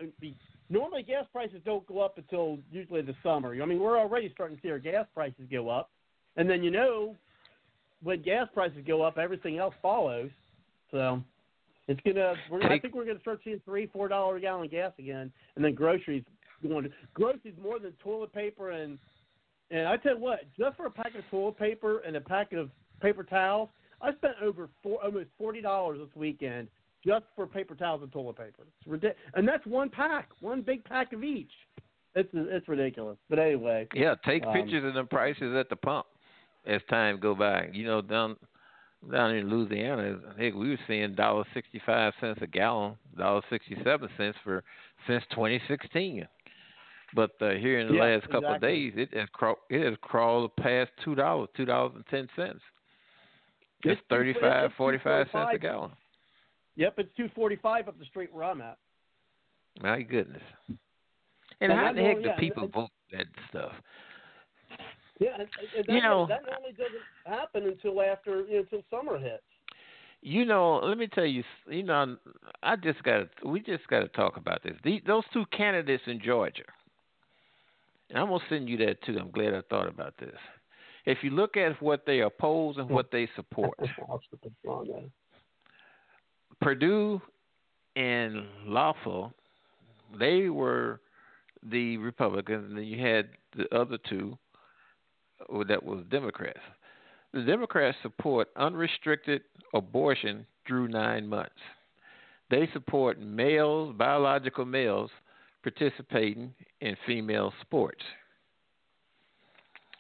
[0.69, 3.61] normally gas prices don't go up until usually the summer.
[3.61, 5.91] I mean, we're already starting to see our gas prices go up,
[6.37, 7.17] and then you know
[8.03, 10.31] when gas prices go up, everything else follows.
[10.91, 11.23] So
[11.89, 12.35] it's gonna.
[12.51, 15.65] We're, I think we're gonna start seeing three, four dollar a gallon gas again, and
[15.65, 16.25] then groceries
[16.67, 16.85] going.
[16.85, 18.99] To, groceries more than toilet paper and
[19.71, 22.59] and I tell you what, just for a pack of toilet paper and a packet
[22.59, 22.71] of
[23.01, 23.71] paper towels,
[24.01, 26.69] I spent over four, almost forty dollars this weekend
[27.07, 28.63] just for paper towels and toilet paper.
[28.67, 31.51] It's ridiculous, and that's one pack, one big pack of each.
[32.15, 33.17] It's it's ridiculous.
[33.29, 36.07] But anyway, Yeah, take Um, pictures of the prices at the pump
[36.67, 37.69] as time go by.
[37.73, 38.37] You know, down
[39.11, 43.77] down in Louisiana, heck, we were seeing dollar sixty five cents a gallon, dollar sixty
[43.85, 44.63] seven cents for
[45.07, 46.27] since twenty sixteen.
[47.15, 49.95] But uh, here in the Yeah, last couple of days, it has craw- it has
[50.01, 52.61] crawled past two dollars, two dollars and ten cents.
[53.83, 55.91] It's It's two- thirty five, forty five cents a gallon.
[56.77, 58.79] Yep, it's two forty five up the street where I'm at.
[59.83, 60.43] My goodness.
[61.61, 63.73] And And how the heck do yeah, people vote that stuff?
[65.21, 67.03] Yeah, and, and that, You know- that normally doesn't
[67.39, 69.43] happen until after you know, until summer hits.
[70.27, 71.45] You know, let me tell you.
[71.69, 72.17] You know,
[72.63, 73.29] I just got.
[73.45, 74.73] We just got to talk about this.
[74.83, 76.63] These, those two candidates in Georgia,
[78.09, 79.19] and I'm gonna send you that too.
[79.21, 80.35] I'm glad I thought about this.
[81.05, 83.79] If you look at what they oppose and what they support,
[84.09, 85.03] I'll put this on there.
[86.65, 87.21] Perdue
[87.95, 89.29] and Loeffler,
[90.19, 90.99] they were
[91.71, 94.39] the Republicans, and then you had the other two
[95.69, 96.61] that was Democrats.
[97.35, 99.43] The Democrats support unrestricted
[99.75, 101.53] abortion through nine months.
[102.51, 105.11] They support males, biological males,
[105.63, 108.03] participating in female sports.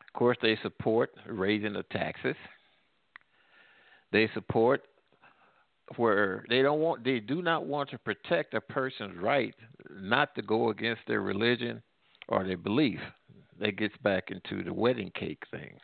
[0.06, 2.36] Of course, they support raising the taxes.
[4.12, 4.82] They support
[5.96, 9.54] where they don't want they do not want to protect a person's right
[9.90, 11.82] not to go against their religion
[12.28, 13.00] or their belief.
[13.60, 15.78] That gets back into the wedding cake thing.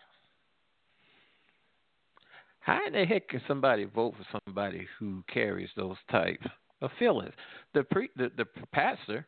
[2.61, 6.47] How in the heck can somebody vote for somebody who carries those types
[6.83, 7.33] of feelings?
[7.75, 9.27] The pre, the, the pastor,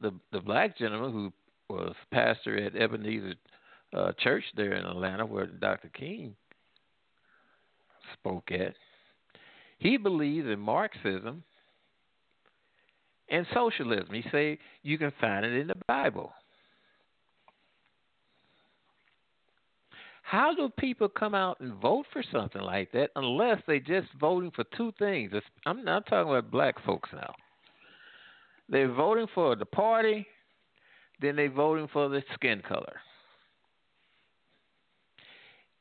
[0.00, 1.32] the the black gentleman who
[1.74, 3.34] was pastor at Ebenezer
[3.96, 5.88] uh, Church there in Atlanta, where Dr.
[5.88, 6.34] King
[8.12, 8.74] spoke at,
[9.84, 11.44] he believes in Marxism
[13.28, 14.14] and socialism.
[14.14, 16.32] He say you can find it in the Bible.
[20.22, 24.50] How do people come out and vote for something like that unless they just voting
[24.56, 25.32] for two things?
[25.66, 27.34] I'm not talking about black folks now.
[28.70, 30.26] They're voting for the party,
[31.20, 32.96] then they're voting for the skin color.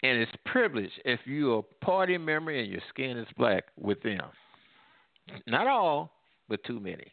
[0.03, 4.21] And it's privilege if you're a party member and your skin is black with them.
[5.47, 6.11] Not all,
[6.49, 7.11] but too many.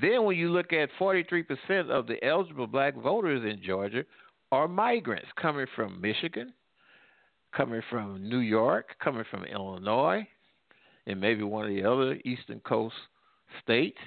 [0.00, 4.04] Then, when you look at 43% of the eligible black voters in Georgia
[4.52, 6.52] are migrants coming from Michigan,
[7.52, 10.26] coming from New York, coming from Illinois,
[11.08, 12.94] and maybe one of the other Eastern Coast
[13.60, 13.98] states,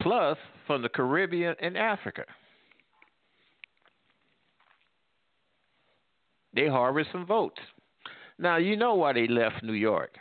[0.00, 2.24] plus from the Caribbean and Africa.
[6.58, 7.60] They harvest some votes.
[8.36, 10.16] Now, you know why they left New York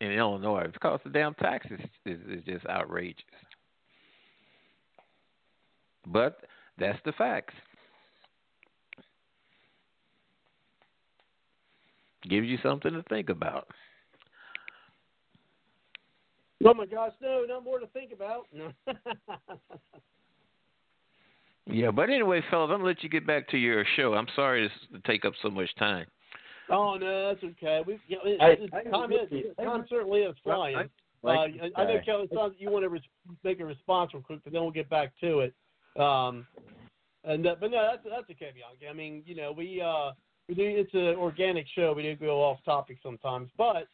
[0.00, 3.22] and Illinois because the damn taxes is, is just outrageous.
[6.08, 6.40] But
[6.76, 7.54] that's the facts.
[12.28, 13.68] Gives you something to think about.
[16.64, 18.46] Oh my gosh, no, not more to think about.
[18.52, 18.72] No.
[21.68, 24.14] yeah, but anyway, fellas, I'm gonna let you get back to your show.
[24.14, 26.06] I'm sorry to take up so much time.
[26.70, 27.82] Oh no, that's okay.
[27.86, 30.76] We, you know, it, I- it, I- time, is, time certainly is flying.
[30.76, 30.88] I-
[31.24, 32.04] Uh, like I, I know guy.
[32.04, 32.28] Kelly,
[32.58, 33.02] you want to res-
[33.42, 35.52] make a response real quick, but then we'll get back to it.
[36.00, 36.46] Um,
[37.24, 38.86] and uh, but no, that's that's okay, Bianca.
[38.88, 40.12] I mean, you know, we uh,
[40.48, 41.92] we do it's an organic show.
[41.92, 43.88] We do go off topic sometimes, but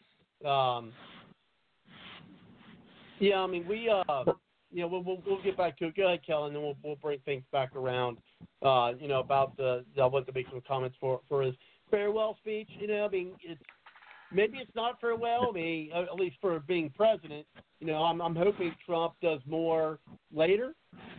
[0.47, 0.93] um,
[3.21, 4.25] yeah, I mean, we uh,
[4.75, 5.97] you know, we'll, we'll we'll get back to it.
[5.97, 8.19] Go ahead, Kelly, and then we'll we'll bring things back around.
[8.61, 11.55] Uh, you know, about the I want to make some comments for for his
[11.93, 12.69] farewell speech.
[12.81, 13.61] You know, I mean, it's
[14.33, 15.53] maybe it's not farewell.
[15.55, 17.47] Uh, at least for being president.
[17.79, 20.01] You know, I'm I'm hoping Trump does more
[20.33, 20.75] later.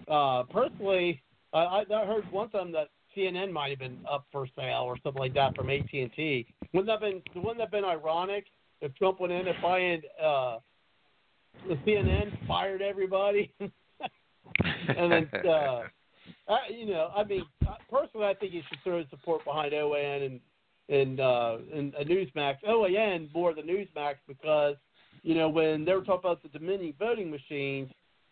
[0.10, 1.22] Uh, personally,
[1.54, 5.22] I, I heard one time that CNN might have been up for sale or something
[5.22, 6.46] like that from AT and T.
[6.74, 8.48] Wouldn't that been wouldn't that been ironic
[8.82, 10.58] if Trump went in and buying uh,
[11.68, 15.82] the CNN fired everybody, and then uh,
[16.48, 17.44] I, you know, I mean,
[17.90, 20.40] personally, I think you should throw support behind OAN and
[20.88, 22.58] and uh, and uh, Newsmax.
[22.68, 24.76] OAN more than Newsmax because
[25.24, 27.90] you know when they were talking about the Dominion voting machines,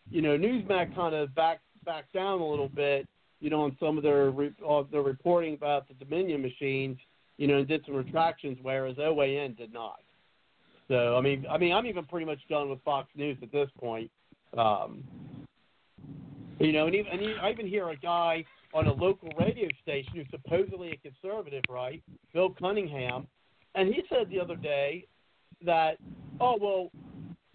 [0.09, 3.07] you know, Newsmax kind of backed backed down a little bit,
[3.39, 4.55] you know, on some of their re-
[4.91, 6.97] their reporting about the Dominion machines,
[7.37, 9.99] you know, and did some retractions, whereas OAN did not.
[10.93, 13.67] So I mean, I mean, I'm even pretty much done with Fox News at this
[13.79, 14.11] point.
[14.55, 15.03] Um,
[16.59, 18.45] you know, and even, and I even hear a guy
[18.75, 22.03] on a local radio station who's supposedly a conservative, right?
[22.31, 23.25] Bill Cunningham,
[23.73, 25.07] and he said the other day
[25.65, 25.97] that,
[26.39, 26.91] oh well,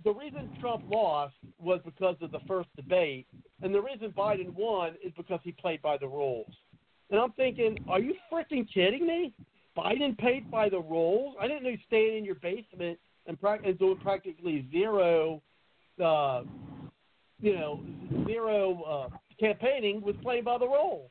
[0.02, 3.28] the reason Trump lost was because of the first debate,
[3.62, 6.50] and the reason Biden won is because he played by the rules.
[7.12, 9.32] And I'm thinking, are you freaking kidding me?
[9.76, 11.36] Biden played by the rules.
[11.40, 12.98] I didn't know you staying in your basement
[13.28, 15.40] and, prac- and doing practically zero,
[16.04, 16.42] uh,
[17.40, 17.80] you know,
[18.26, 21.10] zero uh, campaigning was playing by the rules.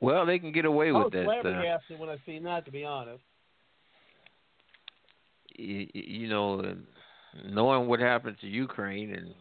[0.00, 1.22] Well, they can get away I with was that.
[1.22, 3.22] Uh, flabbergasted when I seen that, to be honest.
[5.58, 6.74] you, you know,
[7.46, 9.34] knowing what happened to Ukraine and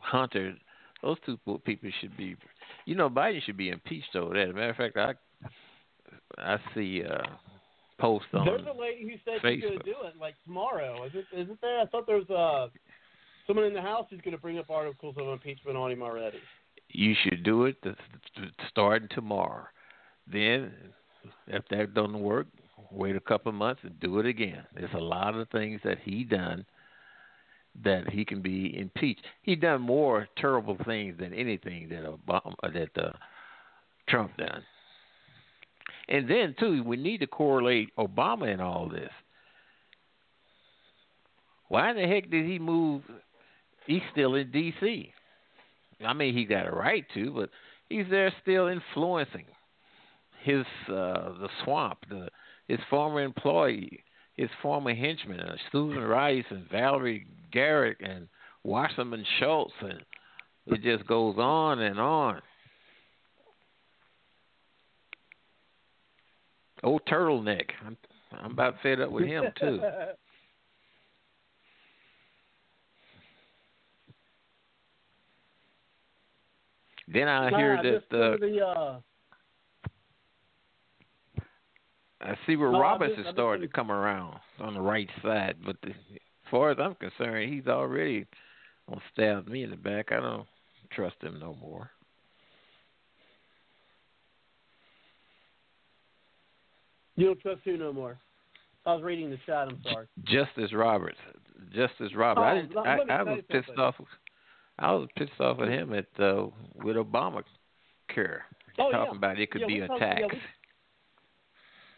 [0.00, 0.54] Hunter,
[1.02, 2.36] those two people should be,
[2.84, 4.44] you know, Biden should be impeached over that.
[4.44, 5.14] As a matter of fact, I
[6.38, 7.22] I see uh
[7.98, 11.04] posts on There's a lady who said she's going to do it like tomorrow.
[11.04, 11.26] Is it?
[11.36, 11.80] Isn't there?
[11.80, 12.68] I thought there was uh,
[13.46, 16.38] someone in the House who's going to bring up articles of impeachment on him already.
[16.88, 19.66] you should do it to, to starting tomorrow.
[20.30, 20.72] Then,
[21.46, 22.46] if that doesn't work,
[22.90, 24.64] wait a couple of months and do it again.
[24.74, 26.64] There's a lot of things that he done
[27.84, 29.22] that he can be impeached.
[29.42, 33.12] He done more terrible things than anything that Obama that uh,
[34.08, 34.62] Trump done.
[36.10, 39.12] And then too, we need to correlate Obama in all this.
[41.68, 43.02] Why in the heck did he move?
[43.86, 45.12] He's still in D.C.
[46.04, 47.50] I mean, he got a right to, but
[47.88, 49.44] he's there still influencing
[50.42, 52.28] his uh the swamp, the
[52.66, 54.02] his former employee,
[54.34, 58.26] his former henchmen, uh, Susan Rice and Valerie Jarrett and
[58.64, 60.00] Wasserman Schultz, and
[60.66, 62.40] it just goes on and on.
[66.82, 67.96] Old turtleneck, I'm
[68.32, 69.80] I'm about fed up with him too.
[77.08, 79.00] Then I hear that just some of the, uh,
[82.20, 84.74] I see where No, I'm just- is I'm just starting gonna- to come around on
[84.74, 88.26] the right side, but the, as far as I'm concerned, he's already
[88.88, 90.12] gonna stab me in the back.
[90.12, 90.46] I don't
[90.90, 91.90] trust him no more.
[97.20, 98.18] You don't trust who no more.
[98.86, 99.68] I was reading the chat.
[99.68, 100.06] I'm sorry.
[100.24, 101.18] Justice Roberts,
[101.74, 102.44] Justice Roberts.
[102.44, 103.10] I Oh, didn't.
[103.10, 103.94] I, I was pissed off.
[104.78, 107.44] I was pissed off at him at uh, with Obamacare,
[108.78, 109.16] Oh, talking yeah.
[109.16, 110.20] about it could Yeah, be a talked- tax.
[110.20, 110.40] yeah, we-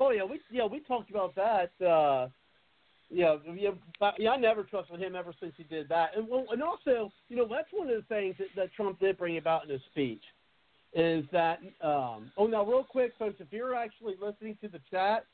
[0.01, 1.71] Oh yeah, we yeah we talked about that.
[1.81, 2.29] Uh,
[3.09, 3.71] yeah, yeah,
[4.19, 4.31] yeah.
[4.31, 7.47] I never trusted him ever since he did that, and well, and also, you know,
[7.49, 10.23] that's one of the things that, that Trump did bring about in his speech
[10.95, 11.59] is that.
[11.81, 15.25] Um, oh, now real quick, folks, if you're actually listening to the chat,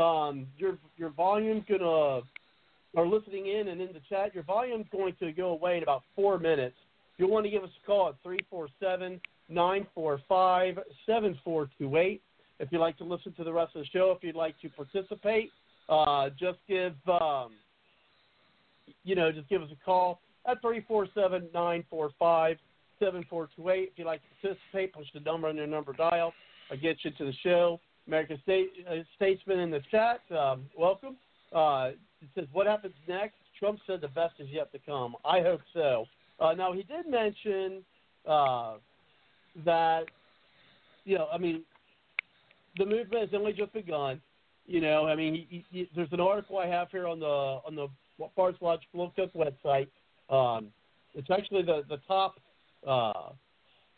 [0.00, 2.22] um, your your volume's gonna
[2.94, 6.02] or listening in and in the chat, your volume's going to go away in about
[6.16, 6.76] four minutes.
[7.16, 11.38] You'll want to give us a call at three four seven nine four five seven
[11.44, 12.22] four two eight
[12.60, 14.68] if you'd like to listen to the rest of the show, if you'd like to
[14.70, 15.50] participate,
[15.88, 17.52] uh, just give um,
[19.04, 22.56] you know, just give us a call at three four seven nine four five
[22.98, 23.90] seven four two eight.
[23.92, 26.32] If you'd like to participate, push the number on your number dial.
[26.70, 27.80] I get you to the show.
[28.06, 31.16] American State, uh, Statesman in the chat, um, welcome.
[31.54, 35.16] Uh, it says, "What happens next?" Trump said the best is yet to come.
[35.24, 36.06] I hope so.
[36.40, 37.82] Uh, now he did mention
[38.26, 38.74] uh,
[39.64, 40.04] that,
[41.04, 41.62] you know, I mean,
[42.76, 44.20] the movement has only just begun.
[44.66, 47.74] You know, I mean, he, he, there's an article I have here on the on
[47.74, 47.88] the
[48.36, 49.88] Bards Logic Blue Cook website.
[50.30, 50.68] Um,
[51.14, 52.38] it's actually the the top
[52.86, 53.30] uh,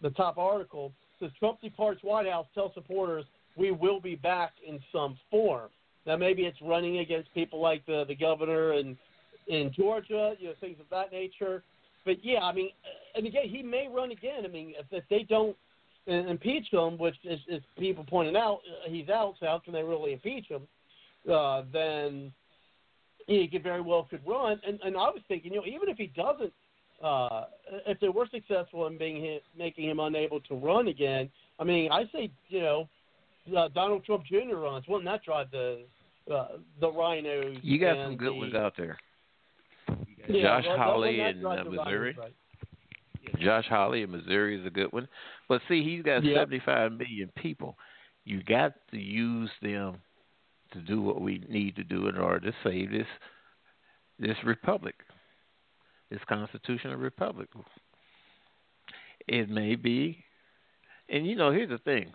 [0.02, 2.46] the top article says Trump departs White House.
[2.54, 3.24] Tell supporters
[3.56, 5.68] we will be back in some form.
[6.06, 8.96] Now maybe it's running against people like the the governor and
[9.48, 11.62] in Georgia, you know, things of that nature.
[12.04, 12.70] But yeah, I mean,
[13.14, 14.44] and again, he may run again.
[14.44, 15.56] I mean, if, if they don't
[16.06, 19.34] impeach him, which is, is people pointing out, uh, he's out.
[19.38, 20.62] So how can they really impeach him?
[21.30, 22.32] Uh, then
[23.26, 24.60] he could very well could run.
[24.66, 26.52] And and I was thinking, you know, even if he doesn't,
[27.02, 27.44] uh,
[27.86, 31.90] if they were successful in being him, making him unable to run again, I mean,
[31.90, 32.88] I say, you know,
[33.56, 34.56] uh, Donald Trump Jr.
[34.56, 34.86] runs.
[34.86, 35.84] Wouldn't that drive the
[36.30, 37.58] uh, the RINOs?
[37.62, 38.98] You got some good the, ones out there.
[40.28, 42.16] Yeah, Josh well, Hawley in uh, Missouri.
[42.18, 42.34] right?
[43.40, 45.08] Josh Hawley in Missouri is a good one.
[45.48, 46.36] But see, he's got Yep.
[46.36, 47.76] 75 million people.
[48.24, 49.96] You got to use them
[50.72, 53.06] to do what we need to do in order to save this
[54.18, 54.94] this republic,
[56.10, 57.48] this constitutional republic.
[59.28, 60.24] It may be,
[61.08, 62.12] and you know, here's the thing: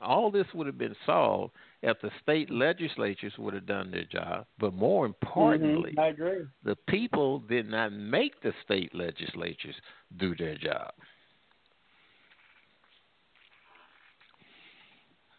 [0.00, 1.52] all this would have been solved
[1.82, 4.46] if the state legislatures would have done their job.
[4.58, 6.46] But more importantly, Mhm, agree.
[6.62, 9.76] the people did not make the state legislatures
[10.16, 10.92] do their job.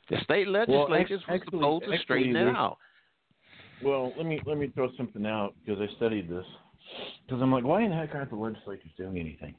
[0.09, 2.77] The state legislatures were actually- supposed to straighten it out.
[3.81, 6.45] Well, let me let me throw something out because I studied this.
[7.25, 9.55] Because I'm like, why in the heck aren't the legislatures doing anything?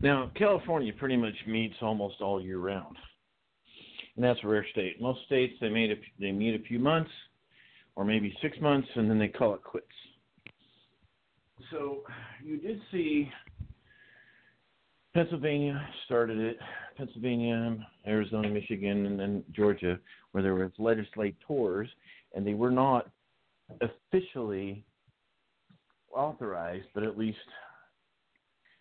[0.00, 2.96] Now, California pretty much meets almost all year round,
[4.14, 5.00] and that's a rare state.
[5.00, 7.10] Most states they made a, they meet a few months,
[7.96, 9.86] or maybe six months, and then they call it quits.
[11.72, 12.02] So
[12.44, 13.28] you did see
[15.14, 16.58] Pennsylvania started it,
[16.96, 17.76] Pennsylvania,
[18.06, 19.98] Arizona, Michigan, and then Georgia,
[20.30, 21.88] where there was legislators,
[22.34, 23.10] and they were not
[23.80, 24.84] officially
[26.14, 27.38] authorized, but at least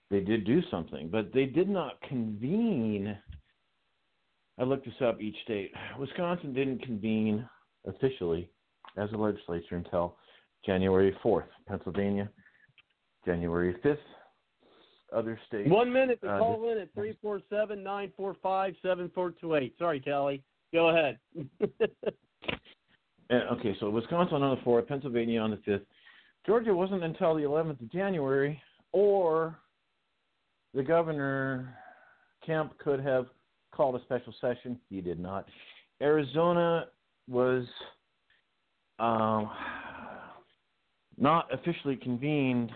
[0.10, 1.10] they did do something.
[1.10, 3.18] But they did not convene.
[4.60, 5.72] I looked this up each state.
[6.00, 7.48] Wisconsin didn't convene
[7.86, 8.50] officially
[8.98, 10.18] as a legislature until
[10.66, 11.48] January 4th.
[11.68, 12.30] Pennsylvania,
[13.26, 13.98] January 5th.
[15.16, 15.70] Other states.
[15.70, 19.32] One minute to Uh, call in at three four seven nine four five seven four
[19.32, 19.74] two eight.
[19.80, 20.44] Sorry, Kelly.
[20.74, 21.18] Go ahead.
[23.30, 25.82] Uh, okay, so Wisconsin on the 4th, Pennsylvania on the 5th.
[26.48, 28.60] Georgia wasn't until the 11th of January,
[28.94, 29.60] or
[30.74, 31.78] the governor,
[32.46, 33.26] Kemp, could have
[33.74, 34.80] called a special session.
[34.90, 35.46] He did not.
[36.02, 36.86] Arizona
[37.28, 37.66] was
[39.00, 39.52] um,
[41.18, 42.72] not officially convened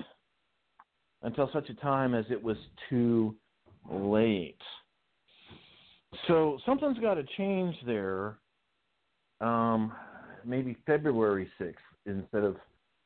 [1.23, 2.57] until such a time as it was
[2.89, 3.33] too
[3.89, 4.59] late.
[6.27, 8.37] So something's got to change there.
[9.39, 9.93] Um,
[10.43, 11.75] maybe February 6th
[12.05, 12.57] instead of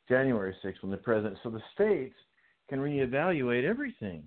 [0.07, 1.37] January 6th when the president.
[1.43, 2.15] So the states
[2.69, 4.23] can reevaluate everything.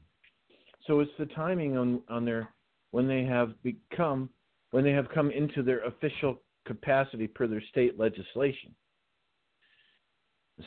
[0.86, 2.48] So it's the timing on on their
[2.90, 4.30] when they have become
[4.70, 8.74] when they have come into their official capacity per their state legislation.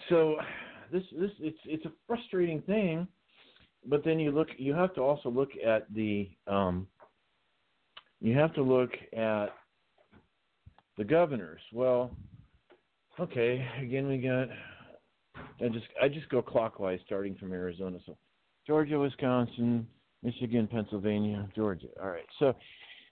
[0.10, 0.38] So
[0.92, 3.08] this this it's it's a frustrating thing,
[3.86, 6.88] but then you look you have to also look at the um,
[8.20, 9.48] you have to look at
[10.98, 11.62] the governors.
[11.74, 12.12] Well,
[13.20, 14.48] okay, again we got
[15.64, 18.00] I just I just go clockwise starting from Arizona.
[18.06, 18.18] So
[18.66, 19.88] Georgia, Wisconsin,
[20.24, 21.88] Michigan, Pennsylvania, Georgia.
[22.02, 22.26] All right.
[22.40, 22.56] So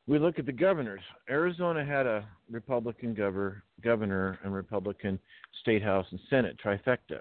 [0.08, 1.02] we look at the governors.
[1.30, 5.20] Arizona had a Republican governor, governor and Republican
[5.62, 7.20] state house and Senate trifecta.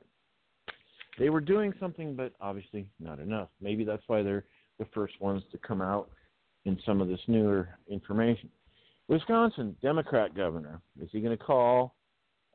[1.19, 3.49] they were doing something, but obviously not enough.
[3.61, 4.45] Maybe that's why they're
[4.79, 6.11] the first ones to come out
[6.65, 8.49] in some of this newer information.
[9.09, 11.95] Wisconsin Democrat governor is he going to call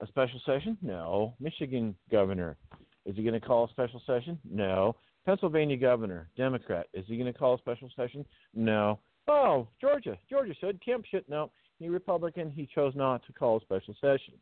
[0.03, 0.77] a special session?
[0.81, 1.33] No.
[1.39, 2.57] Michigan governor
[3.05, 4.39] is he going to call a special session?
[4.49, 4.95] No.
[5.25, 8.25] Pennsylvania governor Democrat is he going to call a special session?
[8.53, 8.99] No.
[9.27, 10.17] Oh, Georgia.
[10.29, 11.23] Georgia said Kemp should.
[11.29, 12.51] No, he Republican.
[12.51, 14.33] He chose not to call a special session.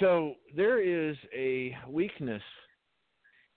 [0.00, 2.42] So there is a weakness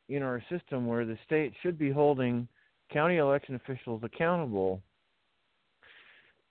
[0.09, 2.47] in our system where the state should be holding
[2.91, 4.81] county election officials accountable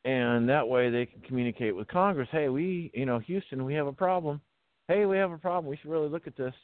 [0.07, 2.29] and that way they can communicate with Congress.
[2.31, 4.41] Hey, we, you know, Houston, we have a problem.
[4.87, 5.69] Hey, we have a problem.
[5.69, 6.55] We should really look at this.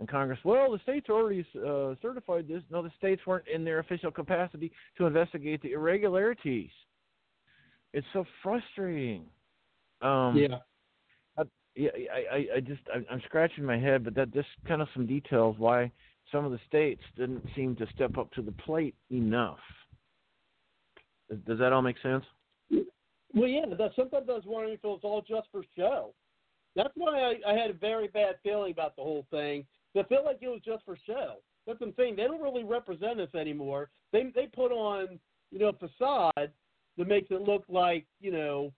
[0.00, 2.64] And Congress, well, the states already uh, certified this.
[2.70, 6.70] No, the states weren't in their official capacity to investigate the irregularities.
[7.92, 9.26] It's so frustrating.
[10.02, 10.56] Um, yeah.
[11.38, 11.44] I,
[11.76, 15.06] yeah, I, I, I just, I'm scratching my head, but that just kind of some
[15.06, 15.92] details why
[16.32, 19.58] some of the states didn't seem to step up to the plate enough.
[21.46, 22.24] Does that all make sense?
[23.34, 26.14] Well, yeah, that, sometimes I was wondering if it was all just for show.
[26.76, 29.64] That's why I, I had a very bad feeling about the whole thing.
[29.96, 31.36] I feel like it was just for show.
[31.66, 32.16] That's what I'm saying.
[32.16, 33.90] They don't really represent us anymore.
[34.12, 35.18] They they put on
[35.50, 36.50] you know a facade
[36.96, 38.72] that makes it look like you know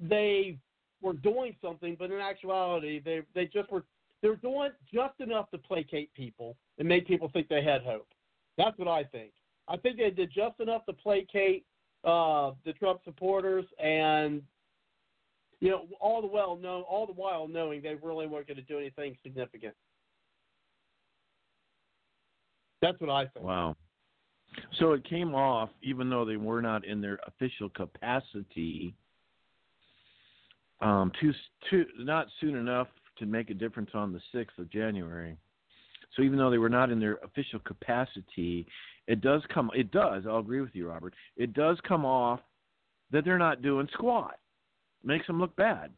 [0.00, 0.58] they
[1.02, 3.84] were doing something, but in actuality they they just were
[4.22, 8.08] they're doing just enough to placate people and make people think they had hope.
[8.56, 9.32] That's what I think.
[9.68, 11.66] I think they did just enough to placate
[12.06, 14.40] uh, the Trump supporters, and
[15.60, 18.62] you know, all the well know, all the while knowing they really weren't going to
[18.62, 19.74] do anything significant.
[22.80, 23.44] That's what I think.
[23.44, 23.76] Wow.
[24.78, 28.94] So it came off, even though they were not in their official capacity,
[30.80, 31.32] um, too,
[31.70, 32.88] too, not soon enough
[33.18, 35.36] to make a difference on the 6th of January.
[36.16, 38.66] So even though they were not in their official capacity,
[39.06, 39.70] it does come.
[39.74, 40.24] It does.
[40.26, 41.14] I'll agree with you, Robert.
[41.36, 42.40] It does come off
[43.12, 44.36] that they're not doing squat.
[45.04, 45.90] Makes them look bad.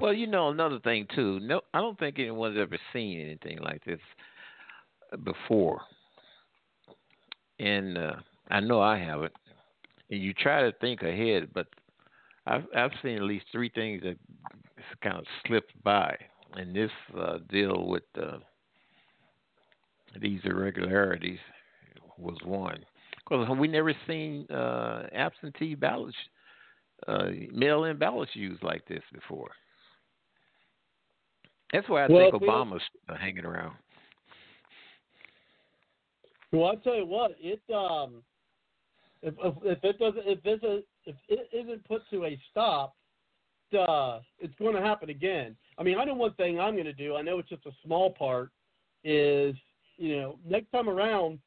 [0.00, 1.40] Well, you know another thing too.
[1.40, 3.98] No, I don't think anyone's ever seen anything like this
[5.24, 5.80] before,
[7.58, 8.12] and uh,
[8.48, 9.32] I know I haven't.
[10.10, 11.66] And you try to think ahead, but
[12.48, 14.16] I've I've seen at least three things that
[15.02, 16.16] kind of slipped by,
[16.54, 18.38] and this uh, deal with uh,
[20.20, 21.38] these irregularities
[22.16, 22.84] was one.
[23.28, 26.16] Because we never seen uh, absentee ballots,
[27.06, 29.50] uh, mail-in ballots used like this before.
[31.72, 33.76] That's why I Well, think Obama's uh, hanging around.
[36.52, 38.22] Well, I tell you what, it um,
[39.22, 42.94] if if, if it doesn't, if this is, if it isn't put to a stop,
[43.78, 45.56] uh, it's going to happen again.
[45.78, 47.16] I mean, I know one thing I'm going to do.
[47.16, 48.50] I know it's just a small part.
[49.04, 49.54] Is
[49.96, 51.38] you know, next time around,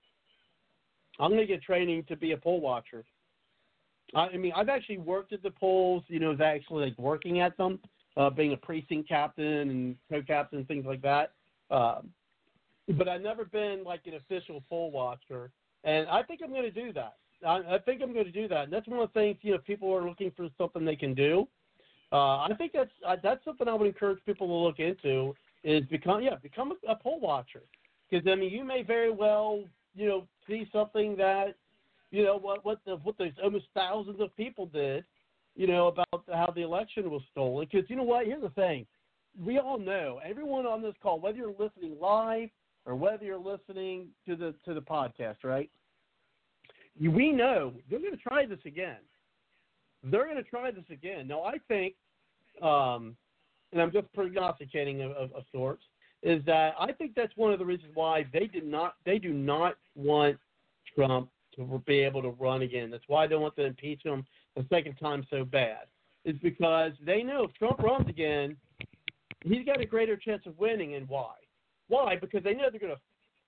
[1.19, 3.03] I'm going to get training to be a poll watcher.
[4.13, 6.03] I, I mean, I've actually worked at the polls.
[6.07, 7.79] You know, actually like working at them,
[8.17, 11.33] uh, being a precinct captain and co-captain, things like that.
[11.69, 12.09] Um,
[12.97, 15.51] but I've never been like an official poll watcher,
[15.83, 17.15] and I think I'm going to do that.
[17.45, 19.53] I, I think I'm going to do that, and that's one of the things you
[19.53, 21.47] know people are looking for something they can do.
[22.11, 25.85] Uh, I think that's uh, that's something I would encourage people to look into is
[25.85, 27.61] become yeah become a, a poll watcher.
[28.09, 29.63] Because I mean you may very well
[29.95, 31.55] you know see something that
[32.11, 35.05] you know what what the what those almost thousands of people did
[35.55, 37.67] you know about how the election was stolen.
[37.71, 38.25] Because you know what?
[38.25, 38.85] Here's the thing.
[39.41, 42.49] We all know everyone on this call whether you're listening live
[42.85, 45.69] or whether you're listening to the to the podcast right
[46.99, 48.97] we know they're going to try this again
[50.03, 51.95] they're going to try this again now I think
[52.61, 53.15] um
[53.71, 55.83] and I'm just prognosticating of, of, of sorts
[56.23, 59.33] is that I think that's one of the reasons why they did not they do
[59.33, 60.37] not want
[60.95, 62.89] Trump to be able to run again.
[62.89, 65.85] That's why they want to impeach him the second time so bad.
[66.23, 68.55] Is because they know if Trump runs again,
[69.43, 70.95] he's got a greater chance of winning.
[70.95, 71.33] And why?
[71.87, 72.15] Why?
[72.15, 73.01] Because they know they're going to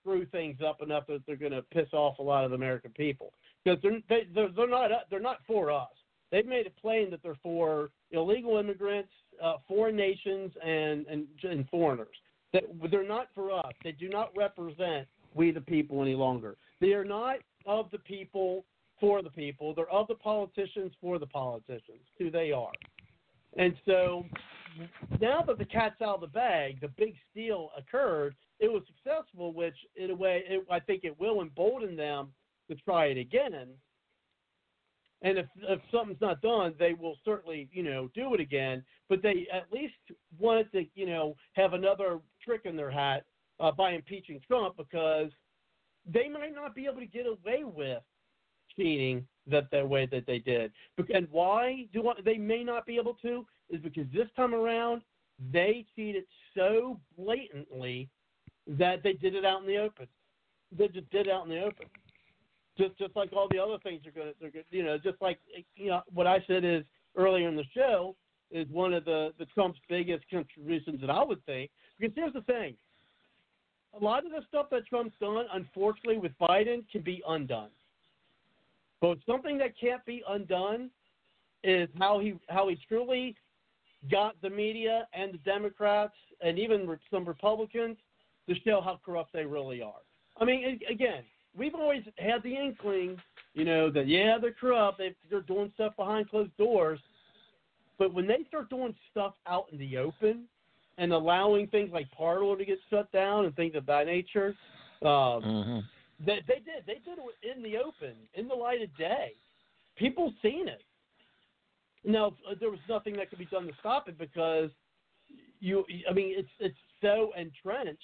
[0.03, 2.91] screw things up enough that they're going to piss off a lot of the American
[2.91, 3.34] people.
[3.63, 5.88] Because they're they, they're, they're not they're not for us.
[6.31, 9.11] They've made it plain that they're for illegal immigrants,
[9.41, 12.15] uh, foreign nations, and, and and foreigners
[12.53, 13.73] that they're not for us.
[13.84, 16.55] They do not represent we the people any longer.
[16.80, 18.65] They are not of the people
[18.99, 19.73] for the people.
[19.73, 22.01] They're of the politicians for the politicians.
[22.19, 22.71] Who they are.
[23.57, 24.25] And so
[25.19, 28.35] now that the cat's out of the bag, the big steal occurred.
[28.64, 32.30] It was successful, which in a way it, I think it will embolden them
[32.69, 33.68] to try it again.
[35.22, 38.81] And if if something's not done, they will certainly you know do it again.
[39.10, 39.95] But they at least
[40.40, 43.26] wanted to you know have another trick in their hat
[43.60, 45.30] uh, by impeaching Trump because
[46.06, 48.02] they might not be able to get away with
[48.77, 50.72] cheating that the way that they did.
[51.14, 55.02] And why do I, they may not be able to is because this time around
[55.52, 56.23] they cheated
[56.56, 58.10] so blatantly
[58.68, 60.07] that they did it out in the open.
[60.77, 61.85] They just did it out in the open.
[62.77, 65.40] Just just like all the other things are good, they're going you know, just like
[65.76, 66.84] you know what I said is
[67.15, 68.15] earlier in the show
[68.52, 71.69] is one of the the Trump's biggest contributions that I would think.
[71.99, 72.76] Because here's the thing,
[73.99, 77.69] a lot of the stuff that Trump's done, unfortunately, with Biden, can be undone.
[79.02, 80.90] But something that can't be undone
[81.64, 83.35] is how he how he truly
[84.10, 87.98] got the media and the Democrats and even some Republicans
[88.48, 90.02] to show how corrupt they really are.
[90.40, 91.24] I mean, again,
[91.56, 93.18] we've always had the inkling,
[93.53, 96.99] you know, that yeah, they're corrupt, they, they're doing stuff behind closed doors,
[97.98, 100.45] but when they start doing stuff out in the open
[100.98, 104.56] and allowing things like Parler to get shut down and things of that nature,
[105.02, 105.80] um, mm-hmm.
[106.26, 106.86] they, they did.
[106.86, 109.34] They did it in the open, in the light of day.
[109.98, 110.82] People seen it.
[112.03, 114.70] Now there was nothing that could be done to stop it because
[115.60, 115.86] you.
[116.10, 118.02] I mean, it's it's so entrenched.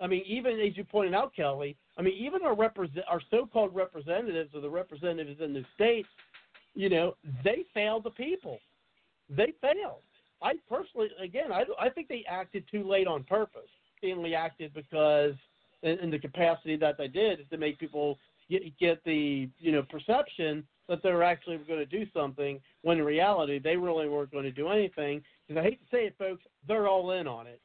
[0.00, 1.76] I mean, even as you pointed out, Kelly.
[1.96, 6.08] I mean, even our represent our so-called representatives or the representatives in the states,
[6.74, 8.58] you know, they failed the people.
[9.28, 10.02] They failed.
[10.40, 13.68] I personally, again, I I think they acted too late on purpose.
[14.00, 15.34] They only acted because,
[15.82, 18.18] in, in the capacity that they did, is to make people
[18.48, 22.98] get, get the you know perception that they were actually going to do something when
[22.98, 25.22] in reality they really weren't going to do anything.
[25.46, 27.60] Because I hate to say it, folks, they're all in on it.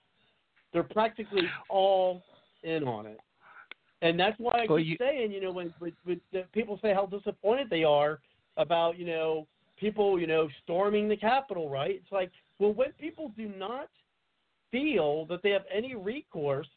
[0.74, 2.24] They're practically all
[2.64, 3.20] in on it,
[4.02, 4.98] and that's why I well, keep you...
[5.00, 6.20] saying, you know, when, when, when
[6.52, 8.20] people say how disappointed they are
[8.58, 9.48] about, you know,
[9.78, 11.92] people, you know, storming the Capitol, right?
[11.92, 13.90] It's like, well, when people do not
[14.72, 16.68] feel that they have any recourse,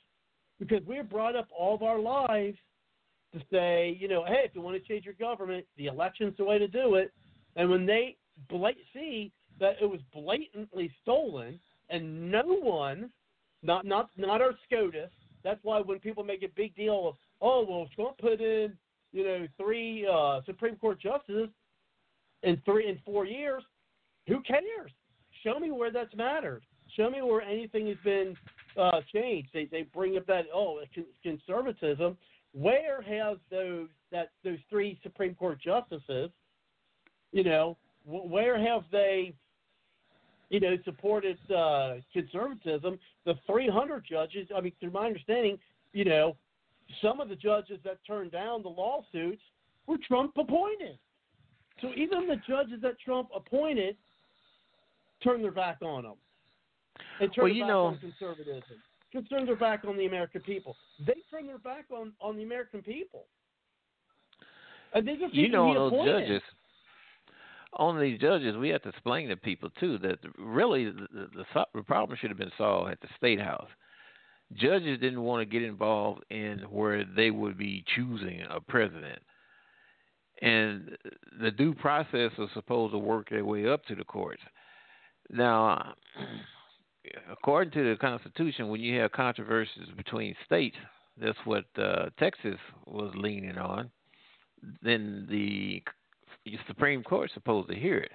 [0.59, 2.59] because we're brought up all of our lives
[3.33, 6.45] to say, you know, hey, if you want to change your government, the election's the
[6.45, 7.13] way to do it.
[7.57, 8.17] And when they
[8.49, 11.59] blat- see that it was blatantly stolen,
[11.91, 13.11] and no one,
[13.67, 15.11] not not not our SCOTUS,
[15.45, 18.73] that's why when people make a big deal of, oh, well, Trump put in,
[19.13, 21.49] you know, three uh, Supreme Court justices
[22.43, 23.63] in three in four years,
[24.27, 24.91] who cares?
[25.45, 26.63] Show me where that's mattered.
[26.97, 28.37] Show me where anything has been
[28.81, 29.49] uh, changed.
[29.53, 30.81] They they bring up that oh
[31.23, 32.17] conservatism
[32.57, 36.31] where has those that those three Supreme Court justices,
[37.33, 39.35] you know, where have they,
[40.51, 42.99] you know, supported uh, conservatism?
[43.25, 44.49] The 300 judges.
[44.57, 45.59] I mean, through my understanding,
[45.93, 46.37] you know,
[47.03, 49.43] some of the judges that turned down the lawsuits
[49.87, 50.99] were Trump appointed.
[51.81, 53.97] So even the judges that Trump appointed
[55.23, 56.15] turned their back on them
[57.21, 58.63] and turned well, back know, on conservatism
[59.23, 60.77] turned their back on the American people.
[61.07, 63.25] They turned their back on, on the American people.
[64.95, 66.29] And these are people you know, those appointed.
[66.29, 66.43] judges,
[67.77, 71.83] on these judges, we have to explain to people too that really the, the, the
[71.83, 73.69] problem should have been solved at the state house.
[74.55, 79.19] Judges didn't want to get involved in where they would be choosing a president,
[80.41, 80.97] and
[81.41, 84.43] the due process was supposed to work their way up to the courts.
[85.31, 85.95] Now,
[87.33, 90.77] according to the Constitution, when you have controversies between states,
[91.21, 93.91] that's what uh, Texas was leaning on.
[94.83, 95.83] Then the
[96.67, 98.13] Supreme Court supposed to hear it.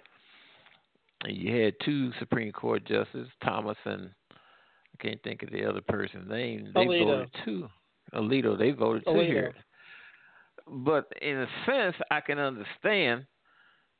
[1.23, 5.81] And you had two Supreme Court justices, Thomas and I can't think of the other
[5.81, 6.71] person's name.
[6.73, 7.05] They Alito.
[7.05, 7.69] voted to
[8.13, 8.57] Alito.
[8.57, 9.19] They voted Alito.
[9.19, 9.55] to hear it.
[10.67, 13.25] But in a sense, I can understand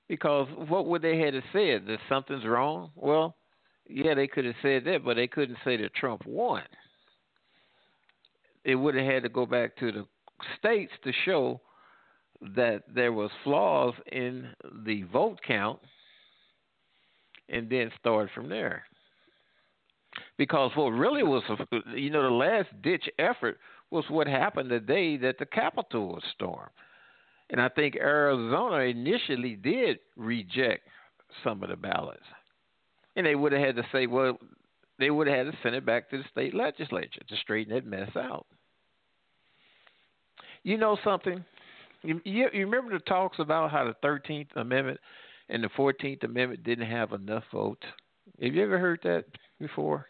[0.07, 1.85] because what would they have said?
[1.87, 2.91] That something's wrong?
[2.95, 3.35] Well,
[3.87, 6.63] yeah, they could have said that, but they couldn't say that Trump won.
[8.63, 10.05] It would have had to go back to the
[10.57, 11.61] states to show
[12.55, 14.49] that there was flaws in
[14.85, 15.79] the vote count
[17.49, 18.83] and then start from there.
[20.37, 21.43] Because what really was,
[21.95, 23.57] you know, the last ditch effort
[23.91, 26.71] was what happened the day that the Capitol was stormed.
[27.49, 30.87] And I think Arizona initially did reject
[31.43, 32.23] some of the ballots
[33.15, 34.37] and they would have had to say, well,
[34.99, 37.85] they would have had to send it back to the state legislature to straighten that
[37.85, 38.45] mess out.
[40.63, 41.43] You know something?
[42.03, 44.99] You, you, you remember the talks about how the Thirteenth Amendment
[45.49, 47.83] and the Fourteenth Amendment didn't have enough votes?
[48.41, 49.25] Have you ever heard that
[49.59, 50.07] before?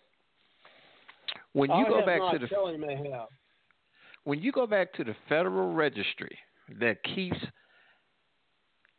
[1.54, 3.28] When you I go back to the Kelly may have.
[4.24, 6.38] when you go back to the Federal Registry
[6.80, 7.38] that keeps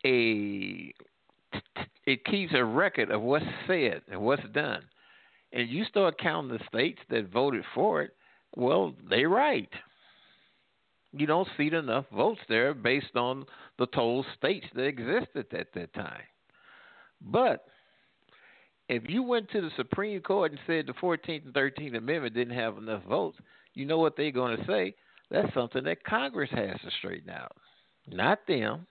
[0.05, 0.93] a
[2.06, 4.82] it keeps a record of what's said and what's done.
[5.52, 8.12] And you start counting the states that voted for it,
[8.56, 9.69] well, they right.
[11.12, 13.44] You don't see enough votes there based on
[13.78, 16.22] the total states that existed at that time.
[17.20, 17.66] But
[18.89, 22.56] if you went to the Supreme Court and said the 14th and 13th Amendment didn't
[22.56, 23.39] have enough votes,
[23.74, 24.94] you know what they're going to say?
[25.30, 27.56] That's something that Congress has to straighten out.
[28.10, 28.86] Not them,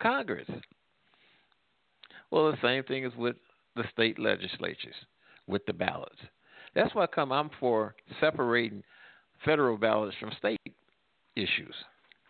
[0.00, 0.48] Congress.
[2.30, 3.36] Well, the same thing is with
[3.76, 4.94] the state legislatures,
[5.46, 6.18] with the ballots.
[6.74, 8.82] That's why I come I'm for separating
[9.44, 10.58] federal ballots from state
[11.40, 11.74] issues.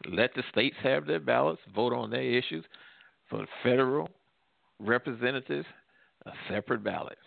[0.09, 2.65] Let the states have their ballots, vote on their issues.
[3.29, 4.09] For federal
[4.79, 5.67] representatives,
[6.27, 7.19] a separate ballot.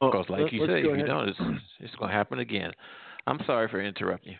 [0.00, 1.38] Because, like you say, if you don't, it's,
[1.80, 2.72] it's going to happen again.
[3.26, 4.38] I'm sorry for interrupting you.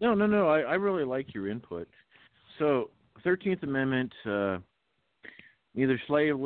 [0.00, 0.48] No, no, no.
[0.48, 1.88] I, I really like your input.
[2.58, 2.90] So,
[3.22, 4.58] Thirteenth Amendment, uh,
[5.74, 6.38] neither slave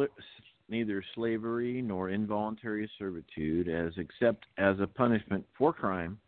[0.71, 6.19] neither slavery nor involuntary servitude, as except as a punishment for crime,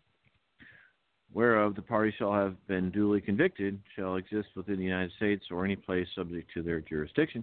[1.33, 5.65] whereof the party shall have been duly convicted, shall exist within the United States or
[5.65, 7.43] any place subject to their jurisdiction.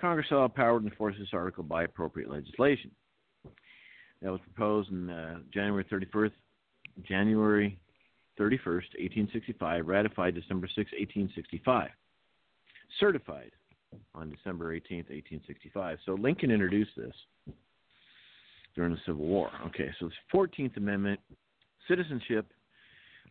[0.00, 2.90] Congress shall have power to enforce this article by appropriate legislation.
[4.20, 6.32] That was proposed on uh, January 31st,
[7.06, 7.78] January
[8.38, 11.90] 31st, 1865, ratified December 6, 1865,
[12.98, 13.52] certified
[14.14, 15.98] on December 18th, 1865.
[16.04, 17.14] So Lincoln introduced this
[18.74, 19.50] during the Civil War.
[19.66, 21.20] Okay, so the 14th Amendment,
[21.88, 22.46] citizenship.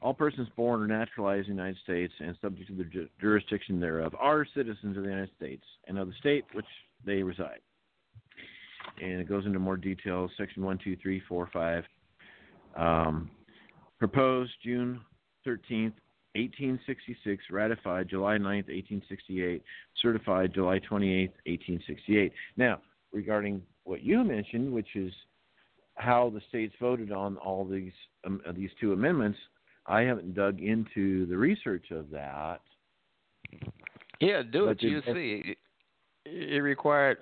[0.01, 3.79] All persons born or naturalized in the United States and subject to the ju- jurisdiction
[3.79, 6.65] thereof are citizens of the United States and of the state which
[7.05, 7.59] they reside.
[9.01, 10.31] And it goes into more details.
[10.37, 11.83] Section 1, 2, 3, 4, 5.
[12.75, 13.31] Um,
[13.97, 14.99] proposed June
[15.47, 15.93] 13th,
[16.35, 19.63] 1866, ratified July 9th, 1868,
[20.01, 22.33] certified July 28th, 1868.
[22.57, 22.79] Now,
[23.11, 25.13] regarding what you mentioned, which is
[25.95, 27.91] how the states voted on all these
[28.25, 29.37] um, these two amendments,
[29.85, 32.61] I haven't dug into the research of that.
[34.19, 34.81] Yeah, do it.
[34.81, 35.57] You see, it,
[36.25, 37.17] it required.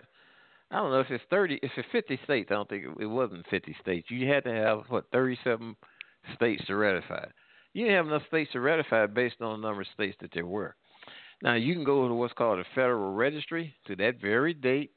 [0.69, 1.59] I don't know if it's thirty.
[1.61, 4.07] If it's fifty states, I don't think it, it wasn't fifty states.
[4.09, 5.75] You had to have what thirty-seven
[6.35, 7.23] states to ratify.
[7.23, 7.31] it.
[7.73, 10.31] You didn't have enough states to ratify it based on the number of states that
[10.33, 10.75] there were.
[11.41, 14.91] Now you can go to what's called a federal registry to that very date,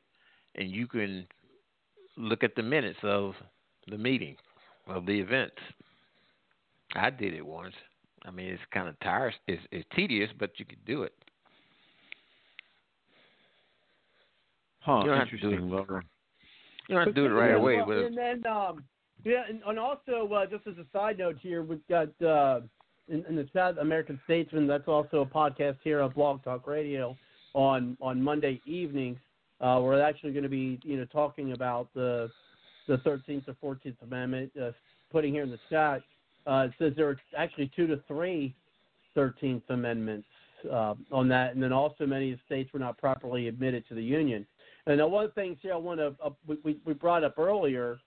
[0.57, 1.27] and you can
[2.17, 3.35] look at the minutes of
[3.89, 4.37] the meeting
[4.89, 5.57] of the events.
[6.95, 7.75] I did it once.
[8.27, 9.41] I mean, it's kind of tiresome.
[9.49, 11.13] It's, it's tedious, but you could do it.
[14.81, 15.71] Huh, You don't have to do interesting.
[15.71, 15.87] Well,
[16.89, 18.85] You don't have to do it right away, well, but and then um,
[19.25, 22.61] yeah, and, and also uh, just as a side note here, we've got uh,
[23.09, 24.67] in, in the chat, American Statesman.
[24.67, 27.17] That's also a podcast here on Blog Talk Radio
[27.55, 29.19] on on Monday evenings.
[29.61, 32.31] Uh, we're actually going to be you know talking about the
[32.87, 34.53] the 13th or 14th Amendment.
[34.61, 34.71] Uh,
[35.11, 36.03] putting here in the chat,
[36.47, 38.55] uh, it says there are actually two to three
[39.17, 40.27] 13th Amendments
[40.71, 44.47] uh, on that, and then also many states were not properly admitted to the Union.
[44.87, 46.15] And the one thing here I want to
[46.47, 47.99] we, we brought up earlier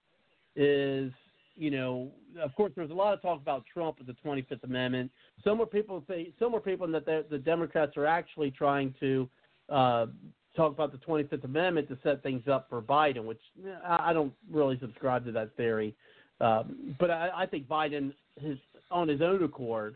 [0.58, 1.12] is
[1.56, 2.12] you know
[2.42, 5.10] of course there's a lot of talk about Trump with the 25th Amendment.
[5.44, 9.30] Some more people say some more people that the, the Democrats are actually trying to
[9.70, 10.08] uh,
[10.56, 13.42] talk about the 25th Amendment to set things up for Biden, which
[13.86, 15.96] I I don't really subscribe to that theory.
[16.40, 18.58] Um, but I, I think Biden, his
[18.92, 19.96] on his own accord,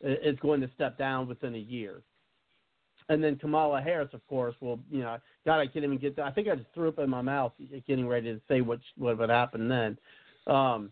[0.00, 2.02] is going to step down within a year.
[3.08, 6.24] And then Kamala Harris, of course, will you know, God, I can't even get that.
[6.24, 7.52] I think I just threw up in my mouth
[7.86, 9.96] getting ready to say what what would happen then.
[10.46, 10.90] Um,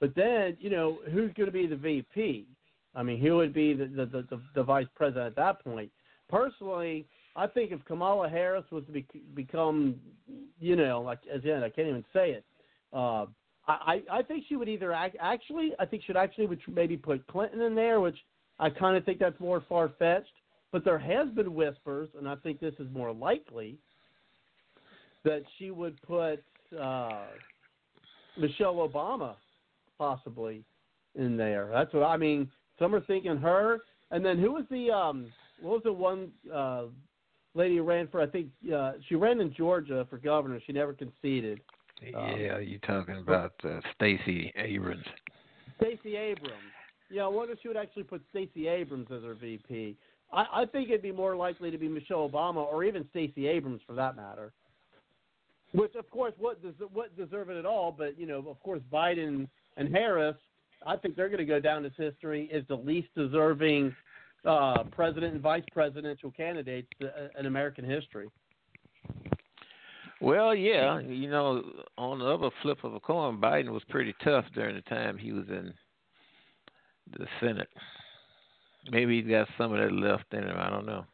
[0.00, 2.46] but then, you know, who's going to be the VP?
[2.94, 5.90] I mean, who would be the the, the the vice president at that point?
[6.28, 9.96] Personally, I think if Kamala Harris was to be, become,
[10.60, 12.44] you know, like as in I can't even say it.
[12.92, 13.26] Uh,
[13.66, 16.96] I I I think she would either act, actually I think she'd actually would maybe
[16.96, 18.16] put Clinton in there, which
[18.58, 20.32] I kind of think that's more far fetched.
[20.70, 23.78] But there has been whispers, and I think this is more likely,
[25.24, 26.42] that she would put
[26.78, 27.26] uh,
[28.38, 29.34] Michelle Obama
[29.96, 30.62] possibly
[31.14, 31.68] in there.
[31.72, 32.50] That's what I mean.
[32.78, 33.78] Some are thinking her,
[34.10, 36.84] and then who was the um, what was the one uh,
[37.54, 38.20] lady who ran for?
[38.20, 40.60] I think uh, she ran in Georgia for governor.
[40.66, 41.60] She never conceded.
[42.16, 45.04] Um, yeah, you talking about uh, Stacey Abrams?
[45.78, 46.54] Stacey Abrams.
[47.10, 49.96] Yeah, I wonder if she would actually put Stacey Abrams as her VP.
[50.32, 53.80] I, I think it'd be more likely to be Michelle Obama or even Stacey Abrams
[53.86, 54.52] for that matter.
[55.72, 57.94] Which, of course, what does what deserve it at all?
[57.96, 60.36] But you know, of course, Biden and Harris,
[60.86, 63.94] I think they're going to go down as history as the least deserving
[64.46, 68.28] uh, president and vice presidential candidates uh, in American history.
[70.20, 71.62] Well, yeah, you know,
[71.96, 75.32] on the other flip of a coin, Biden was pretty tough during the time he
[75.32, 75.72] was in
[77.16, 77.68] the Senate.
[78.90, 80.56] Maybe he's got some of that left in him.
[80.58, 81.04] I don't know.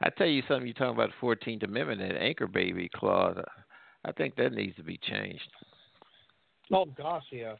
[0.00, 0.66] I tell you something.
[0.66, 3.38] You talking about the Fourteenth Amendment, that anchor baby clause.
[4.04, 5.48] I think that needs to be changed.
[6.72, 7.54] Oh gosh, yeah.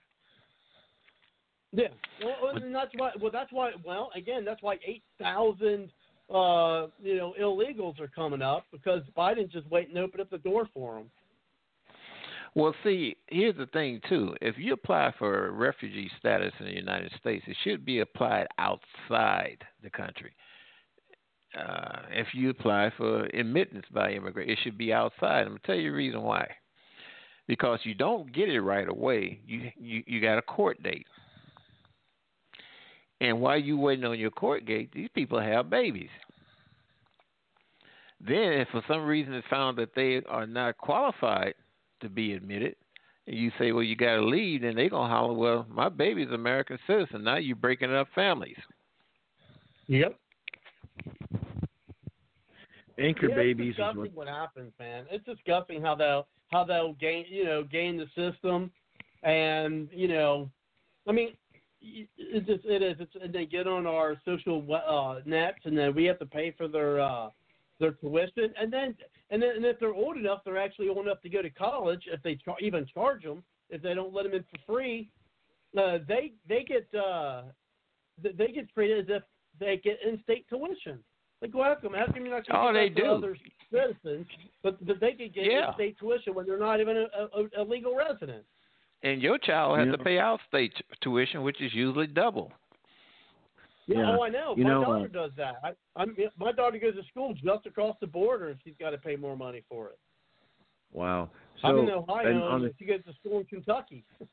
[1.72, 1.88] Yeah,
[2.22, 3.10] well, and that's why.
[3.20, 3.72] Well, that's why.
[3.84, 5.90] Well, again, that's why eight thousand,
[6.30, 10.38] uh, you know, illegals are coming up because Biden's just waiting to open up the
[10.38, 11.10] door for them.
[12.54, 14.36] Well, see, here's the thing too.
[14.40, 19.58] If you apply for refugee status in the United States, it should be applied outside
[19.82, 20.32] the country.
[21.58, 25.42] Uh, if you apply for admittance by immigrant, it should be outside.
[25.42, 26.48] I'm gonna tell you the reason why.
[27.46, 29.40] Because you don't get it right away.
[29.46, 31.06] You you you got a court date.
[33.20, 36.10] And while you waiting on your court date, these people have babies.
[38.20, 41.54] Then, if for some reason it's found that they are not qualified
[42.04, 42.76] to be admitted,
[43.26, 46.28] and you say, "Well, you got to leave," then they're gonna holler, "Well, my baby's
[46.28, 47.24] an American citizen.
[47.24, 48.58] Now you're breaking up families."
[49.88, 50.18] Yep.
[52.98, 55.06] Anchor yeah, babies it's is disgusting what what happens, man.
[55.10, 58.70] It's disgusting how they'll how they'll gain you know gain the system,
[59.22, 60.48] and you know,
[61.08, 61.30] I mean,
[61.82, 62.96] it's just it is.
[63.00, 66.52] It's and they get on our social uh, nets, and then we have to pay
[66.56, 67.30] for their uh,
[67.80, 68.94] their tuition, and then
[69.30, 72.02] and then and if they're old enough, they're actually old enough to go to college.
[72.06, 75.10] If they char- even charge them, if they don't let them in for free,
[75.76, 77.42] uh, they they get uh,
[78.22, 79.22] they get treated as if
[79.58, 80.98] they get in-state tuition.
[81.42, 81.94] Like, how come?
[81.94, 83.06] How come you're not Oh, going they to do.
[83.06, 83.36] other
[83.72, 84.26] citizens,
[84.62, 85.68] but but they could get Yeah.
[85.68, 88.44] in-state tuition when they're not even a, a, a legal resident?
[89.02, 89.96] And your child has Yeah.
[89.96, 92.52] to pay out state t- tuition, which is usually double.
[93.86, 94.16] Yeah, Yeah.
[94.18, 94.54] oh, I know.
[94.56, 95.56] You my know, daughter uh, does that.
[95.62, 98.98] I, I'm, my daughter goes to school just across the border, and she's got to
[98.98, 99.98] pay more money for it.
[100.92, 101.28] wow.
[101.62, 104.04] So I'm in Ohio, on and the, she goes to school in Kentucky.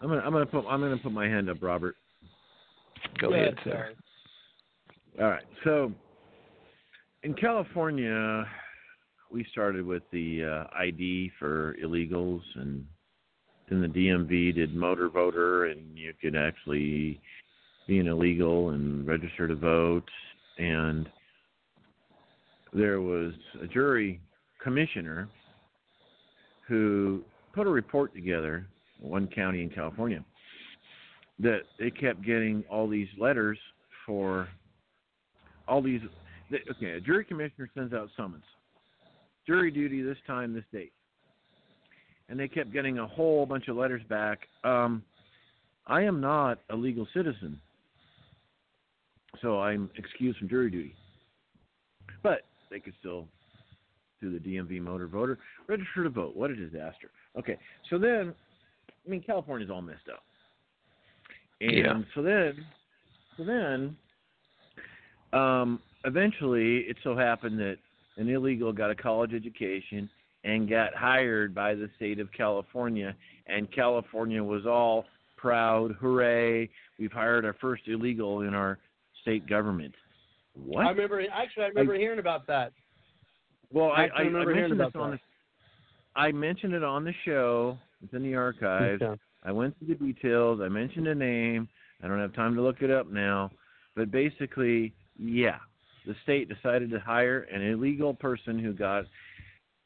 [0.00, 1.96] I'm gonna I'm gonna put I'm gonna put my hand up, Robert.
[3.20, 3.92] Go Yeah, ahead, sir.
[5.20, 5.44] All right.
[5.62, 5.92] So
[7.22, 8.44] in California,
[9.30, 12.86] we started with the uh, ID for illegals, and
[13.68, 17.20] then the DMV did motor voter, and you could actually
[17.86, 20.08] be an illegal and register to vote.
[20.58, 21.08] And
[22.72, 23.32] there was
[23.62, 24.20] a jury
[24.62, 25.28] commissioner
[26.66, 27.22] who
[27.52, 28.66] put a report together,
[29.00, 30.24] one county in California,
[31.38, 33.58] that they kept getting all these letters
[34.06, 34.48] for
[35.68, 36.00] all these.
[36.52, 38.44] Okay, a jury commissioner sends out summons.
[39.46, 40.92] Jury duty this time, this date.
[42.28, 44.40] And they kept getting a whole bunch of letters back.
[44.62, 45.02] Um,
[45.86, 47.60] I am not a legal citizen,
[49.42, 50.94] so I'm excused from jury duty.
[52.22, 53.26] But they could still
[54.20, 55.38] do the DMV motor voter
[55.68, 56.34] register to vote.
[56.34, 57.10] What a disaster.
[57.38, 57.58] Okay,
[57.90, 58.34] so then,
[59.06, 60.24] I mean, California's all messed up.
[61.60, 62.02] And Yeah.
[62.14, 62.66] so then,
[63.36, 63.96] so then,
[65.32, 67.78] um, eventually, it so happened that
[68.16, 70.08] an illegal got a college education
[70.44, 75.06] and got hired by the state of California, and California was all
[75.36, 76.68] proud, hooray!
[76.98, 78.78] We've hired our first illegal in our
[79.24, 79.94] state government.
[80.54, 80.86] What?
[80.86, 81.22] I remember.
[81.32, 82.72] Actually, I remember hearing about that.
[83.72, 85.20] Well, I, I I, can I remember hearing mentioned this on that.
[86.14, 87.78] the, I mentioned it on the show.
[88.02, 89.02] It's in the archives.
[89.02, 89.20] Okay.
[89.42, 90.60] I went through the details.
[90.62, 91.68] I mentioned a name.
[92.02, 93.50] I don't have time to look it up now,
[93.96, 95.56] but basically, yeah,
[96.06, 99.04] the state decided to hire an illegal person who got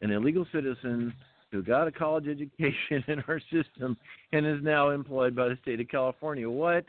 [0.00, 1.12] an illegal citizen
[1.50, 3.96] who got a college education in our system
[4.32, 6.48] and is now employed by the state of California.
[6.48, 6.84] What?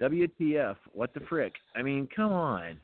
[0.00, 0.76] WTF?
[0.92, 1.54] What the frick?
[1.74, 2.78] I mean, come on.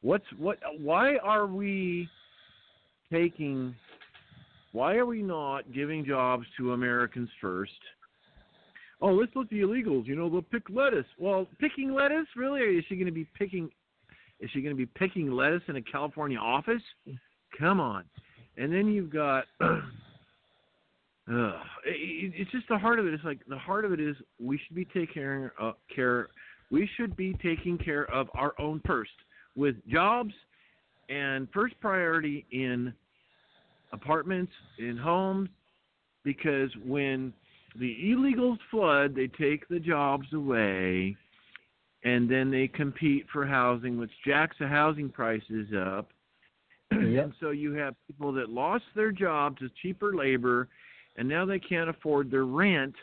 [0.00, 0.58] What's what?
[0.78, 2.08] Why are we
[3.12, 3.74] taking?
[4.72, 7.72] Why are we not giving jobs to Americans first?
[9.00, 10.06] Oh, let's let the illegals.
[10.06, 11.06] You know, they'll pick lettuce.
[11.18, 12.60] Well, picking lettuce, really?
[12.60, 13.68] Or is she going to be picking?
[14.40, 16.82] Is she going to be picking lettuce in a California office?
[17.58, 18.04] Come on.
[18.56, 19.44] And then you've got.
[21.30, 23.14] Uh, it, it's just the heart of it.
[23.14, 26.28] It's like the heart of it is we should be taking care, uh, care.
[26.70, 29.10] We should be taking care of our own first
[29.54, 30.32] with jobs
[31.08, 32.92] and first priority in
[33.92, 35.48] apartments, in homes,
[36.24, 37.32] because when
[37.78, 41.16] the illegals flood, they take the jobs away,
[42.04, 46.08] and then they compete for housing, which jacks the housing prices up.
[46.90, 50.68] and so you have people that lost their jobs to cheaper labor,
[51.16, 52.94] and now they can't afford their rent,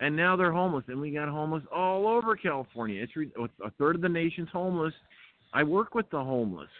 [0.00, 3.02] and now they're homeless, and we got homeless all over California.
[3.02, 3.32] It's re-
[3.64, 4.94] a third of the nation's homeless.
[5.52, 6.70] I work with the homeless,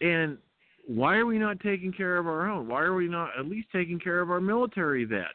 [0.00, 0.38] and
[0.86, 2.68] why are we not taking care of our own?
[2.68, 5.28] Why are we not at least taking care of our military vets?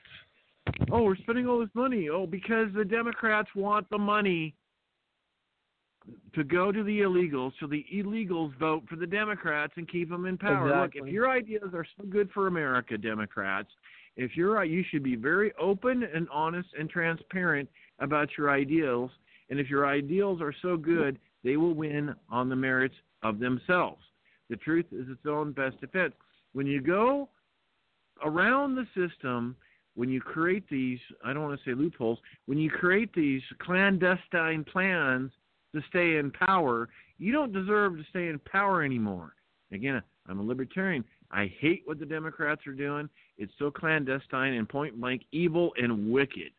[0.92, 2.10] Oh, we're spending all this money.
[2.10, 4.54] Oh, because the Democrats want the money
[6.34, 10.26] to go to the illegals so the illegals vote for the Democrats and keep them
[10.26, 10.70] in power.
[10.70, 11.02] Exactly.
[11.02, 13.70] Look, if your ideas are so good for America, Democrats,
[14.16, 17.70] if you're right, you should be very open and honest and transparent
[18.00, 19.12] about your ideals.
[19.50, 24.02] And if your ideals are so good, they will win on the merits of themselves.
[24.50, 26.14] The truth is its own best defense.
[26.54, 27.30] When you go
[28.24, 29.56] around the system,
[29.96, 34.64] when you create these, I don't want to say loopholes, when you create these clandestine
[34.64, 35.32] plans
[35.76, 39.34] to stay in power, you don't deserve to stay in power anymore.
[39.72, 41.04] Again, I'm a libertarian.
[41.32, 43.10] I hate what the Democrats are doing.
[43.38, 46.52] It's so clandestine and point blank evil and wicked.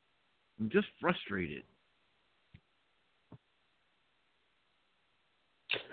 [0.61, 1.63] I'm just frustrated.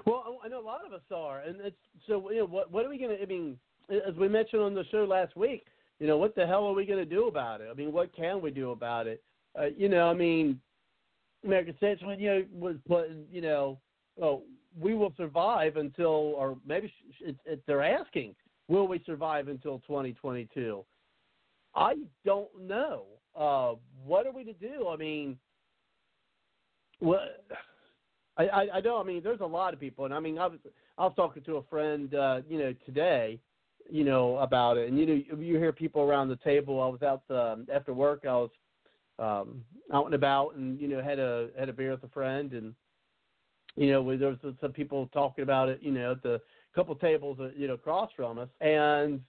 [0.05, 1.75] Well, I know a lot of us are, and it's
[2.07, 2.29] so.
[2.29, 3.21] You know, what what are we going to?
[3.21, 3.57] I mean,
[3.89, 5.65] as we mentioned on the show last week,
[5.99, 7.69] you know, what the hell are we going to do about it?
[7.71, 9.23] I mean, what can we do about it?
[9.59, 10.59] Uh, you know, I mean,
[11.45, 13.79] American statesman, you know, was put, you know,
[14.21, 14.43] oh,
[14.79, 16.91] we will survive until, or maybe
[17.21, 18.35] it's, it's, they're asking,
[18.67, 20.83] will we survive until 2022?
[21.75, 23.03] I don't know.
[23.35, 23.75] Uh,
[24.05, 24.87] what are we to do?
[24.89, 25.37] I mean,
[26.99, 27.45] what?
[28.37, 28.99] I, I, I know.
[28.99, 30.59] I mean, there's a lot of people, and I mean, I was
[30.97, 33.39] I was talking to a friend, uh, you know, today,
[33.89, 36.81] you know, about it, and you know, you hear people around the table.
[36.81, 38.23] I was out um, after work.
[38.23, 38.51] I was
[39.19, 39.63] um,
[39.93, 42.73] out and about, and you know, had a had a beer with a friend, and
[43.75, 46.41] you know, there was some people talking about it, you know, at the
[46.73, 49.21] couple tables, uh, you know, across from us, and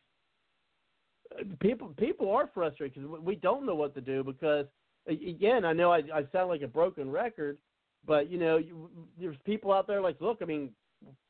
[1.60, 4.66] people people are frustrated because we don't know what to do because
[5.08, 7.58] again, I know I, I sound like a broken record,
[8.06, 10.70] but you know, you, there's people out there like, look, I mean,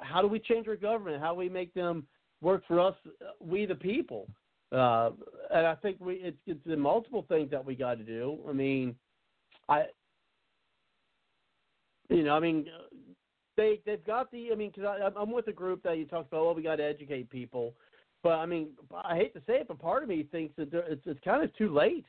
[0.01, 1.21] how do we change our government?
[1.21, 2.07] How do we make them
[2.41, 2.95] work for us,
[3.41, 4.29] we the people?
[4.73, 5.11] Uh,
[5.55, 8.39] and I think we it's, it's the multiple things that we got to do.
[8.49, 8.97] I mean,
[9.69, 9.85] I,
[12.09, 12.67] you know, I mean,
[13.57, 14.51] they they've got the.
[14.53, 16.45] I mean, because I'm with a group that you talked about.
[16.45, 17.75] Well, we got to educate people,
[18.23, 21.03] but I mean, I hate to say it, but part of me thinks that it's
[21.07, 22.07] it's kind of too late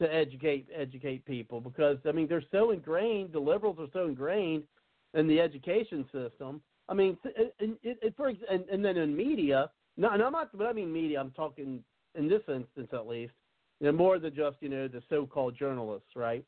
[0.00, 3.32] to educate educate people because I mean they're so ingrained.
[3.32, 4.64] The liberals are so ingrained
[5.12, 6.62] in the education system.
[6.88, 9.70] I mean, and, and, and for and, and then in media.
[9.96, 10.56] No, and I'm not.
[10.56, 11.20] But I mean media.
[11.20, 11.82] I'm talking
[12.14, 13.32] in this instance at least.
[13.80, 16.44] You know, more than just you know the so-called journalists, right?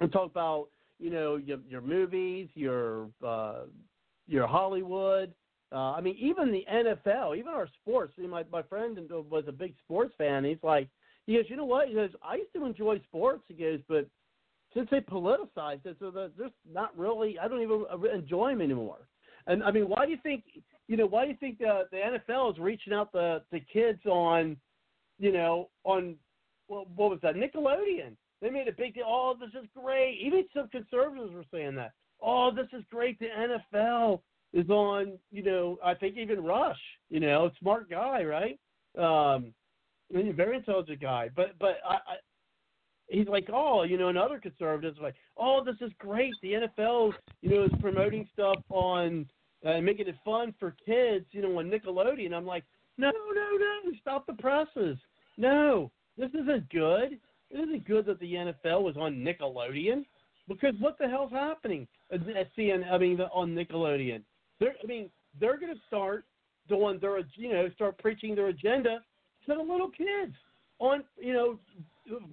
[0.00, 3.62] And talk about you know your your movies, your uh,
[4.26, 5.32] your Hollywood.
[5.72, 8.14] Uh, I mean, even the NFL, even our sports.
[8.18, 8.98] See, my my friend
[9.30, 10.44] was a big sports fan.
[10.44, 10.88] He's like,
[11.26, 11.88] he goes, you know what?
[11.88, 13.44] He goes, I used to enjoy sports.
[13.46, 14.08] He goes, but
[14.74, 17.38] since they politicized it, so that there's not really.
[17.38, 19.08] I don't even enjoy them anymore.
[19.46, 20.44] And I mean, why do you think?
[20.90, 24.04] You know, why do you think the the NFL is reaching out to the kids
[24.06, 24.56] on,
[25.20, 26.16] you know, on
[26.66, 28.16] well, what was that Nickelodeon?
[28.42, 29.04] They made a big deal.
[29.06, 30.18] Oh, this is great.
[30.20, 31.92] Even some conservatives were saying that.
[32.20, 33.20] Oh, this is great.
[33.20, 34.20] The NFL
[34.52, 35.12] is on.
[35.30, 36.80] You know, I think even Rush.
[37.08, 38.58] You know, smart guy, right?
[38.98, 39.54] Um,
[40.10, 41.30] very intelligent guy.
[41.36, 42.16] But but I, I
[43.06, 46.32] he's like, oh, you know, and other conservatives are like, oh, this is great.
[46.42, 47.12] The NFL,
[47.42, 49.26] you know, is promoting stuff on
[49.64, 52.32] Uh, and making it fun for kids, you know, on Nickelodeon.
[52.32, 52.64] I'm like,
[52.96, 54.96] no, no, no, stop the presses.
[55.36, 57.18] No, this isn't good.
[57.50, 60.04] It isn't good that the NFL was on Nickelodeon
[60.48, 62.20] because what the hell's happening at
[62.56, 62.90] CN?
[62.90, 64.22] I mean, on Nickelodeon,
[64.58, 66.24] they're, I mean, they're going to start
[66.68, 69.02] doing their, you know, start preaching their agenda
[69.46, 70.34] to the little kids
[70.78, 71.58] on, you know,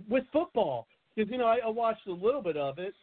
[0.09, 0.88] with football.
[1.17, 2.93] Because you know, I, I watched a little bit of it,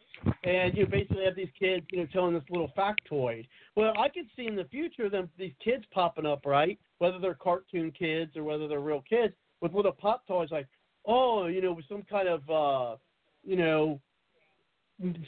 [0.45, 3.45] and you basically have these kids, you know, telling this little factoid.
[3.75, 6.79] Well, I could see in the future them these kids popping up, right?
[6.99, 10.67] Whether they're cartoon kids or whether they're real kids, with little pop toys like,
[11.05, 12.95] oh, you know, with some kind of, uh,
[13.43, 13.99] you know,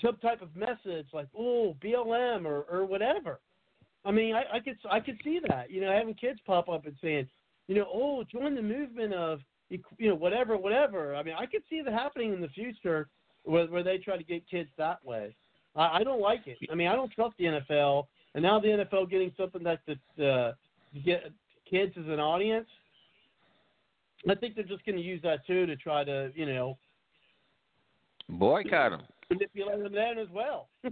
[0.02, 3.42] some type of message like, oh, BLM or or whatever.
[4.06, 6.86] I mean, I, I could I could see that, you know, having kids pop up
[6.86, 7.28] and saying,
[7.68, 11.16] you know, oh, join the movement of you know whatever, whatever.
[11.16, 13.08] I mean, I could see that happening in the future
[13.44, 15.36] where, where they try to get kids that way.
[15.76, 16.58] I, I don't like it.
[16.72, 20.26] I mean, I don't trust the NFL, and now the NFL getting something that that
[20.26, 20.54] uh,
[21.06, 21.32] get
[21.70, 22.68] kids as an audience.
[24.30, 26.78] I think they're just going to use that too to try to, you know,
[28.28, 30.70] boycott them, manipulate them then as well.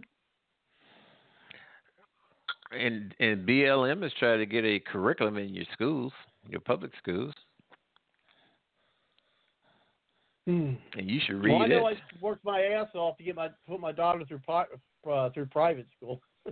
[2.72, 6.14] and and BLM is trying to get a curriculum in your schools,
[6.50, 7.34] your public schools.
[10.46, 10.74] Hmm.
[10.96, 11.98] and you should read Well, I know it.
[11.98, 14.42] I worked my ass off to get my put my daughter through
[15.12, 16.22] uh, through private school.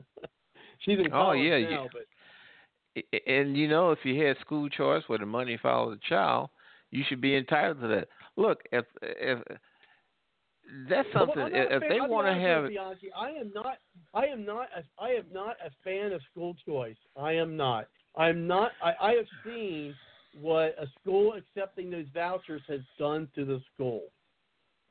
[0.80, 1.88] She's in Oh, college yeah, now, yeah.
[1.92, 6.08] but I- And you know, if you had school choice where the money follows the
[6.08, 6.50] child,
[6.92, 8.08] you should be entitled to that.
[8.36, 9.40] Look, if if
[10.90, 13.78] that's Well, something, I'm a if fan- they want to have, Bianchi, I am not.
[14.14, 14.68] I am not.
[14.76, 16.98] A, I am not a fan of school choice.
[17.16, 17.88] I am not.
[18.16, 18.72] I am not.
[18.82, 19.96] I, I have seen
[20.40, 24.04] what a school accepting those vouchers has done to the school.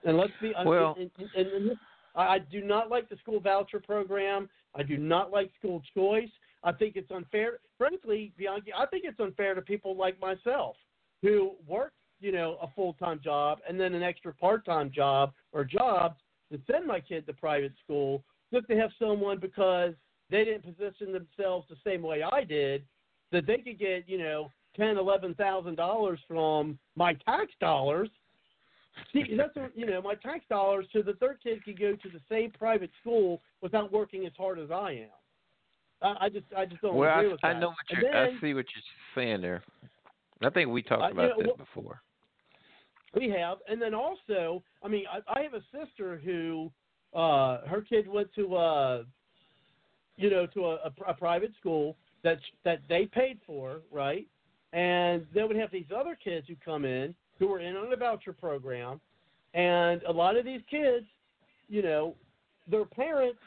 [0.05, 0.53] And let's be.
[0.65, 1.79] Well- and, and, and, this-
[2.15, 4.49] I, I do not like the school voucher program.
[4.75, 6.29] I do not like school choice.
[6.65, 7.59] I think it's unfair.
[7.79, 10.77] Frankly, Bianchi, I think it's unfair to people like myself
[11.23, 15.33] who work, you know, a full time job and then an extra part time job
[15.53, 16.21] or jobs
[16.53, 18.23] to send my kid to private school
[18.53, 19.95] just to have someone because
[20.31, 22.85] they didn't position themselves the same way I did
[23.33, 28.09] that they could get, you know, ten, eleven thousand dollars from my tax dollars.
[29.13, 32.09] See, that's what, you know, my tax dollars so that their kid could go to
[32.11, 35.09] the same private school without working as hard as I am.
[36.03, 38.15] I, I just, I just don't well, agree I, with I know what you're, then-
[38.15, 39.63] I see what you're saying there.
[40.43, 42.03] I think we talked Uh, you about know, that well- before.
[43.15, 46.71] We have, and then also, I mean, I, I have a sister who,
[47.15, 49.03] uh, her kid went to, uh,
[50.17, 54.27] you know, to a, a, a private school that that they paid for, right?
[54.73, 57.97] And they would have these other kids who come in who were in on the
[57.97, 59.01] voucher program,
[59.55, 61.05] and a lot of these kids,
[61.69, 62.15] you know,
[62.71, 63.39] their parents,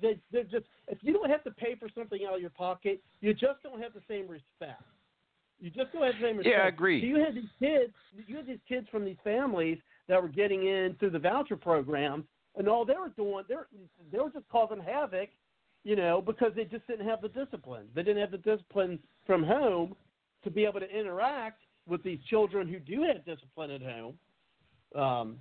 [0.00, 3.00] they they just if you don't have to pay for something out of your pocket,
[3.20, 4.82] you just don't have the same respect.
[5.60, 6.56] You just don't have the same respect.
[6.58, 7.00] Yeah, I agree.
[7.00, 7.92] So you had these kids,
[8.26, 9.78] you had these kids from these families
[10.08, 12.24] that were getting in through the voucher program,
[12.56, 13.68] and all they were doing, they were
[14.10, 15.28] they were just causing havoc,
[15.84, 17.86] you know, because they just didn't have the discipline.
[17.94, 19.94] They didn't have the discipline from home
[20.44, 24.14] to be able to interact with these children who do have discipline at home,
[24.94, 25.36] um,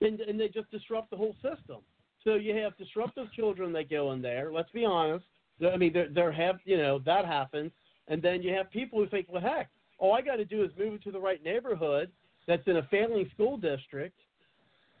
[0.00, 1.78] and and they just disrupt the whole system.
[2.24, 4.52] So you have disruptive children that go in there.
[4.52, 5.24] Let's be honest.
[5.64, 7.70] I mean, there there have you know that happens,
[8.08, 10.70] and then you have people who think, well, heck, all I got to do is
[10.78, 12.10] move into the right neighborhood
[12.46, 14.18] that's in a failing school district.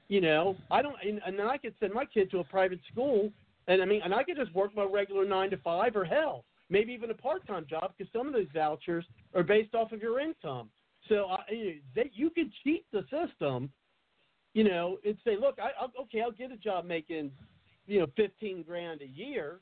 [0.08, 2.78] You know, I don't, and, and then I could send my kid to a private
[2.92, 3.32] school,
[3.66, 6.44] and I mean, and I could just work my regular nine to five, or hell,
[6.68, 9.04] maybe even a part-time job, because some of those vouchers
[9.34, 10.68] are based off of your income.
[11.08, 13.70] So I, you know, could cheat the system,
[14.54, 17.30] you know, and say, look, I, I'll, okay, I'll get a job making,
[17.86, 19.60] you know, fifteen grand a year,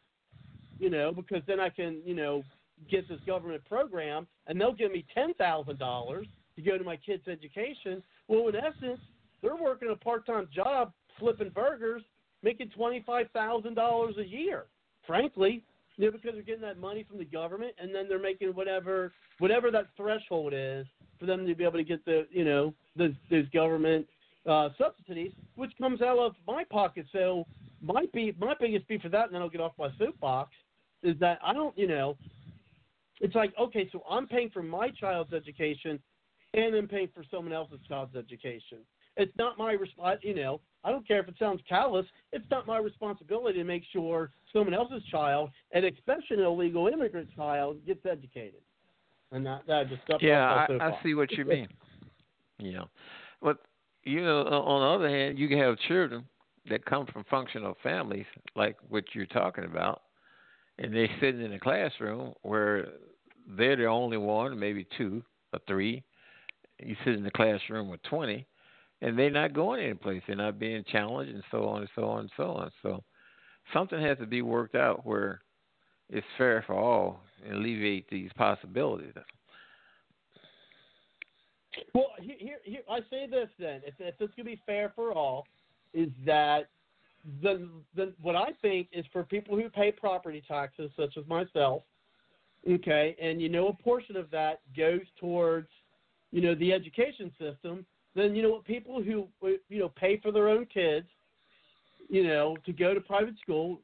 [0.79, 2.43] you know, because then I can, you know,
[2.91, 6.27] get this government program, and they'll give me ten thousand dollars
[6.57, 8.03] to go to my kid's education.
[8.29, 9.01] Well, in essence,
[9.43, 12.03] they're working a part-time job flipping burgers,
[12.43, 14.65] making twenty-five thousand dollars a year.
[15.07, 15.63] Frankly,
[15.99, 19.71] know, because they're getting that money from the government, and then they're making whatever whatever
[19.71, 20.87] that threshold is
[21.19, 24.07] for them to be able to get the you know those those government
[24.49, 27.07] uh, subsidies, which comes out of my pocket.
[27.13, 27.45] So
[27.81, 30.51] my be my biggest beef for that, and then I'll get off my soapbox,
[31.03, 32.17] is that I don't you know
[33.21, 36.01] it's like okay, so I'm paying for my child's education,
[36.53, 38.79] and I'm paying for someone else's child's education.
[39.17, 40.21] It's not my response.
[40.23, 42.07] You know, I don't care if it sounds callous.
[42.33, 47.29] It's not my responsibility to make sure someone else's child, and especially an illegal immigrant
[47.35, 48.61] child, gets educated.
[49.33, 51.69] And that, that just stuff Yeah, I, my I see what you mean.
[52.61, 52.85] Yeah,
[53.43, 53.59] but
[54.05, 56.25] you know, on the other hand, you can have children
[56.71, 60.03] that come from functional families, like what you're talking about,
[60.79, 62.87] and they're sitting in a classroom where
[63.57, 65.21] they're the only one, maybe two
[65.53, 66.05] or three.
[66.79, 68.47] You sit in the classroom with twenty,
[69.03, 70.23] and they're not going anyplace.
[70.27, 72.71] They're not being challenged, and so on and so on and so on.
[72.83, 73.03] So
[73.73, 75.41] something has to be worked out where
[76.11, 79.13] it's fair for all and alleviate these possibilities.
[81.93, 85.47] Well, here, here, I say this then: if, if going to be fair for all,
[85.93, 86.69] is that
[87.43, 91.83] the the what I think is for people who pay property taxes, such as myself,
[92.71, 95.69] okay, and you know a portion of that goes towards,
[96.31, 97.87] you know, the education system.
[98.15, 99.29] Then you know what people who
[99.69, 101.07] you know pay for their own kids,
[102.09, 103.81] you know, to go to private school,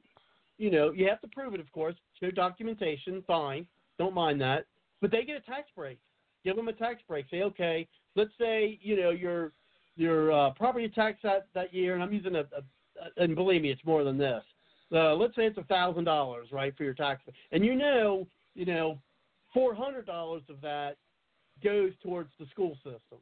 [0.59, 3.67] you know, you have to prove it, of course, show documentation, fine,
[3.99, 4.67] don't mind that,
[5.01, 5.99] but they get a tax break
[6.45, 7.27] give them a tax break.
[7.31, 7.87] Say, okay,
[8.17, 9.53] let's say you know your
[9.97, 13.71] your uh, property tax that that year, and I'm using a, a and believe me,
[13.71, 14.43] it's more than this.
[14.93, 18.65] Uh, let's say it's a thousand dollars, right, for your tax, and you know, you
[18.65, 18.99] know,
[19.55, 20.97] four hundred dollars of that
[21.63, 23.19] goes towards the school system.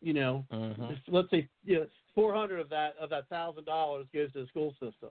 [0.00, 0.90] You know, Mhm.
[0.90, 4.42] Just let's say you know, four hundred of that of that thousand dollars goes to
[4.42, 5.10] the school system.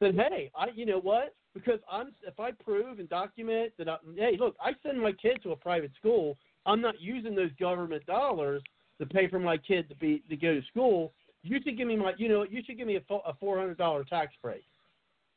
[0.00, 1.34] Then hey, I you know what?
[1.54, 5.40] Because I'm if I prove and document that I, hey look, I send my kid
[5.44, 8.62] to a private school, I'm not using those government dollars
[8.98, 11.12] to pay for my kid to be to go to school.
[11.42, 14.02] You should give me my, you know, you should give me a, a 400 dollar
[14.04, 14.64] tax break.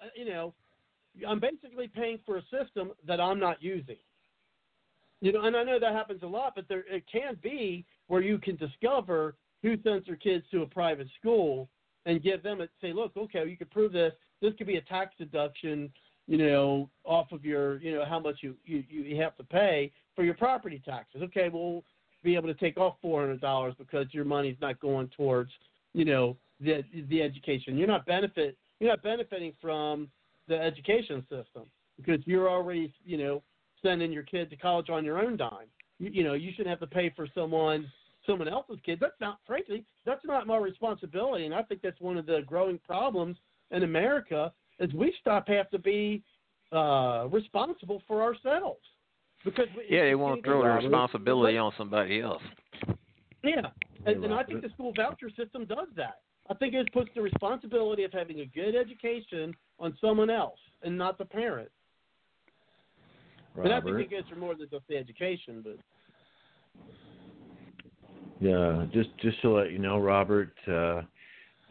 [0.02, 0.54] Uh, you know,
[1.28, 3.98] I'm basically paying for a system that I'm not using.
[5.22, 8.22] You know, and I know that happens a lot, but there it can be where
[8.22, 11.70] you can discover who sends their kids to a private school
[12.06, 14.14] and give them a say, look, okay, you can prove this.
[14.42, 15.92] This could be a tax deduction,
[16.28, 19.92] you know, off of your, you know, how much you you, you have to pay
[20.16, 21.22] for your property taxes.
[21.24, 21.84] Okay, we'll
[22.24, 25.52] be able to take off four hundred dollars because your money's not going towards,
[25.94, 27.78] you know, the the education.
[27.78, 30.08] You're not benefit you're not benefiting from
[30.48, 31.64] the education system
[31.98, 33.42] because you're already, you know,
[33.82, 35.68] sending your kid to college on your own dime.
[36.00, 37.88] You, you know, you shouldn't have to pay for someone
[38.28, 39.00] someone else's kid.
[39.02, 41.46] That's not, frankly, that's not my responsibility.
[41.46, 43.38] And I think that's one of the growing problems
[43.72, 46.22] in America is we stop have to be
[46.72, 48.82] uh, responsible for ourselves
[49.44, 52.44] because we, Yeah, they want to throw the responsibility on somebody else.
[53.44, 53.68] Yeah,
[54.06, 56.20] and, and I think the school voucher system does that.
[56.50, 60.98] I think it puts the responsibility of having a good education on someone else and
[60.98, 61.70] not the parent.
[63.56, 65.64] But I think it goes for more than just the education.
[65.64, 65.78] But
[68.40, 71.02] Yeah, just just to let you know, Robert, uh,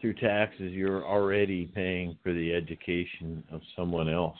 [0.01, 4.37] through taxes, you're already paying for the education of someone else.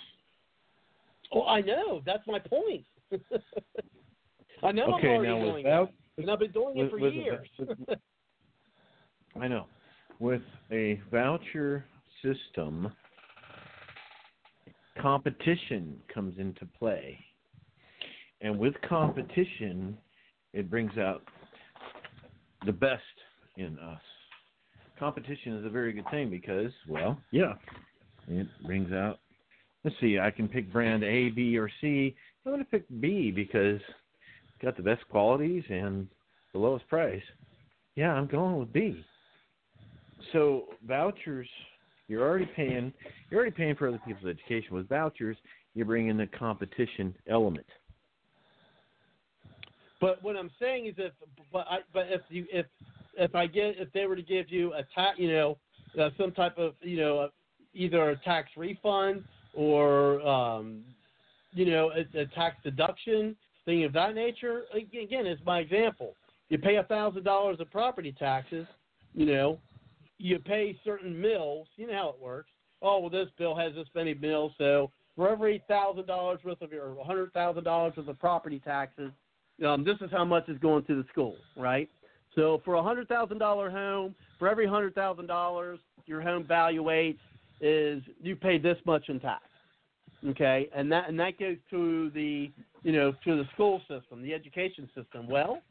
[1.32, 2.86] oh, I know that's my point.
[4.64, 6.90] I know I'm Okay, already now doing with that, vou- and I've been doing it
[6.90, 7.48] for with years.
[7.60, 7.70] with-
[9.40, 9.68] I know.
[10.20, 10.42] With
[10.72, 11.86] a voucher
[12.24, 12.92] system,
[15.00, 17.20] competition comes into play.
[18.42, 19.98] And with competition,
[20.54, 21.24] it brings out
[22.66, 23.02] the best
[23.58, 24.02] in us.
[25.00, 27.54] Competition is a very good thing because, well, yeah,
[28.28, 29.20] it brings out.
[29.84, 32.16] Let's see, I can pick brand A, B, or C.
[32.46, 36.08] I'm going to pick B because it's got the best qualities and
[36.54, 37.22] the lowest price.
[37.96, 39.04] Yeah, I'm going with B.
[40.34, 41.48] So vouchers,
[42.08, 42.92] you're already paying.
[43.30, 44.76] You're already paying for other people's education.
[44.76, 45.38] With vouchers,
[45.76, 47.66] you bring in the competition element.
[50.00, 51.14] But what I'm saying is, if
[51.52, 52.66] but I, but if you if
[53.18, 55.58] if I get if they were to give you a tax, you know,
[56.00, 57.30] uh, some type of you know,
[57.74, 60.84] either a tax refund or um,
[61.54, 63.36] you know, a, a tax deduction,
[63.66, 64.64] thing of that nature.
[64.74, 66.14] Again, it's my example.
[66.50, 68.66] You pay a thousand dollars of property taxes,
[69.14, 69.60] you know,
[70.18, 71.68] you pay certain mills.
[71.76, 72.50] You know how it works.
[72.82, 76.72] Oh well, this bill has this many mills, so for every thousand dollars worth of
[76.72, 79.12] your hundred thousand dollars worth of property taxes,
[79.66, 81.90] um, this is how much is going to the school, right?
[82.36, 87.20] So for a hundred thousand dollar home, for every hundred thousand dollars your home valuates
[87.60, 89.44] is you pay this much in tax.
[90.28, 92.52] Okay, and that and that goes to the
[92.84, 95.28] you know to the school system, the education system.
[95.28, 95.62] Well,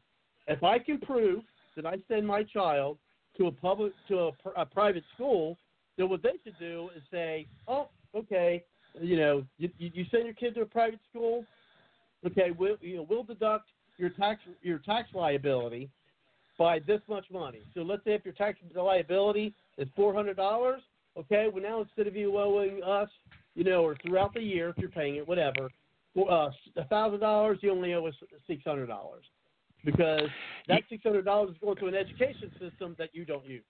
[0.47, 1.43] if I can prove
[1.77, 2.99] that I send my child
[3.39, 5.57] to a public to a, a private school,
[5.97, 8.65] then what they should do is say, oh, okay,
[9.01, 11.45] you know, you, you send your kid to a private school,
[12.25, 13.69] okay, we'll you know we'll deduct
[13.99, 15.89] your tax your tax liability
[16.59, 17.63] by this much money.
[17.75, 20.81] So let's say if your tax liability is four hundred dollars,
[21.19, 23.09] okay, well now instead of you owing us,
[23.55, 25.71] you know, or throughout the year if you're paying it, whatever,
[26.19, 28.15] uh, a thousand dollars, you only owe us
[28.47, 29.25] six hundred dollars
[29.85, 30.29] because
[30.69, 33.65] that six hundred dollars is going to an education system that you don't use.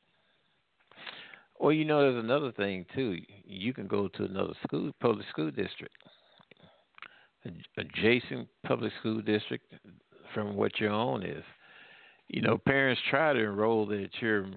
[1.59, 3.19] Well, you know, there's another thing too.
[3.45, 5.95] You can go to another school, public school district,
[7.79, 9.73] adjacent public school district
[10.35, 11.45] from what your own is.
[12.29, 14.57] You know, parents try to enroll their children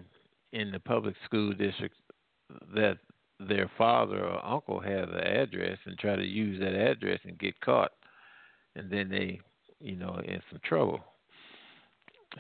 [0.54, 1.96] in the public school district
[2.74, 2.98] that
[3.40, 7.60] their father or uncle has the address and try to use that address and get
[7.62, 7.92] caught,
[8.76, 9.40] and then they,
[9.80, 11.00] you know, in some trouble.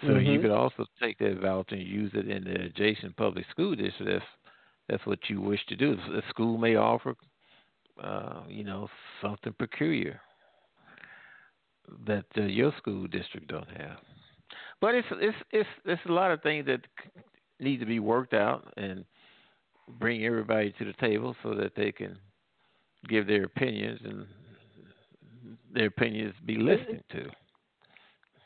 [0.07, 0.41] So you Mhm.
[0.41, 4.11] could also take that voucher and use it in the adjacent public school district.
[4.11, 4.25] That's
[4.87, 5.95] that's what you wish to do.
[5.95, 7.15] The school may offer,
[8.01, 8.89] uh, you know,
[9.21, 10.21] something peculiar
[12.07, 13.97] that uh, your school district don't have.
[14.81, 16.81] But it's it's it's it's a lot of things that
[17.59, 19.03] need to be worked out and
[19.99, 22.17] bring everybody to the table so that they can
[23.07, 24.25] give their opinions and
[25.73, 27.25] their opinions be listened to.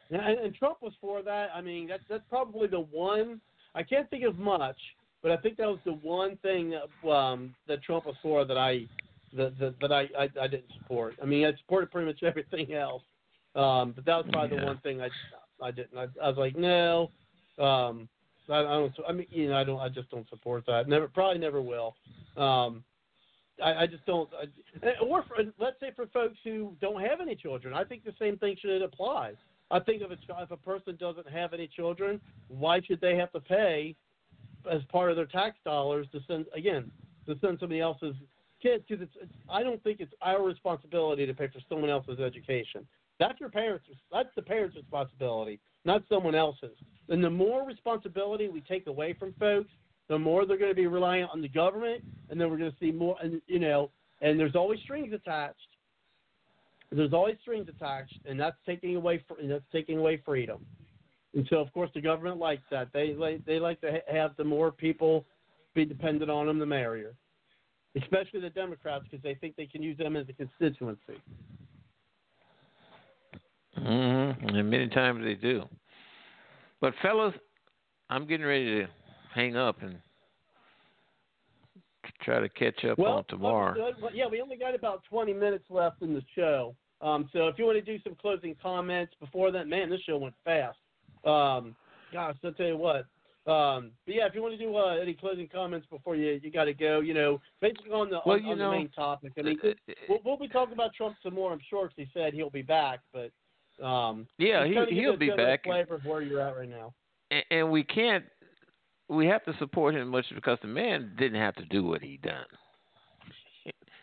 [0.10, 1.50] And, and and Trump was for that.
[1.54, 3.40] I mean, that's that's probably the one.
[3.76, 4.78] I can't think of much,
[5.22, 8.58] but I think that was the one thing that, um, that Trump was for that
[8.58, 8.86] I
[9.36, 11.16] that that, that I, I I didn't support.
[11.22, 13.04] I mean, I supported pretty much everything else,
[13.56, 15.10] um, but that was probably the one thing I
[15.62, 15.98] I didn't.
[15.98, 17.12] I, I was like, no.
[17.60, 18.10] Um,
[18.50, 18.94] I, I don't.
[19.08, 19.80] I mean, you know, I don't.
[19.80, 20.88] I just don't support that.
[20.88, 21.08] Never.
[21.08, 21.96] Probably never will.
[22.36, 22.84] Um,
[23.64, 24.30] I, I just don't.
[24.34, 28.14] I, or for, let's say for folks who don't have any children, I think the
[28.20, 29.34] same thing should apply.
[29.72, 33.32] I think if a if a person doesn't have any children, why should they have
[33.32, 33.96] to pay
[34.70, 36.92] as part of their tax dollars to send again
[37.28, 38.16] to send somebody else's
[38.62, 38.84] kids?
[38.88, 42.86] Because it's, it's I don't think it's our responsibility to pay for someone else's education.
[43.24, 43.86] That's your parents.
[44.12, 46.76] That's the parents' responsibility, not someone else's.
[47.08, 49.70] And the more responsibility we take away from folks,
[50.10, 52.78] the more they're going to be reliant on the government, and then we're going to
[52.82, 53.16] see more.
[53.24, 55.56] And you know, and there's always strings attached.
[56.92, 60.66] There's always strings attached, and that's taking away and that's taking away freedom.
[61.34, 62.90] And so, of course, the government likes that.
[62.92, 65.26] They like they like to have the more people
[65.74, 67.14] be dependent on them, the merrier.
[67.96, 71.22] Especially the Democrats, because they think they can use them as a constituency.
[73.78, 74.48] Mm-hmm.
[74.48, 75.64] And many times they do.
[76.82, 77.34] But fellas,
[78.10, 78.88] I'm getting ready to
[79.34, 79.98] hang up and
[82.24, 83.94] try to catch up well, on tomorrow.
[84.02, 86.76] Well, yeah, we only got about 20 minutes left in the show.
[87.02, 90.18] Um, so if you want to do some closing comments before that, man, this show
[90.18, 90.78] went fast.
[91.26, 91.76] Um,
[92.12, 93.06] gosh, I'll tell you what.
[93.46, 96.50] Um, but yeah, if you want to do uh, any closing comments before you you
[96.50, 99.34] got to go, you know, basically on the Well, on, on know, the main topic.
[99.38, 102.20] I mean, Uh, we'll, we'll be talking about Trump some more, I'm sure, because he
[102.20, 103.02] said he'll be back.
[103.12, 103.32] But
[103.82, 105.64] um, Yeah, he- he'll be back.
[105.64, 106.94] Flavor of where you're at right now.
[107.32, 108.26] and, and we can't
[109.10, 112.18] we have to support him much because the man didn't have to do what he
[112.18, 112.46] done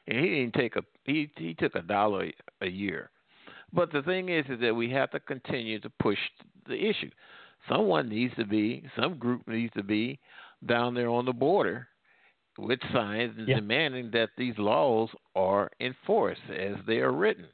[0.06, 3.10] and he didn't take a he he took a dollar a year
[3.72, 6.18] but the thing is is that we have to continue to push
[6.68, 7.10] the issue
[7.68, 10.18] someone needs to be some group needs to be
[10.66, 11.88] down there on the border
[12.58, 13.56] with signs Yeah.
[13.56, 17.46] demanding that these laws are enforced as they are written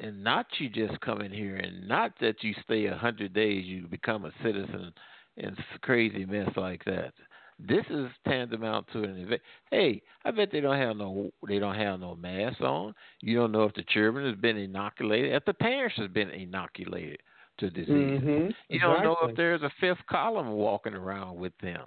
[0.00, 3.64] and not you just come in here and not that you stay a hundred days
[3.64, 4.92] you become a citizen
[5.36, 7.12] and crazy mess like that.
[7.58, 9.40] This is tantamount to an event.
[9.70, 12.94] Hey, I bet they don't have no they don't have no masks on.
[13.20, 17.20] You don't know if the children has been inoculated, if the parents has been inoculated
[17.58, 17.86] to disease.
[17.88, 18.50] Mm-hmm.
[18.68, 21.84] You don't know if there's a fifth column walking around with them.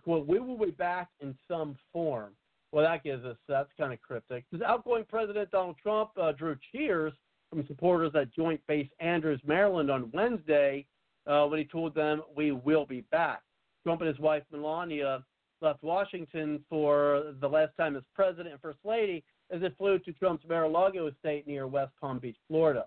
[0.03, 2.33] quote, we will be back in some form.
[2.71, 4.45] Well, that gives us that's kind of cryptic.
[4.51, 7.13] Says outgoing President Donald Trump uh, drew cheers
[7.51, 10.87] from supporters at Joint Base Andrews, Maryland, on Wednesday
[11.27, 13.41] uh, when he told them we will be back.
[13.83, 15.23] Trump and his wife Melania
[15.61, 20.13] left Washington for the last time as president and first lady as it flew to
[20.13, 22.85] Trump's Mar-a-Lago estate near West Palm Beach, Florida.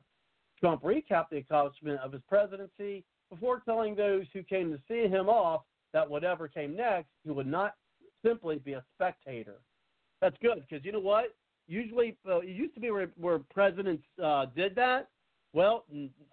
[0.59, 5.29] Trump recapped the accomplishment of his presidency before telling those who came to see him
[5.29, 5.63] off
[5.93, 7.75] that whatever came next, he would not
[8.25, 9.57] simply be a spectator.
[10.21, 11.35] That's good because you know what?
[11.67, 15.09] Usually, uh, it used to be where, where presidents uh, did that.
[15.53, 15.85] Well,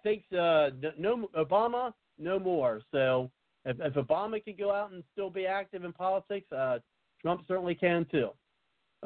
[0.02, 2.80] thanks, uh, no Obama, no more.
[2.90, 3.30] So
[3.64, 6.78] if, if Obama can go out and still be active in politics, uh,
[7.20, 8.30] Trump certainly can too.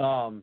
[0.02, 0.42] Um,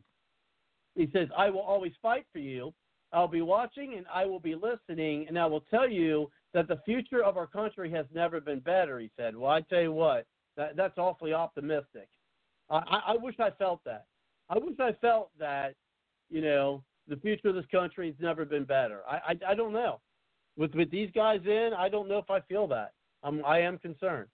[0.94, 2.72] he says, "I will always fight for you.
[3.12, 6.80] I'll be watching and I will be listening, and I will tell you that the
[6.84, 9.36] future of our country has never been better." He said.
[9.36, 12.08] Well, I tell you what, that, that's awfully optimistic.
[12.70, 14.06] I, I wish I felt that.
[14.50, 15.74] I wish I felt that,
[16.30, 19.00] you know, the future of this country has never been better.
[19.08, 20.00] I, I, I don't know.
[20.56, 22.92] With with these guys in, I don't know if I feel that.
[23.22, 24.28] I'm I am concerned.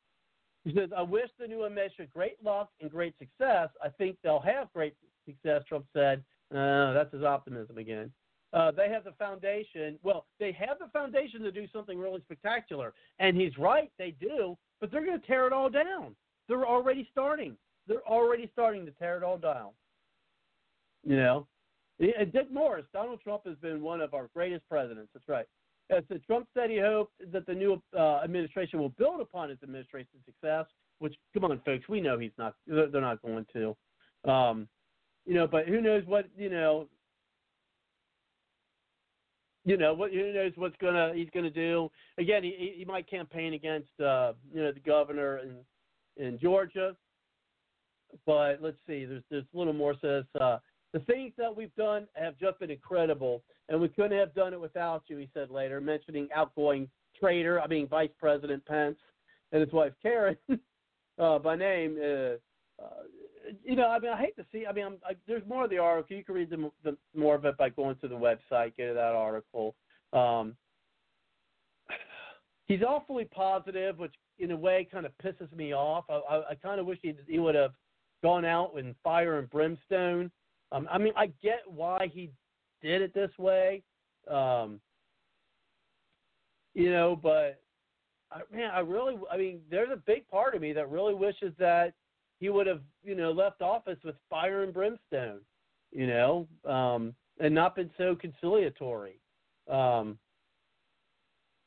[0.65, 3.71] He says, I wish the new administration great luck and great success.
[3.83, 6.23] I think they'll have great success, Trump said.
[6.55, 8.13] Uh, that's his optimism again.
[8.53, 9.99] Uh, they have the foundation.
[10.03, 13.91] Well, they have the foundation to do something really spectacular, and he's right.
[13.97, 16.17] They do, but they're going to tear it all down.
[16.49, 17.57] They're already starting.
[17.87, 19.71] They're already starting to tear it all down.
[21.05, 21.47] You know,
[22.01, 25.11] and Dick Morris, Donald Trump has been one of our greatest presidents.
[25.12, 25.47] That's right.
[25.91, 30.23] As Trump said, he hoped that the new uh, administration will build upon his administration's
[30.25, 30.67] success.
[30.99, 32.55] Which, come on, folks, we know he's not.
[32.67, 34.31] They're not going to.
[34.31, 34.69] Um,
[35.27, 36.87] you know, but who knows what you know.
[39.65, 40.12] You know what?
[40.12, 41.91] Who knows what's gonna he's gonna do?
[42.19, 46.95] Again, he he might campaign against uh, you know the governor in in Georgia.
[48.27, 49.05] But let's see.
[49.05, 50.25] There's there's a little more says.
[50.39, 50.59] Uh,
[50.93, 54.60] the things that we've done have just been incredible, and we couldn't have done it
[54.60, 56.89] without you, he said later, mentioning outgoing
[57.19, 58.97] trader, I mean, Vice President Pence
[59.52, 60.36] and his wife Karen
[61.19, 61.97] uh, by name.
[62.01, 63.02] Uh, uh,
[63.65, 64.67] you know, I mean, I hate to see.
[64.67, 66.17] I mean, I'm, I, there's more of the article.
[66.17, 69.15] You can read the, the more of it by going to the website, get that
[69.15, 69.75] article.
[70.12, 70.57] Um,
[72.67, 76.05] he's awfully positive, which in a way kind of pisses me off.
[76.09, 77.73] I, I, I kind of wish he he would have
[78.23, 80.31] gone out in fire and brimstone
[80.73, 82.31] um, I mean, I get why he
[82.82, 83.82] did it this way,
[84.28, 84.81] um,
[86.74, 87.60] you know, but
[88.32, 91.52] I, man, I really, I mean, there's a big part of me that really wishes
[91.58, 91.94] that
[92.39, 95.40] he would have, you know, left office with fire and brimstone,
[95.92, 99.20] you know, um, and not been so conciliatory.
[99.68, 100.18] Um,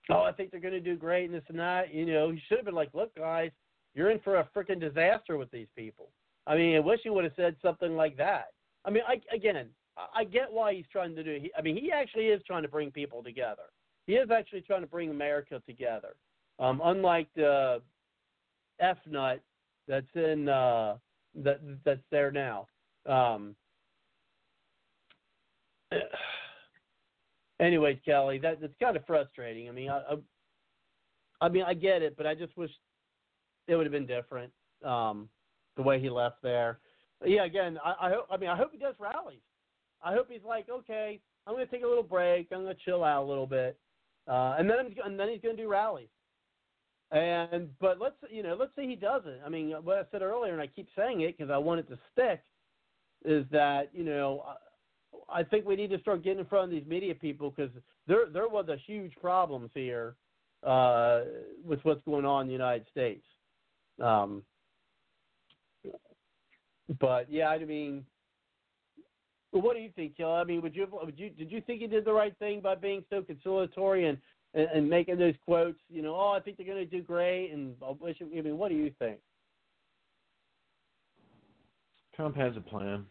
[0.10, 1.94] oh, I think they're going to do great and this and that.
[1.94, 3.52] You know, he should have been like, look, guys,
[3.94, 6.10] you're in for a freaking disaster with these people.
[6.48, 8.48] I mean, I wish he would have said something like that.
[8.86, 9.70] I mean, I, again,
[10.14, 11.38] I get why he's trying to do.
[11.42, 13.64] He, I mean, he actually is trying to bring people together.
[14.08, 16.16] He is actually trying to bring America together.
[16.60, 17.82] Um, unlike the
[18.80, 19.42] F nut
[19.88, 20.98] that's in uh,
[21.36, 22.68] that that's there now.
[23.08, 23.56] Um,
[27.60, 29.70] anyways, Kelly, that that's kind of frustrating.
[29.70, 30.16] I mean, I, I,
[31.46, 32.72] I mean, I get it, but I just wish
[33.68, 34.52] it would have been different.
[34.84, 35.30] Um,
[35.76, 36.80] the way he left there
[37.26, 38.28] yeah, again, I, I hope.
[38.32, 39.42] I mean, I hope he does rallies.
[40.04, 42.48] I hope he's like, okay, I'm going to take a little break.
[42.52, 43.78] I'm going to chill out a little bit,
[44.28, 46.10] uh, and then I'm, and then he's going to do rallies.
[47.12, 49.40] And but let's you know let's say he doesn't.
[49.46, 51.90] I mean, what I said earlier, and I keep saying it because I want it
[51.90, 52.42] to stick,
[53.24, 54.44] is that you know
[55.30, 57.72] I think we need to start getting in front of these media people because
[58.08, 60.16] there there was a huge problems here
[60.66, 61.22] uh,
[61.64, 63.26] with what's going on in the United States.
[64.02, 64.44] Um,
[67.00, 68.06] but yeah, I mean,
[69.52, 70.34] what do you think, Kelly?
[70.34, 72.76] I mean, would you would you did you think he did the right thing by
[72.76, 74.18] being so conciliatory and
[74.54, 75.80] and, and making those quotes?
[75.90, 78.18] You know, oh, I think they're going to do great, and I wish.
[78.22, 79.20] I mean, what do you think?
[82.16, 83.06] Trump has a plan.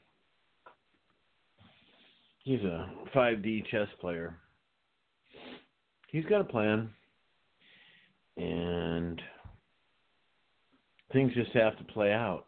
[2.45, 4.37] He's a 5D chess player.
[6.09, 6.91] He's got a plan,
[8.37, 9.21] and
[11.13, 12.45] things just have to play out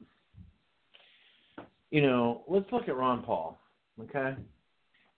[1.95, 3.57] you know, let's look at Ron Paul.
[4.03, 4.35] Okay,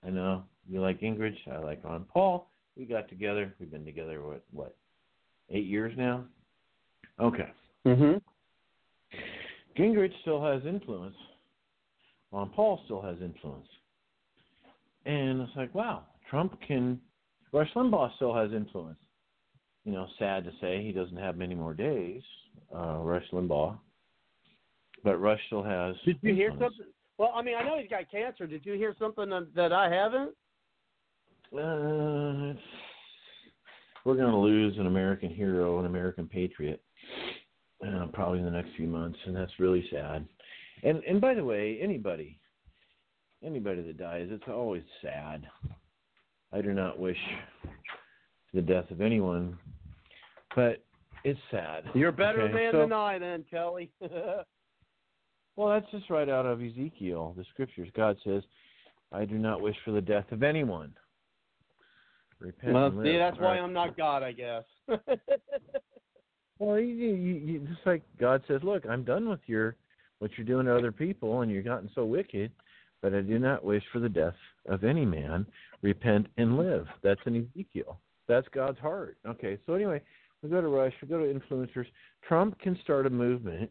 [0.05, 1.39] I know you like Gingrich.
[1.51, 2.51] I like Ron Paul.
[2.77, 3.55] We got together.
[3.59, 4.77] We've been together what what
[5.49, 6.27] eight years now.
[7.19, 7.49] Okay.
[7.87, 8.21] Mhm.
[9.79, 11.17] Gingrich still has influence.
[12.31, 13.69] Ron Paul still has influence.
[15.07, 17.01] And it's like, wow, Trump can.
[17.53, 18.99] Rush Limbaugh still has influence.
[19.85, 22.23] You know, sad to say he doesn't have many more days.
[22.71, 23.79] Uh, Rush Limbaugh
[25.05, 25.95] but Rush still has.
[26.05, 26.87] Did you hear something?
[27.19, 28.47] Well, I mean, I know he's got cancer.
[28.47, 30.35] Did you hear something that I haven't?
[31.53, 32.59] Uh,
[34.05, 36.83] we're going to lose an American hero, an American patriot,
[37.87, 40.27] uh, probably in the next few months, and that's really sad.
[40.83, 42.39] And and by the way, anybody,
[43.43, 45.47] anybody that dies, it's always sad.
[46.53, 47.19] I do not wish
[48.53, 49.59] the death of anyone,
[50.55, 50.85] but
[51.25, 51.85] it's sad.
[51.95, 52.53] You're a better okay?
[52.53, 53.91] man so, than I, then, Kelly.
[55.57, 57.89] Well, that's just right out of Ezekiel, the scriptures.
[57.97, 58.43] God says,
[59.11, 60.95] "I do not wish for the death of anyone."
[62.39, 62.75] Repent.
[62.75, 63.19] Well, see, live.
[63.19, 63.61] that's why right.
[63.61, 64.65] I'm not God, I guess.
[66.59, 69.77] well, you, you, you, just like God says, "Look, I'm done with your
[70.19, 72.53] what you're doing to other people, and you've gotten so wicked."
[73.03, 74.35] But I do not wish for the death
[74.69, 75.47] of any man.
[75.83, 76.87] Repent and live.
[77.03, 78.01] That's in Ezekiel.
[78.27, 79.19] That's God's heart.
[79.27, 80.01] Okay, so anyway,
[80.43, 81.87] we go to Rush, we go to influencers.
[82.27, 83.71] Trump can start a movement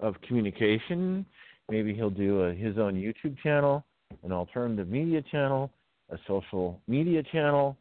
[0.00, 1.24] of communication.
[1.70, 3.84] Maybe he'll do a, his own YouTube channel,
[4.22, 5.70] an alternative media channel,
[6.10, 7.76] a social media channel,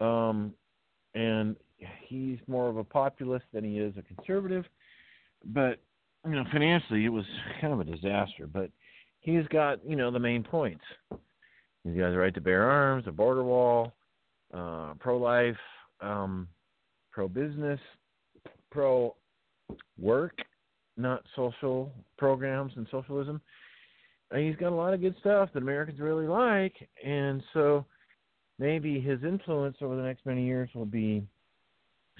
[0.00, 0.54] um,
[1.14, 1.56] and
[2.06, 4.64] he's more of a populist than he is a conservative.
[5.44, 5.80] But
[6.24, 7.24] you know, financially, it was
[7.60, 8.46] kind of a disaster.
[8.46, 8.70] But
[9.20, 10.84] he's got you know the main points.
[11.84, 13.94] He's got the right to bear arms, a border wall,
[14.52, 15.56] uh, pro-life,
[16.00, 16.46] um,
[17.10, 17.80] pro-business,
[18.70, 20.34] pro-work,
[20.96, 23.40] not social programs and socialism.
[24.30, 27.84] And he's got a lot of good stuff that Americans really like, and so
[28.58, 31.22] maybe his influence over the next many years will be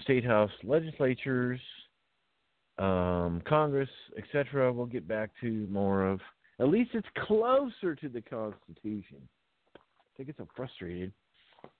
[0.03, 1.61] state house legislatures,
[2.79, 4.73] um, Congress, etc.
[4.73, 6.21] We'll get back to more of
[6.59, 9.19] at least it's closer to the Constitution.
[10.19, 11.13] I get so frustrated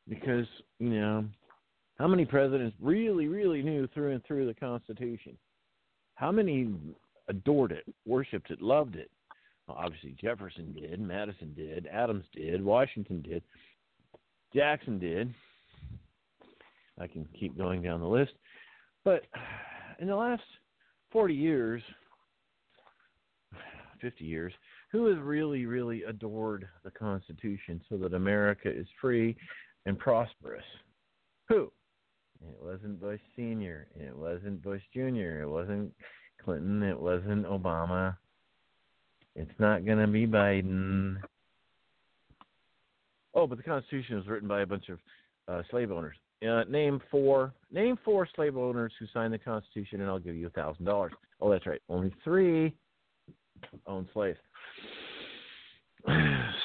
[0.09, 0.47] because
[0.79, 1.27] you know
[1.99, 5.37] how many presidents really, really knew through and through the Constitution?
[6.21, 6.69] How many
[7.29, 9.11] adored it, worshipped it, loved it?
[9.67, 13.43] Well, obviously, Jefferson did, Madison did, Adams did, Washington did,
[14.55, 15.33] Jackson did.
[17.01, 18.33] I can keep going down the list.
[19.03, 19.23] But
[19.99, 20.43] in the last
[21.11, 21.83] 40 years,
[24.03, 24.53] 50 years,
[24.93, 29.35] who has really, really adored the Constitution so that America is free
[29.87, 30.65] and prosperous?
[31.49, 31.73] Who?
[32.43, 35.93] It wasn't Bush Sr., it wasn't Bush Jr., it wasn't
[36.43, 38.17] Clinton, it wasn't Obama.
[39.37, 41.17] It's not going to be Biden.
[43.35, 44.99] Oh, but the Constitution was written by a bunch of
[45.49, 46.17] uh, slave owners.
[46.47, 47.53] Uh, name four.
[47.71, 51.13] Name four slave owners who signed the Constitution, and I'll give you a thousand dollars.
[51.41, 51.81] Oh, that's right.
[51.89, 52.75] Only three
[53.87, 54.39] owned slaves.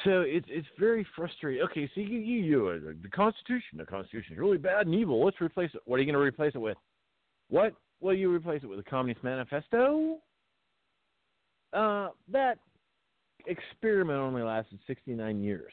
[0.06, 1.62] So it's it's very frustrating.
[1.64, 3.78] Okay, so you you, you uh, the Constitution.
[3.78, 5.24] The Constitution is really bad and evil.
[5.24, 5.80] Let's replace it.
[5.84, 6.76] What are you going to replace it with?
[7.48, 8.78] What will you replace it with?
[8.78, 10.18] The Communist Manifesto?
[11.72, 12.58] Uh, that
[13.46, 15.72] experiment only lasted 69 years.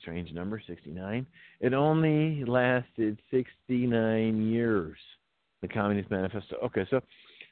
[0.00, 1.26] Strange number, 69.
[1.60, 4.96] It only lasted 69 years.
[5.60, 6.56] The Communist Manifesto.
[6.64, 7.00] Okay, so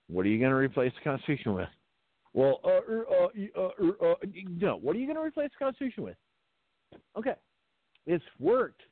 [0.09, 1.69] what are you going to replace the Constitution with?
[2.33, 4.15] Well, uh, er, uh, uh, er, uh,
[4.49, 4.77] no.
[4.77, 6.17] What are you going to replace the Constitution with?
[7.17, 7.35] Okay,
[8.07, 8.83] it's worked,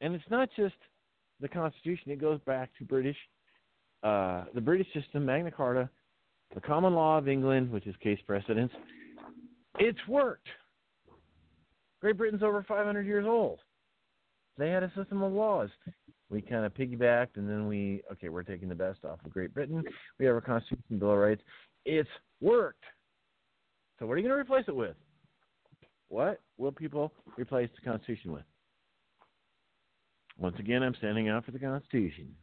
[0.00, 0.74] and it's not just
[1.40, 2.10] the Constitution.
[2.10, 3.16] It goes back to British,
[4.02, 5.88] uh, the British system, Magna Carta,
[6.54, 8.72] the common law of England, which is case precedence.
[9.78, 10.48] It's worked.
[12.00, 13.60] Great Britain's over 500 years old.
[14.56, 15.70] They had a system of laws.
[16.30, 19.54] We kind of piggybacked, and then we okay, we're taking the best off of Great
[19.54, 19.82] Britain.
[20.18, 21.42] We have a Constitution, Bill of Rights.
[21.84, 22.08] It's
[22.40, 22.84] worked.
[23.98, 24.96] So what are you going to replace it with?
[26.08, 28.44] What will people replace the Constitution with?
[30.38, 32.34] Once again, I'm standing out for the Constitution,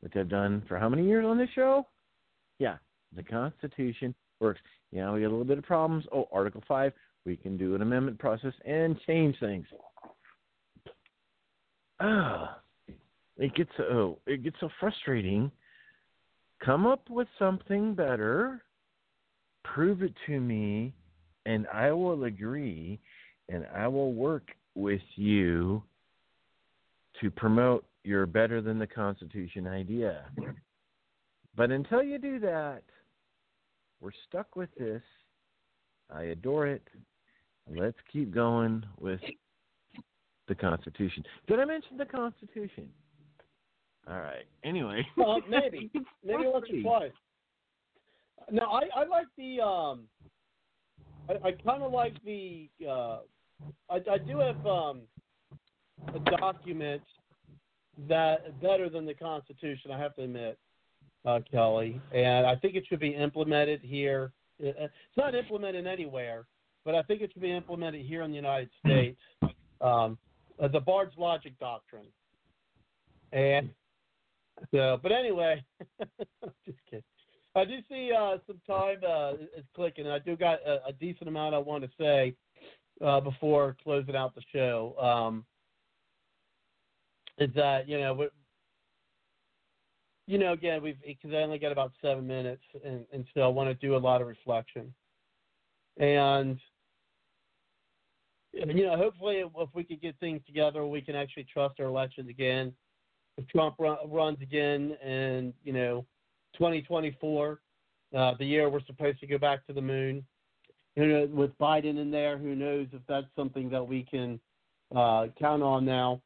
[0.00, 1.86] which I've done for how many years on this show?
[2.58, 2.76] Yeah,
[3.16, 4.60] the Constitution works.
[4.92, 6.04] Yeah, we got a little bit of problems.
[6.12, 6.92] Oh, Article 5,
[7.24, 9.66] we can do an amendment process and change things.
[12.00, 12.58] Ah,
[13.36, 15.50] it gets oh, it gets so frustrating.
[16.62, 18.62] Come up with something better,
[19.64, 20.94] prove it to me,
[21.46, 22.98] and I will agree,
[23.48, 25.82] and I will work with you
[27.20, 30.24] to promote your better than the Constitution idea.
[31.56, 32.82] But until you do that,
[34.00, 35.02] we're stuck with this.
[36.14, 36.82] I adore it.
[37.68, 39.20] Let's keep going with
[40.48, 41.24] the Constitution.
[41.46, 42.88] Did I mention the Constitution?
[44.08, 44.44] All right.
[44.64, 45.06] Anyway.
[45.24, 45.90] Uh, maybe,
[46.24, 47.12] maybe once or twice.
[48.50, 50.02] No, I, I like the um,
[51.28, 53.18] I, I kind of like the uh,
[53.88, 55.02] I, I do have um,
[56.14, 57.02] a document
[58.08, 59.90] that better than the Constitution.
[59.90, 60.58] I have to admit,
[61.24, 64.32] uh, Kelly, and I think it should be implemented here.
[64.58, 66.46] It's not implemented anywhere,
[66.84, 69.18] but I think it should be implemented here in the United States.
[69.80, 70.18] Um,
[70.72, 72.06] the Bard's Logic Doctrine,
[73.32, 73.70] and
[74.72, 75.62] so, but anyway,
[76.64, 77.02] just kidding.
[77.56, 80.92] I do see uh, some time uh, is clicking, and I do got a, a
[80.92, 82.34] decent amount I want to say
[83.04, 84.96] uh, before closing out the show.
[85.00, 85.44] Um,
[87.38, 88.28] is that you know,
[90.26, 93.48] you know, again, we've because I only got about seven minutes, and, and so I
[93.48, 94.92] want to do a lot of reflection,
[95.98, 96.58] and
[98.52, 102.28] you know, hopefully, if we could get things together, we can actually trust our elections
[102.28, 102.72] again.
[103.36, 106.06] If Trump run, runs again, and you know,
[106.54, 107.60] 2024,
[108.16, 110.24] uh, the year we're supposed to go back to the moon,
[110.96, 114.38] you know, with Biden in there, who knows if that's something that we can
[114.94, 116.20] uh, count on now?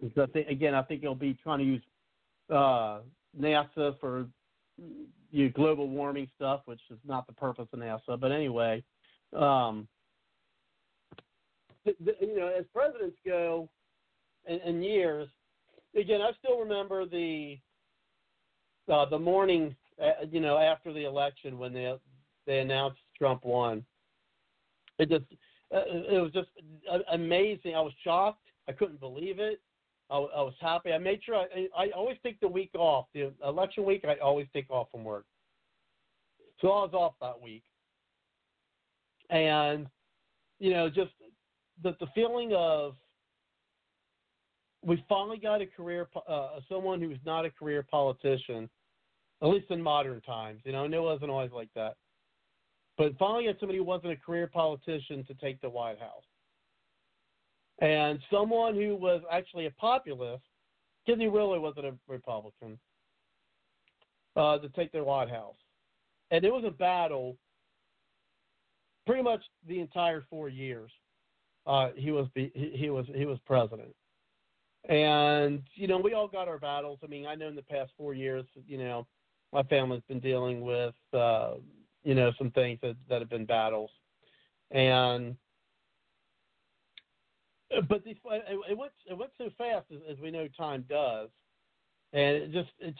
[0.00, 1.82] Because I think, again, I think he'll be trying to use
[2.50, 3.00] uh,
[3.40, 4.26] NASA for
[5.30, 8.18] you know, global warming stuff, which is not the purpose of NASA.
[8.20, 8.82] But anyway,
[9.34, 9.86] um,
[11.84, 13.68] you know, as presidents go
[14.46, 15.28] in, in years,
[15.96, 17.58] again, I still remember the
[18.92, 21.94] uh, the morning, uh, you know, after the election when they
[22.46, 23.84] they announced Trump won.
[24.98, 25.24] It just
[25.74, 26.48] uh, it was just
[27.12, 27.74] amazing.
[27.74, 28.46] I was shocked.
[28.68, 29.60] I couldn't believe it.
[30.10, 30.92] I, I was happy.
[30.92, 33.06] I made sure I, I always take the week off.
[33.14, 35.24] The election week, I always take off from work.
[36.60, 37.64] So I was off that week,
[39.30, 39.86] and
[40.60, 41.10] you know, just
[41.82, 42.96] the the feeling of
[44.84, 48.68] we finally got a career, uh, someone who's not a career politician,
[49.42, 50.60] at least in modern times.
[50.64, 51.94] You know, and it wasn't always like that.
[52.96, 56.24] But finally got somebody who wasn't a career politician to take the White House.
[57.80, 60.44] And someone who was actually a populist,
[61.04, 62.78] because he really wasn't a Republican,
[64.36, 65.56] uh, to take the White House.
[66.30, 67.36] And it was a battle
[69.06, 70.90] pretty much the entire four years
[71.66, 73.94] uh, he was he was he was president.
[74.88, 76.98] And you know, we all got our battles.
[77.02, 79.06] I mean, I know in the past four years, you know,
[79.52, 81.54] my family's been dealing with uh,
[82.02, 83.90] you know some things that that have been battles,
[84.70, 85.36] and
[87.88, 91.30] but these, it, it went it went so fast as, as we know time does,
[92.12, 92.98] and it just it's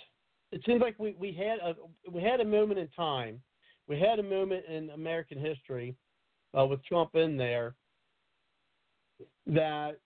[0.52, 1.74] it seems like we we had a
[2.10, 3.42] we had a moment in time,
[3.88, 5.94] we had a moment in American history,
[6.58, 7.74] uh, with Trump in there,
[9.46, 9.98] that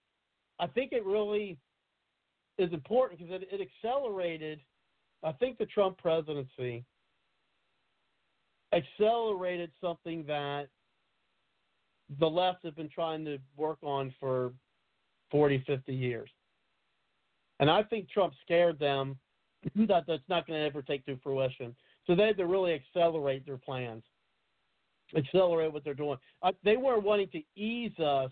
[0.59, 1.57] I think it really
[2.59, 4.61] is important because it, it accelerated.
[5.25, 6.85] I think the Trump presidency
[8.73, 10.69] accelerated something that
[12.19, 14.53] the left have been trying to work on for
[15.31, 16.31] 40, 50 years.
[17.61, 19.17] And I think Trump scared them
[19.77, 21.75] that that's not going to ever take to fruition.
[22.07, 24.03] So they had to really accelerate their plans,
[25.17, 26.19] accelerate what they're doing.
[26.43, 28.31] Uh, they were wanting to ease us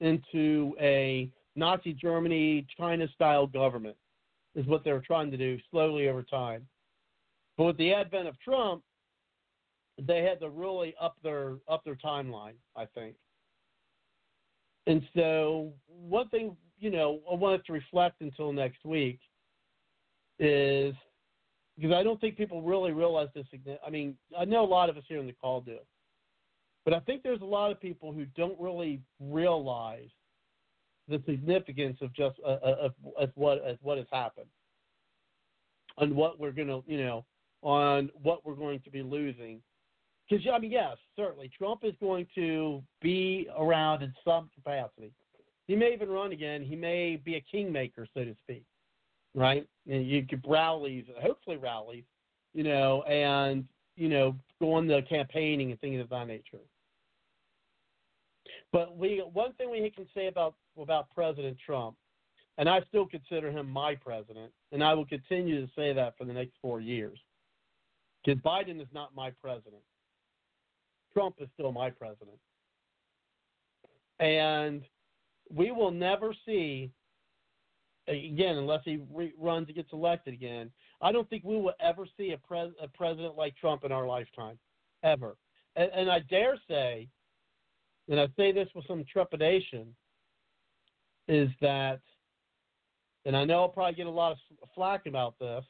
[0.00, 3.96] into a Nazi Germany, China style government,
[4.54, 6.66] is what they were trying to do slowly over time.
[7.56, 8.82] But with the advent of Trump,
[9.98, 13.16] they had to really up their up their timeline, I think.
[14.86, 19.20] And so one thing, you know, I wanted to reflect until next week
[20.38, 20.94] is
[21.76, 23.46] because I don't think people really realize this.
[23.86, 25.78] I mean, I know a lot of us here in the call do,
[26.84, 30.08] but I think there's a lot of people who don't really realize
[31.10, 34.46] the significance of just uh, uh, of, of what of what has happened,
[35.98, 37.24] and what we're gonna, you know,
[37.62, 39.60] on what we're going to be losing
[40.30, 45.10] because I mean, yes, certainly Trump is going to be around in some capacity.
[45.66, 46.62] He may even run again.
[46.62, 48.64] He may be a kingmaker, so to speak,
[49.34, 49.66] right?
[49.88, 52.04] And you could rallies, hopefully rallies,
[52.54, 53.64] you know, and
[53.96, 56.58] you know, go on the campaigning and things of that nature.
[58.72, 61.96] But we one thing we can say about about President Trump,
[62.58, 66.24] and I still consider him my president, and I will continue to say that for
[66.24, 67.18] the next four years.
[68.24, 69.82] Because Biden is not my president.
[71.12, 72.38] Trump is still my president.
[74.20, 74.82] And
[75.52, 76.90] we will never see,
[78.06, 82.06] again, unless he re- runs and gets elected again, I don't think we will ever
[82.16, 84.58] see a, pres- a president like Trump in our lifetime,
[85.02, 85.36] ever.
[85.76, 87.08] And, and I dare say,
[88.10, 89.94] and I say this with some trepidation,
[91.28, 92.00] is that,
[93.24, 94.38] and I know I'll probably get a lot of
[94.74, 95.64] flack about this,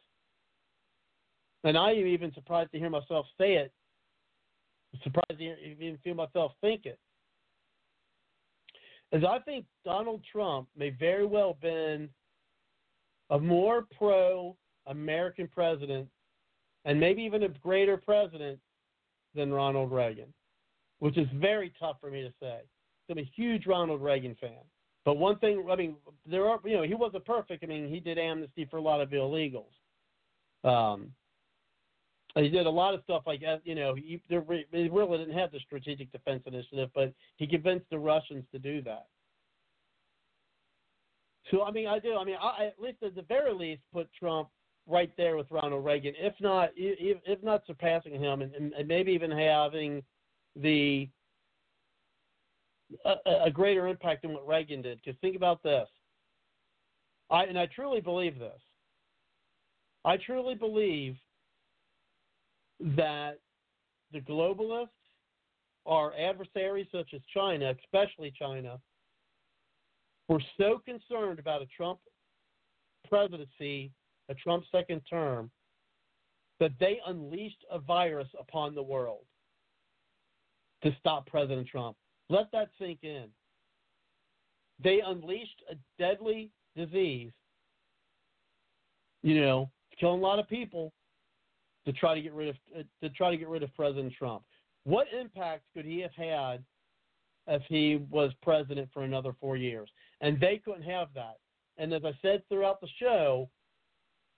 [1.62, 3.72] and I am even surprised to hear myself say it
[5.02, 6.98] surprised to even feel myself think it.
[9.12, 12.08] Is I think Donald Trump may very well have been
[13.30, 16.08] a more pro American president
[16.84, 18.58] and maybe even a greater president
[19.34, 20.32] than Ronald Reagan,
[21.00, 22.60] which is very tough for me to say.
[23.10, 24.60] I'm a huge Ronald Reagan fan.
[25.04, 27.64] But one thing, I mean, there are, you know, he wasn't perfect.
[27.64, 29.72] I mean, he did amnesty for a lot of illegals.
[30.62, 31.10] Um,
[32.36, 35.50] he did a lot of stuff like uh, you know he, he really didn't have
[35.50, 39.06] the strategic defense initiative, but he convinced the Russians to do that.
[41.50, 42.16] So I mean, I do.
[42.16, 44.48] I mean, I, at least at the very least, put Trump
[44.86, 49.12] right there with Ronald Reagan, if not if, if not surpassing him, and, and maybe
[49.12, 50.02] even having
[50.56, 51.08] the
[53.04, 55.00] a, a greater impact than what Reagan did.
[55.04, 55.88] Because think about this.
[57.30, 58.60] I and I truly believe this.
[60.04, 61.16] I truly believe
[62.96, 63.38] that
[64.12, 64.88] the globalists,
[65.86, 68.78] our adversaries such as China, especially China,
[70.28, 71.98] were so concerned about a Trump
[73.08, 73.92] presidency,
[74.28, 75.50] a Trump second term,
[76.60, 79.24] that they unleashed a virus upon the world
[80.82, 81.96] to stop President Trump.
[82.28, 83.26] Let that sink in.
[84.82, 87.32] They unleashed a deadly disease,
[89.22, 90.92] you know, killing a lot of people,
[91.86, 92.56] to try to get rid of
[93.02, 94.42] to try to get rid of President Trump.
[94.84, 96.64] What impact could he have had
[97.46, 101.38] if he was president for another four years, and they couldn't have that.
[101.78, 103.48] And as I said throughout the show,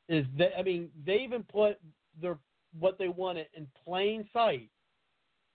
[0.09, 1.79] is that I mean they even put
[2.21, 2.39] their
[2.79, 4.71] what they wanted in plain sight.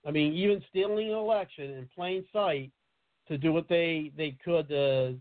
[0.08, 2.72] I mean, even stealing an election in plain sight
[3.28, 5.18] to do what they they could to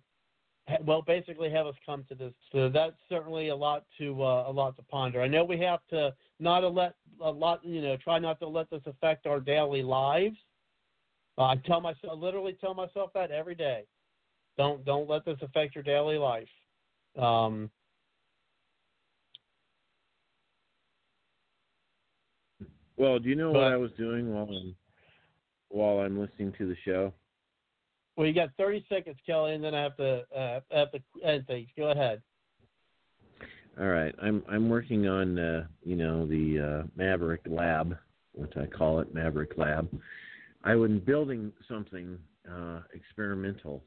[0.85, 2.33] well basically have us come to this.
[2.53, 5.21] So that's certainly a lot to uh, a lot to ponder.
[5.21, 8.71] I know we have to not let a lot you know try not to let
[8.71, 10.37] this affect our daily lives.
[11.37, 13.85] Uh, I tell myself I literally tell myself that every day.
[14.57, 16.49] Don't don't let this affect your daily life.
[17.19, 17.71] Um,
[22.97, 24.77] Well, do you know But- what I was doing while I'm
[25.69, 27.13] while I'm listening to the show?
[28.17, 31.01] well, you got 30 seconds, Kelly, and then I have to uh, I have to
[31.23, 31.69] end things.
[31.77, 32.23] Go ahead.
[33.79, 37.97] All right, I'm I'm working on uh, you know the uh, Maverick Lab,
[38.33, 39.89] which I call it, Maverick Lab.
[40.65, 42.19] I was building something
[42.51, 43.85] uh, experimental,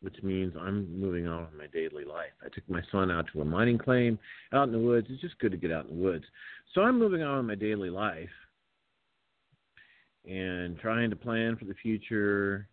[0.00, 2.32] which means I'm moving on with my daily life.
[2.44, 4.18] I took my son out to a mining claim
[4.52, 5.08] out in the woods.
[5.10, 6.24] It's just good to get out in the woods.
[6.74, 8.28] So I'm moving on with my daily life
[10.28, 12.68] and trying to plan for the future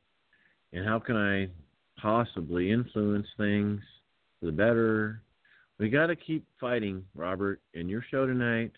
[0.74, 1.48] and how can I
[2.00, 3.82] possibly influence things
[4.40, 5.22] for the better.
[5.80, 7.62] We got to keep fighting, Robert.
[7.74, 8.72] In your show tonight,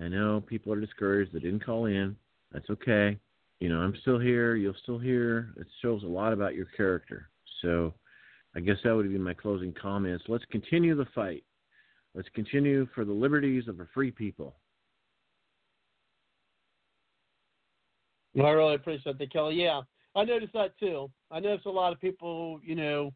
[0.00, 1.32] I know people are discouraged.
[1.32, 2.16] They didn't call in.
[2.52, 3.18] That's okay.
[3.60, 4.56] You know, I'm still here.
[4.56, 5.54] You'll still hear.
[5.56, 7.30] It shows a lot about your character.
[7.64, 7.94] So
[8.54, 10.24] I guess that would be my closing comments.
[10.28, 11.44] Let's continue the fight.
[12.14, 14.54] Let's continue for the liberties of a free people.
[18.36, 19.54] I really appreciate that, Kelly.
[19.54, 19.82] Yeah,
[20.14, 21.10] I noticed that too.
[21.30, 23.12] I noticed a lot of people, you know,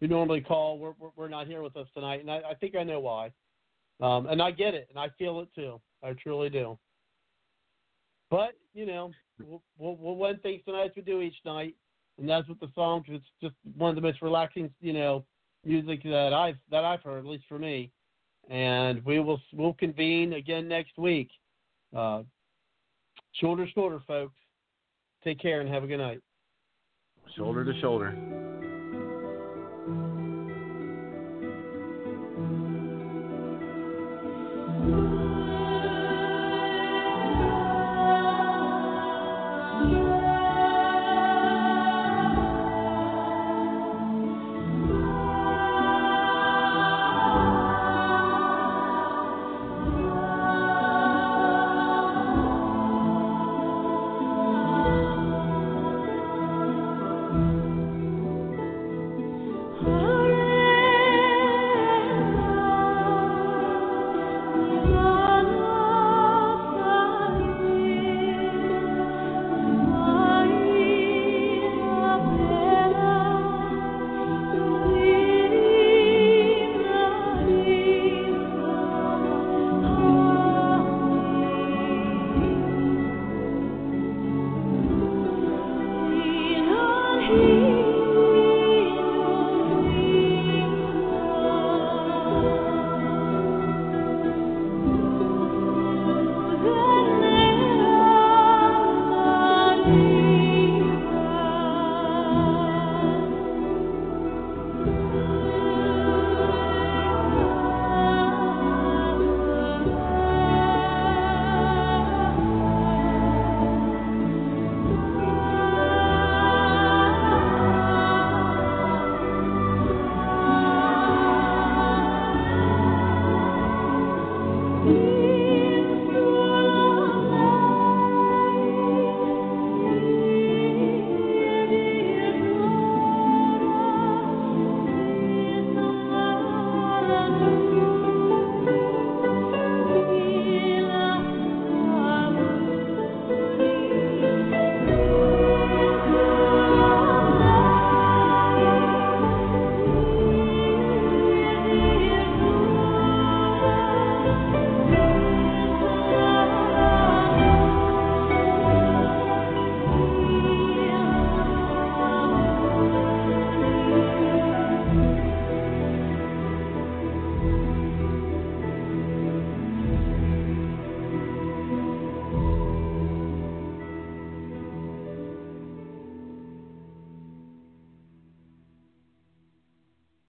[0.00, 2.84] who normally call, we're, we're, not here with us tonight, and I, I think I
[2.84, 3.32] know why.
[4.00, 5.80] Um, and I get it, and I feel it too.
[6.04, 6.78] I truly do.
[8.30, 9.10] But you know,
[9.42, 11.74] we'll, we'll, we'll things tonight as we do each night,
[12.18, 15.24] and that's with the song 'cause it's just one of the most relaxing, you know,
[15.64, 17.90] music that I've that I've heard, at least for me.
[18.48, 21.30] And we will we'll convene again next week.
[21.94, 22.22] Uh,
[23.32, 24.36] shoulder to shoulder, folks.
[25.22, 26.20] Take care and have a good night.
[27.36, 28.37] Shoulder to shoulder.